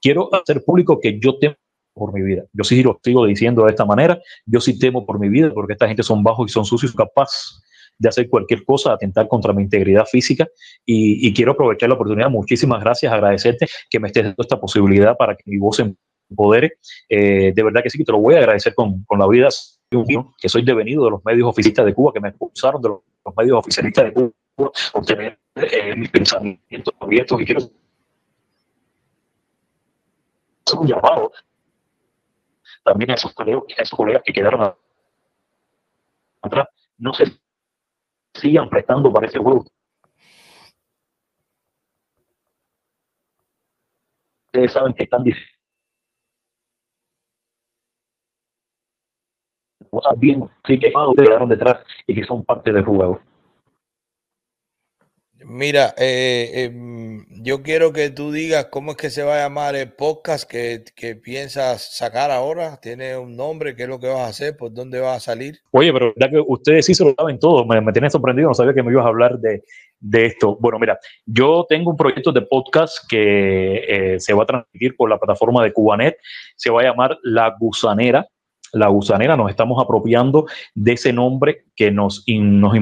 Quiero 0.00 0.28
hacer 0.34 0.62
público 0.64 1.00
que 1.00 1.18
yo 1.18 1.38
temo 1.38 1.56
por 1.92 2.12
mi 2.12 2.22
vida. 2.22 2.44
Yo 2.52 2.62
sí 2.62 2.82
lo 2.82 3.00
sigo 3.02 3.26
diciendo 3.26 3.64
de 3.64 3.70
esta 3.70 3.84
manera, 3.84 4.18
yo 4.46 4.60
sí 4.60 4.78
temo 4.78 5.04
por 5.04 5.18
mi 5.18 5.28
vida 5.28 5.50
porque 5.52 5.72
esta 5.72 5.88
gente 5.88 6.02
son 6.02 6.22
bajos 6.22 6.50
y 6.50 6.52
son 6.52 6.64
sucios, 6.64 6.94
capaces 6.94 7.62
de 7.98 8.08
hacer 8.08 8.28
cualquier 8.28 8.64
cosa, 8.64 8.92
atentar 8.92 9.28
contra 9.28 9.52
mi 9.52 9.62
integridad 9.62 10.06
física 10.06 10.46
y, 10.84 11.32
quiero 11.34 11.52
aprovechar 11.52 11.88
la 11.88 11.96
oportunidad. 11.96 12.30
Muchísimas 12.30 12.80
gracias, 12.80 13.12
agradecerte 13.12 13.66
que 13.90 14.00
me 14.00 14.08
estés 14.08 14.24
dando 14.24 14.42
esta 14.42 14.60
posibilidad 14.60 15.16
para 15.16 15.36
que 15.36 15.42
mi 15.46 15.58
voz 15.58 15.80
empodere. 15.80 16.74
Eh, 17.08 17.52
de 17.54 17.62
verdad 17.62 17.82
que 17.82 17.90
sí, 17.90 17.98
que 17.98 18.04
te 18.04 18.12
lo 18.12 18.18
voy 18.18 18.36
a 18.36 18.38
agradecer 18.38 18.74
con, 18.74 19.04
con 19.04 19.18
la 19.18 19.26
vida 19.28 19.48
que 20.38 20.48
soy 20.48 20.62
devenido 20.62 21.04
de 21.04 21.10
los 21.10 21.24
medios 21.24 21.48
oficialistas 21.48 21.86
de 21.86 21.94
Cuba, 21.94 22.12
que 22.12 22.20
me 22.20 22.28
expulsaron 22.28 22.80
de 22.82 22.88
los, 22.88 23.00
medios 23.36 23.58
oficialistas 23.58 24.04
de 24.04 24.12
Cuba, 24.12 24.70
obtener 24.92 25.38
eh, 25.56 25.96
mis 25.96 26.10
pensamientos 26.10 26.94
abiertos 27.00 27.40
y 27.40 27.44
quiero 27.44 27.60
un 30.78 30.86
llamado 30.86 31.32
también 32.84 33.10
a 33.12 33.14
esos 33.14 33.32
colegas 33.32 34.22
que 34.22 34.32
quedaron 34.34 34.74
atrás. 36.42 36.68
No 36.98 37.14
sé 37.14 37.24
sigan 38.40 38.68
prestando 38.68 39.12
para 39.12 39.26
ese 39.26 39.38
juego. 39.38 39.64
Ustedes 44.46 44.72
saben 44.72 44.94
que 44.94 45.04
están 45.04 45.22
bien 50.16 50.48
sí, 50.66 50.78
quemados, 50.78 51.14
quedaron 51.16 51.48
detrás 51.48 51.84
y 52.06 52.14
que 52.14 52.24
son 52.24 52.44
parte 52.44 52.72
del 52.72 52.84
juego. 52.84 53.20
Mira, 55.44 55.94
eh, 55.96 56.50
eh, 56.54 56.70
yo 57.30 57.62
quiero 57.62 57.92
que 57.92 58.10
tú 58.10 58.32
digas 58.32 58.68
cómo 58.70 58.92
es 58.92 58.96
que 58.96 59.10
se 59.10 59.22
va 59.22 59.34
a 59.34 59.42
llamar 59.42 59.76
el 59.76 59.92
podcast 59.92 60.48
que, 60.48 60.84
que, 60.94 61.14
piensas 61.16 61.96
sacar 61.96 62.30
ahora. 62.30 62.78
¿Tiene 62.80 63.16
un 63.16 63.36
nombre? 63.36 63.74
¿Qué 63.76 63.84
es 63.84 63.88
lo 63.88 64.00
que 64.00 64.08
vas 64.08 64.20
a 64.20 64.28
hacer? 64.28 64.56
¿Por 64.56 64.72
dónde 64.72 65.00
vas 65.00 65.16
a 65.16 65.32
salir? 65.32 65.60
Oye, 65.70 65.92
pero 65.92 66.12
ya 66.16 66.30
que 66.30 66.42
ustedes 66.46 66.86
sí 66.86 66.94
se 66.94 67.04
lo 67.04 67.14
saben 67.16 67.38
todo, 67.38 67.64
me, 67.66 67.80
me 67.80 67.92
tienen 67.92 68.10
sorprendido, 68.10 68.48
no 68.48 68.54
sabía 68.54 68.74
que 68.74 68.82
me 68.82 68.92
ibas 68.92 69.04
a 69.04 69.08
hablar 69.08 69.38
de, 69.38 69.62
de 70.00 70.26
esto. 70.26 70.56
Bueno, 70.60 70.78
mira, 70.78 70.98
yo 71.26 71.66
tengo 71.68 71.90
un 71.90 71.96
proyecto 71.96 72.32
de 72.32 72.42
podcast 72.42 72.98
que 73.08 74.14
eh, 74.14 74.20
se 74.20 74.34
va 74.34 74.44
a 74.44 74.46
transmitir 74.46 74.96
por 74.96 75.10
la 75.10 75.18
plataforma 75.18 75.62
de 75.62 75.72
Cubanet. 75.72 76.16
Se 76.56 76.70
va 76.70 76.80
a 76.80 76.84
llamar 76.84 77.18
La 77.22 77.54
Gusanera. 77.58 78.26
La 78.72 78.88
Gusanera, 78.88 79.36
nos 79.36 79.50
estamos 79.50 79.82
apropiando 79.82 80.46
de 80.74 80.92
ese 80.92 81.12
nombre 81.12 81.64
que 81.74 81.90
nos, 81.90 82.22
in, 82.26 82.60
nos 82.60 82.76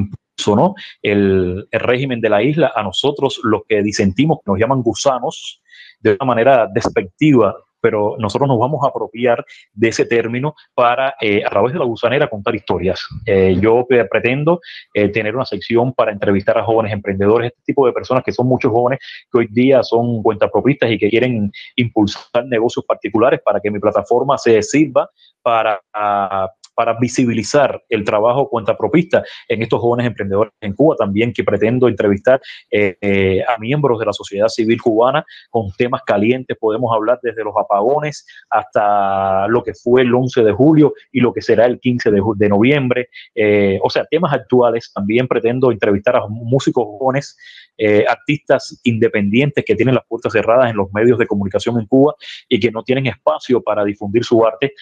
¿no? 0.47 0.75
El, 1.03 1.67
el, 1.71 1.81
régimen 1.81 2.21
de 2.21 2.29
la 2.29 2.43
isla, 2.43 2.73
a 2.75 2.83
nosotros 2.83 3.41
los 3.43 3.63
que 3.69 3.83
disentimos, 3.83 4.39
nos 4.47 4.59
llaman 4.59 4.83
gusanos, 4.83 5.63
de 6.01 6.13
una 6.13 6.27
manera 6.27 6.69
despectiva, 6.73 7.57
pero 7.81 8.17
nosotros 8.19 8.49
nos 8.49 8.59
vamos 8.59 8.81
a 8.85 8.89
apropiar 8.89 9.45
de 9.73 9.89
ese 9.89 10.05
término 10.07 10.55
para, 10.75 11.15
eh, 11.21 11.45
a 11.45 11.51
través 11.51 11.73
de 11.73 11.79
la 11.79 11.85
gusanera, 11.85 12.29
contar 12.29 12.55
historias. 12.55 13.01
Eh, 13.25 13.57
yo 13.61 13.87
pretendo 14.11 14.61
eh, 14.93 15.09
tener 15.09 15.37
una 15.37 15.45
sección 15.45 15.93
para 15.93 16.11
entrevistar 16.11 16.59
a 16.59 16.65
jóvenes 16.65 16.93
emprendedores, 16.93 17.53
este 17.53 17.63
tipo 17.67 17.87
de 17.87 17.93
personas 17.93 18.25
que 18.25 18.33
son 18.33 18.49
muchos 18.49 18.73
jóvenes 18.73 18.99
que 19.31 19.39
hoy 19.39 19.49
día 19.51 19.83
son 19.83 20.23
cuentapropistas 20.23 20.91
y 20.91 20.99
que 20.99 21.09
quieren 21.09 21.53
impulsar 21.77 22.47
negocios 22.47 22.85
particulares 22.85 23.41
para 23.45 23.61
que 23.61 23.71
mi 23.71 23.79
plataforma 23.79 24.37
se 24.37 24.61
sirva 24.63 25.09
para 25.43 25.81
uh, 25.95 26.49
para 26.77 26.93
visibilizar 27.01 27.83
el 27.89 28.05
trabajo 28.05 28.51
cuentapropista 28.51 29.25
en 29.49 29.63
estos 29.63 29.81
jóvenes 29.81 30.07
emprendedores 30.07 30.53
en 30.61 30.75
Cuba, 30.75 30.95
también 30.95 31.33
que 31.33 31.43
pretendo 31.43 31.89
entrevistar 31.89 32.41
eh, 32.71 32.97
eh, 33.01 33.43
a 33.49 33.59
miembros 33.59 33.99
de 33.99 34.05
la 34.05 34.13
sociedad 34.13 34.49
civil 34.49 34.81
cubana 34.81 35.25
con 35.49 35.73
temas 35.73 36.03
calientes. 36.07 36.57
Podemos 36.61 36.95
hablar 36.95 37.19
desde 37.23 37.43
los 37.43 37.55
apagones 37.57 38.27
hasta 38.51 39.49
lo 39.49 39.63
que 39.63 39.73
fue 39.73 40.03
el 40.03 40.15
11 40.15 40.45
de 40.45 40.53
julio 40.53 40.93
y 41.11 41.21
lo 41.21 41.33
que 41.33 41.41
será 41.41 41.65
el 41.65 41.81
15 41.81 42.11
de, 42.11 42.21
de 42.37 42.49
noviembre. 42.51 43.09
Eh, 43.35 43.79
o 43.83 43.89
sea, 43.89 44.05
temas 44.05 44.35
actuales. 44.35 44.93
También 44.93 45.27
pretendo 45.27 45.73
entrevistar 45.73 46.17
a 46.17 46.27
músicos 46.29 46.85
jóvenes, 46.99 47.37
artistas 48.09 48.81
independientes 48.85 49.63
que 49.63 49.75
tienen 49.75 49.95
las 49.95 50.07
puertas 50.07 50.33
cerradas 50.33 50.71
en 50.71 50.77
los 50.77 50.91
medios 50.95 51.19
de 51.19 51.27
comunicación 51.27 51.79
en 51.79 51.87
Cuba 51.87 52.15
y 52.49 52.59
que 52.59 52.71
no 52.71 52.83
tienen 52.83 53.07
espacio 53.07 53.63
para 53.63 53.85
difundir 53.85 54.25
su 54.25 54.47
arte. 54.47 54.73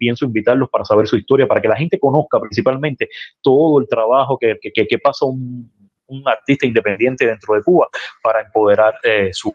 pienso 0.00 0.24
invitarlos 0.24 0.68
para 0.68 0.84
saber 0.84 1.06
su 1.06 1.16
historia, 1.16 1.23
para 1.48 1.60
que 1.60 1.68
la 1.68 1.76
gente 1.76 1.98
conozca 1.98 2.40
principalmente 2.40 3.08
todo 3.40 3.80
el 3.80 3.88
trabajo 3.88 4.38
que, 4.38 4.58
que, 4.60 4.98
pasa 4.98 5.26
un, 5.26 5.70
artista 6.26 6.66
independiente 6.66 7.26
dentro 7.26 7.54
de 7.54 7.62
Cuba 7.62 7.88
para 8.22 8.42
empoderar 8.42 8.94
eh, 9.02 9.30
su 9.32 9.52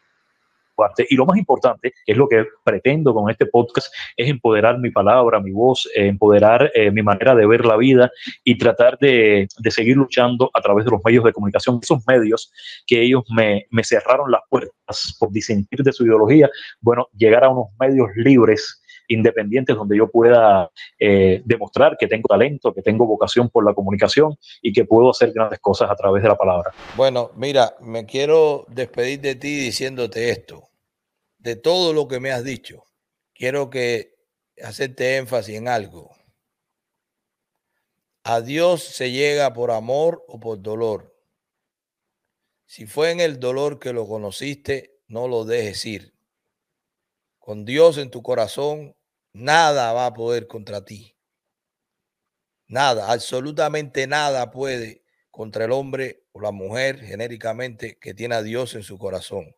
parte. 0.80 1.06
Y 1.10 1.16
lo 1.16 1.26
más 1.26 1.38
importante, 1.38 1.92
que 2.06 2.12
es 2.14 2.18
lo 2.18 2.28
que 2.28 2.46
pretendo 2.64 3.14
con 3.14 3.30
este 3.30 3.46
podcast, 3.46 3.94
es 4.16 4.30
empoderar 4.30 4.80
mi 4.80 4.90
palabra, 4.90 5.40
mi 5.42 5.52
voz, 5.52 5.90
eh, 5.94 6.08
empoderar 6.08 6.72
eh, 6.74 6.90
mi 6.90 7.02
manera 7.02 7.36
de 7.36 7.46
ver 7.46 7.66
la 7.66 7.76
vida 7.76 8.10
y 8.46 8.58
tratar 8.58 8.98
de, 9.00 9.48
de, 9.58 9.72
seguir 9.72 9.98
luchando 9.98 10.50
a 10.54 10.62
través 10.62 10.86
de 10.86 10.92
los 10.92 11.02
medios 11.04 11.26
de 11.26 11.34
comunicación, 11.34 11.80
esos 11.84 12.02
medios 12.08 12.52
que 12.88 13.02
ellos 13.02 13.24
me, 13.36 13.66
me 13.72 13.84
cerraron 13.84 14.32
las 14.32 14.42
puertas 14.50 15.18
por 15.20 15.32
disentir 15.32 15.84
de 15.84 15.92
su 15.92 16.06
ideología, 16.06 16.50
bueno, 16.80 17.08
llegar 17.14 17.44
a 17.44 17.50
unos 17.50 17.68
medios 17.80 18.08
libres 18.16 18.82
independientes 19.10 19.76
donde 19.76 19.98
yo 19.98 20.10
pueda 20.10 20.72
eh, 20.98 21.42
demostrar 21.44 21.98
que 22.00 22.08
tengo 22.08 22.28
talento, 22.28 22.74
que 22.74 22.82
tengo 22.82 23.06
vocación 23.06 23.50
por 23.50 23.66
la 23.66 23.74
comunicación 23.74 24.38
y 24.62 24.72
que 24.72 24.86
puedo 24.86 25.10
hacer 25.10 25.34
grandes 25.34 25.60
cosas 25.60 25.92
a 25.92 25.96
través 25.96 26.24
de 26.24 26.30
la 26.30 26.38
palabra. 26.38 26.72
Bueno, 26.96 27.32
mira, 27.36 27.76
me 27.82 28.06
quiero 28.06 28.66
despedir 28.70 29.20
de 29.20 29.36
ti 29.36 29.60
diciéndote 29.60 30.30
esto. 30.30 30.70
De 31.38 31.56
todo 31.56 31.94
lo 31.94 32.08
que 32.08 32.20
me 32.20 32.32
has 32.32 32.44
dicho, 32.44 32.84
quiero 33.34 33.70
que 33.70 34.16
hacerte 34.62 35.18
énfasis 35.18 35.58
en 35.58 35.68
algo. 35.68 36.16
A 38.24 38.42
Dios 38.42 38.84
se 38.84 39.12
llega 39.12 39.54
por 39.54 39.72
amor 39.72 40.24
o 40.28 40.40
por 40.40 40.62
dolor. 40.62 41.16
Si 42.66 42.86
fue 42.86 43.12
en 43.12 43.20
el 43.20 43.40
dolor 43.40 43.80
que 43.80 43.94
lo 43.94 44.08
conociste, 44.08 45.00
no 45.08 45.28
lo 45.28 45.46
dejes 45.46 45.86
ir. 45.86 46.14
Con 47.40 47.66
Dios 47.66 47.98
en 47.98 48.12
tu 48.12 48.22
corazón, 48.22 48.96
nada 49.34 49.94
va 49.94 50.08
a 50.08 50.14
poder 50.14 50.48
contra 50.48 50.84
ti. 50.84 51.16
Nada, 52.68 53.12
absolutamente 53.12 54.06
nada 54.06 54.52
puede 54.52 55.04
contra 55.32 55.66
el 55.66 55.72
hombre 55.72 56.24
o 56.32 56.42
la 56.42 56.52
mujer 56.52 57.00
genéricamente 57.00 57.98
que 57.98 58.14
tiene 58.14 58.36
a 58.36 58.44
Dios 58.44 58.76
en 58.76 58.84
su 58.84 58.98
corazón. 58.98 59.56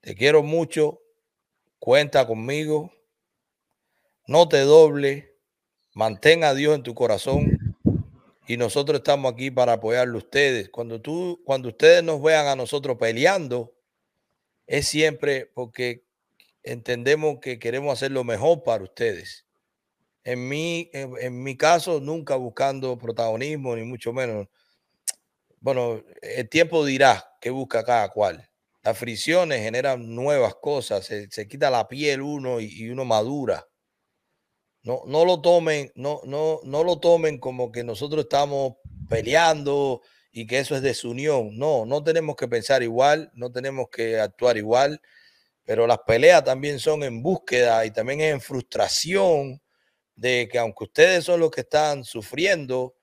Te 0.00 0.14
quiero 0.14 0.42
mucho, 0.42 1.02
cuenta 1.78 2.26
conmigo, 2.26 2.92
no 4.26 4.48
te 4.48 4.60
doble, 4.60 5.36
mantén 5.94 6.44
a 6.44 6.54
Dios 6.54 6.76
en 6.76 6.82
tu 6.82 6.94
corazón 6.94 7.58
y 8.46 8.56
nosotros 8.56 8.98
estamos 9.00 9.32
aquí 9.32 9.50
para 9.50 9.74
apoyarle 9.74 10.14
a 10.14 10.18
ustedes. 10.18 10.70
Cuando 10.70 11.00
tú, 11.00 11.42
cuando 11.44 11.68
ustedes 11.68 12.02
nos 12.04 12.22
vean 12.22 12.46
a 12.46 12.56
nosotros 12.56 12.96
peleando, 12.98 13.74
es 14.66 14.86
siempre 14.88 15.46
porque 15.46 16.07
entendemos 16.68 17.38
que 17.40 17.58
queremos 17.58 17.94
hacer 17.94 18.10
lo 18.10 18.24
mejor 18.24 18.62
para 18.62 18.84
ustedes. 18.84 19.46
En 20.22 20.46
mi, 20.48 20.90
en, 20.92 21.42
mi 21.42 21.56
caso, 21.56 22.00
nunca 22.00 22.36
buscando 22.36 22.98
protagonismo, 22.98 23.74
ni 23.74 23.84
mucho 23.84 24.12
menos. 24.12 24.48
Bueno, 25.60 26.04
el 26.20 26.48
tiempo 26.48 26.84
dirá 26.84 27.36
qué 27.40 27.48
busca 27.48 27.82
cada 27.84 28.10
cual. 28.10 28.50
Las 28.82 28.98
fricciones 28.98 29.62
generan 29.62 30.14
nuevas 30.14 30.54
cosas, 30.56 31.06
se, 31.06 31.48
quita 31.48 31.70
la 31.70 31.88
piel 31.88 32.20
uno 32.20 32.60
y, 32.60 32.90
uno 32.90 33.06
madura. 33.06 33.66
No, 34.82 35.02
no 35.06 35.24
lo 35.24 35.40
tomen, 35.40 35.90
no, 35.94 36.20
no, 36.24 36.60
no 36.64 36.84
lo 36.84 36.98
tomen 36.98 37.38
como 37.38 37.72
que 37.72 37.82
nosotros 37.82 38.24
estamos 38.24 38.74
peleando 39.08 40.02
y 40.30 40.46
que 40.46 40.58
eso 40.58 40.76
es 40.76 40.82
desunión. 40.82 41.56
No, 41.56 41.86
no 41.86 42.04
tenemos 42.04 42.36
que 42.36 42.48
pensar 42.48 42.82
igual, 42.82 43.30
no 43.34 43.50
tenemos 43.50 43.88
que 43.88 44.20
actuar 44.20 44.58
igual, 44.58 45.00
pero 45.68 45.86
las 45.86 45.98
peleas 45.98 46.42
también 46.44 46.78
son 46.78 47.02
en 47.02 47.22
búsqueda 47.22 47.84
y 47.84 47.90
también 47.90 48.22
en 48.22 48.40
frustración 48.40 49.60
de 50.16 50.48
que 50.50 50.58
aunque 50.58 50.84
ustedes 50.84 51.24
son 51.24 51.40
los 51.40 51.50
que 51.50 51.60
están 51.60 52.04
sufriendo, 52.04 52.96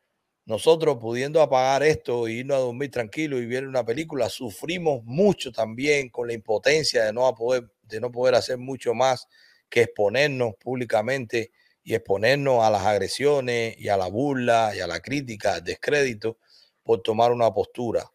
nosotros 0.45 0.97
pudiendo 0.99 1.43
apagar 1.43 1.84
esto 1.84 2.28
y 2.28 2.39
irnos 2.39 2.57
a 2.57 2.61
dormir 2.61 2.89
tranquilo 2.89 3.38
y 3.38 3.45
ver 3.45 3.68
una 3.68 3.86
película, 3.86 4.30
sufrimos 4.30 5.03
mucho 5.03 5.51
también 5.51 6.09
con 6.09 6.26
la 6.26 6.34
impotencia 6.34 7.03
de 7.03 7.13
no 7.13 7.32
poder, 7.36 7.72
de 7.84 8.01
no 8.01 8.11
poder 8.11 8.34
hacer 8.34 8.57
mucho 8.57 8.95
más 8.95 9.28
que 9.70 9.84
exponernos 9.84 10.55
públicamente 10.55 11.51
y 11.84 11.93
exponernos 11.93 12.63
a 12.63 12.72
las 12.72 12.82
agresiones 12.84 13.76
y 13.78 13.89
a 13.89 13.97
la 13.97 14.07
burla 14.07 14.74
y 14.76 14.80
a 14.80 14.88
la 14.88 15.01
crítica, 15.01 15.53
al 15.53 15.63
descrédito 15.63 16.39
por 16.82 17.03
tomar 17.03 17.32
una 17.32 17.53
postura. 17.53 18.11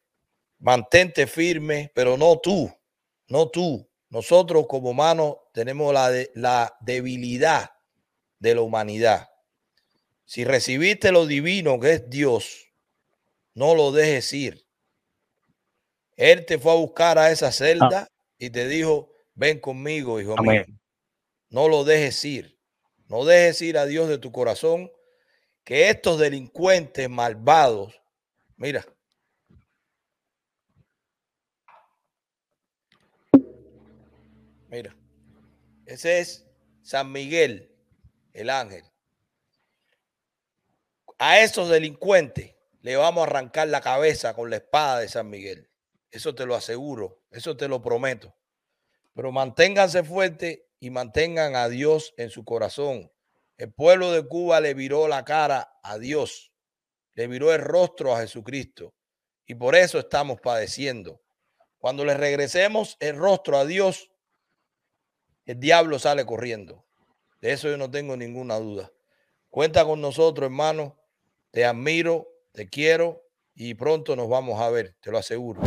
Mantente 0.58 1.28
firme, 1.28 1.92
pero 1.94 2.16
no 2.16 2.40
tú, 2.40 2.68
no 3.28 3.48
tú. 3.48 3.89
Nosotros 4.10 4.66
como 4.68 4.90
humanos 4.90 5.36
tenemos 5.52 5.94
la, 5.94 6.12
la 6.34 6.76
debilidad 6.80 7.70
de 8.38 8.54
la 8.54 8.60
humanidad. 8.60 9.28
Si 10.24 10.44
recibiste 10.44 11.12
lo 11.12 11.26
divino 11.26 11.80
que 11.80 11.92
es 11.92 12.10
Dios, 12.10 12.68
no 13.54 13.74
lo 13.74 13.92
dejes 13.92 14.32
ir. 14.32 14.66
Él 16.16 16.44
te 16.44 16.58
fue 16.58 16.72
a 16.72 16.76
buscar 16.76 17.18
a 17.18 17.30
esa 17.30 17.50
celda 17.50 18.08
y 18.36 18.50
te 18.50 18.68
dijo, 18.68 19.12
ven 19.34 19.58
conmigo, 19.58 20.20
hijo 20.20 20.36
mío. 20.36 20.64
No 21.48 21.68
lo 21.68 21.84
dejes 21.84 22.24
ir. 22.24 22.58
No 23.06 23.24
dejes 23.24 23.62
ir 23.62 23.78
a 23.78 23.86
Dios 23.86 24.08
de 24.08 24.18
tu 24.18 24.30
corazón, 24.30 24.90
que 25.64 25.88
estos 25.88 26.18
delincuentes 26.18 27.08
malvados, 27.10 28.00
mira, 28.56 28.86
mira, 34.70 34.96
ese 35.86 36.20
es 36.20 36.46
San 36.82 37.12
Miguel 37.12 37.70
el 38.32 38.50
ángel. 38.50 38.84
A 41.18 41.40
esos 41.40 41.68
delincuentes 41.68 42.54
le 42.80 42.96
vamos 42.96 43.22
a 43.22 43.26
arrancar 43.26 43.68
la 43.68 43.80
cabeza 43.80 44.34
con 44.34 44.50
la 44.50 44.56
espada 44.56 45.00
de 45.00 45.08
San 45.08 45.28
Miguel. 45.28 45.68
Eso 46.10 46.34
te 46.34 46.46
lo 46.46 46.54
aseguro, 46.54 47.22
eso 47.30 47.56
te 47.56 47.68
lo 47.68 47.82
prometo. 47.82 48.34
Pero 49.14 49.32
manténganse 49.32 50.02
fuertes 50.02 50.60
y 50.78 50.90
mantengan 50.90 51.56
a 51.56 51.68
Dios 51.68 52.14
en 52.16 52.30
su 52.30 52.44
corazón. 52.44 53.12
El 53.58 53.72
pueblo 53.72 54.12
de 54.12 54.26
Cuba 54.26 54.60
le 54.60 54.72
viró 54.72 55.08
la 55.08 55.24
cara 55.24 55.78
a 55.82 55.98
Dios, 55.98 56.52
le 57.12 57.26
viró 57.26 57.52
el 57.52 57.60
rostro 57.60 58.14
a 58.14 58.20
Jesucristo. 58.20 58.94
Y 59.44 59.56
por 59.56 59.74
eso 59.74 59.98
estamos 59.98 60.40
padeciendo. 60.40 61.20
Cuando 61.78 62.04
le 62.04 62.14
regresemos 62.14 62.96
el 63.00 63.16
rostro 63.16 63.58
a 63.58 63.66
Dios, 63.66 64.09
el 65.50 65.58
diablo 65.58 65.98
sale 65.98 66.24
corriendo. 66.24 66.84
De 67.40 67.52
eso 67.52 67.68
yo 67.68 67.76
no 67.76 67.90
tengo 67.90 68.16
ninguna 68.16 68.56
duda. 68.58 68.92
Cuenta 69.48 69.84
con 69.84 70.00
nosotros, 70.00 70.44
hermano. 70.44 70.96
Te 71.50 71.64
admiro, 71.64 72.28
te 72.52 72.68
quiero 72.68 73.24
y 73.54 73.74
pronto 73.74 74.14
nos 74.14 74.28
vamos 74.28 74.60
a 74.60 74.70
ver, 74.70 74.94
te 75.00 75.10
lo 75.10 75.18
aseguro. 75.18 75.60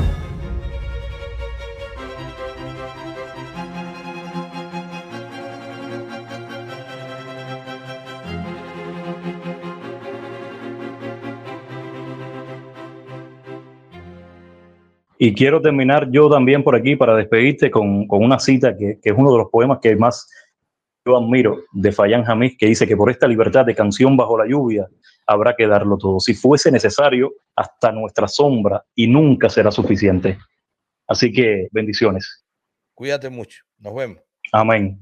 Y 15.26 15.34
quiero 15.34 15.61
terminar 15.61 16.11
yo 16.11 16.30
también 16.30 16.65
por 16.65 16.76
aquí 16.76 16.97
para 16.97 17.15
despedirte 17.15 17.71
con, 17.71 18.05
una 18.09 18.39
cita 18.39 18.76
que, 18.76 18.99
que, 19.01 19.11
es 19.11 19.15
uno 19.17 19.32
de 19.32 19.38
los 19.38 19.49
poemas 19.49 19.80
que 19.82 19.95
más 19.95 20.30
yo 21.05 21.15
admiro 21.15 21.61
de 21.71 21.93
Fayán 21.93 22.26
Jamís, 22.26 22.57
que 22.57 22.65
dice 22.65 22.86
que 22.86 22.97
por 22.97 23.09
esta 23.09 23.26
libertad 23.26 23.65
de 23.65 23.74
canción 23.74 24.17
bajo 24.17 24.38
la 24.38 24.45
lluvia 24.45 24.86
habrá 25.26 25.55
que 25.55 25.65
darlo 25.65 25.97
todo. 25.97 26.19
Si 26.19 26.34
fuese 26.34 26.69
necesario, 26.74 27.32
hasta 27.55 27.93
nuestra 27.93 28.28
sombra 28.28 28.84
y 28.95 29.07
nunca 29.07 29.47
será 29.47 29.71
suficiente. 29.71 30.38
Así 31.07 31.32
que 31.32 31.69
bendiciones. 31.71 32.43
Cuídate 32.93 33.30
mucho. 33.30 33.63
Nos 33.78 33.95
vemos. 33.95 34.17
Amén. 34.51 35.01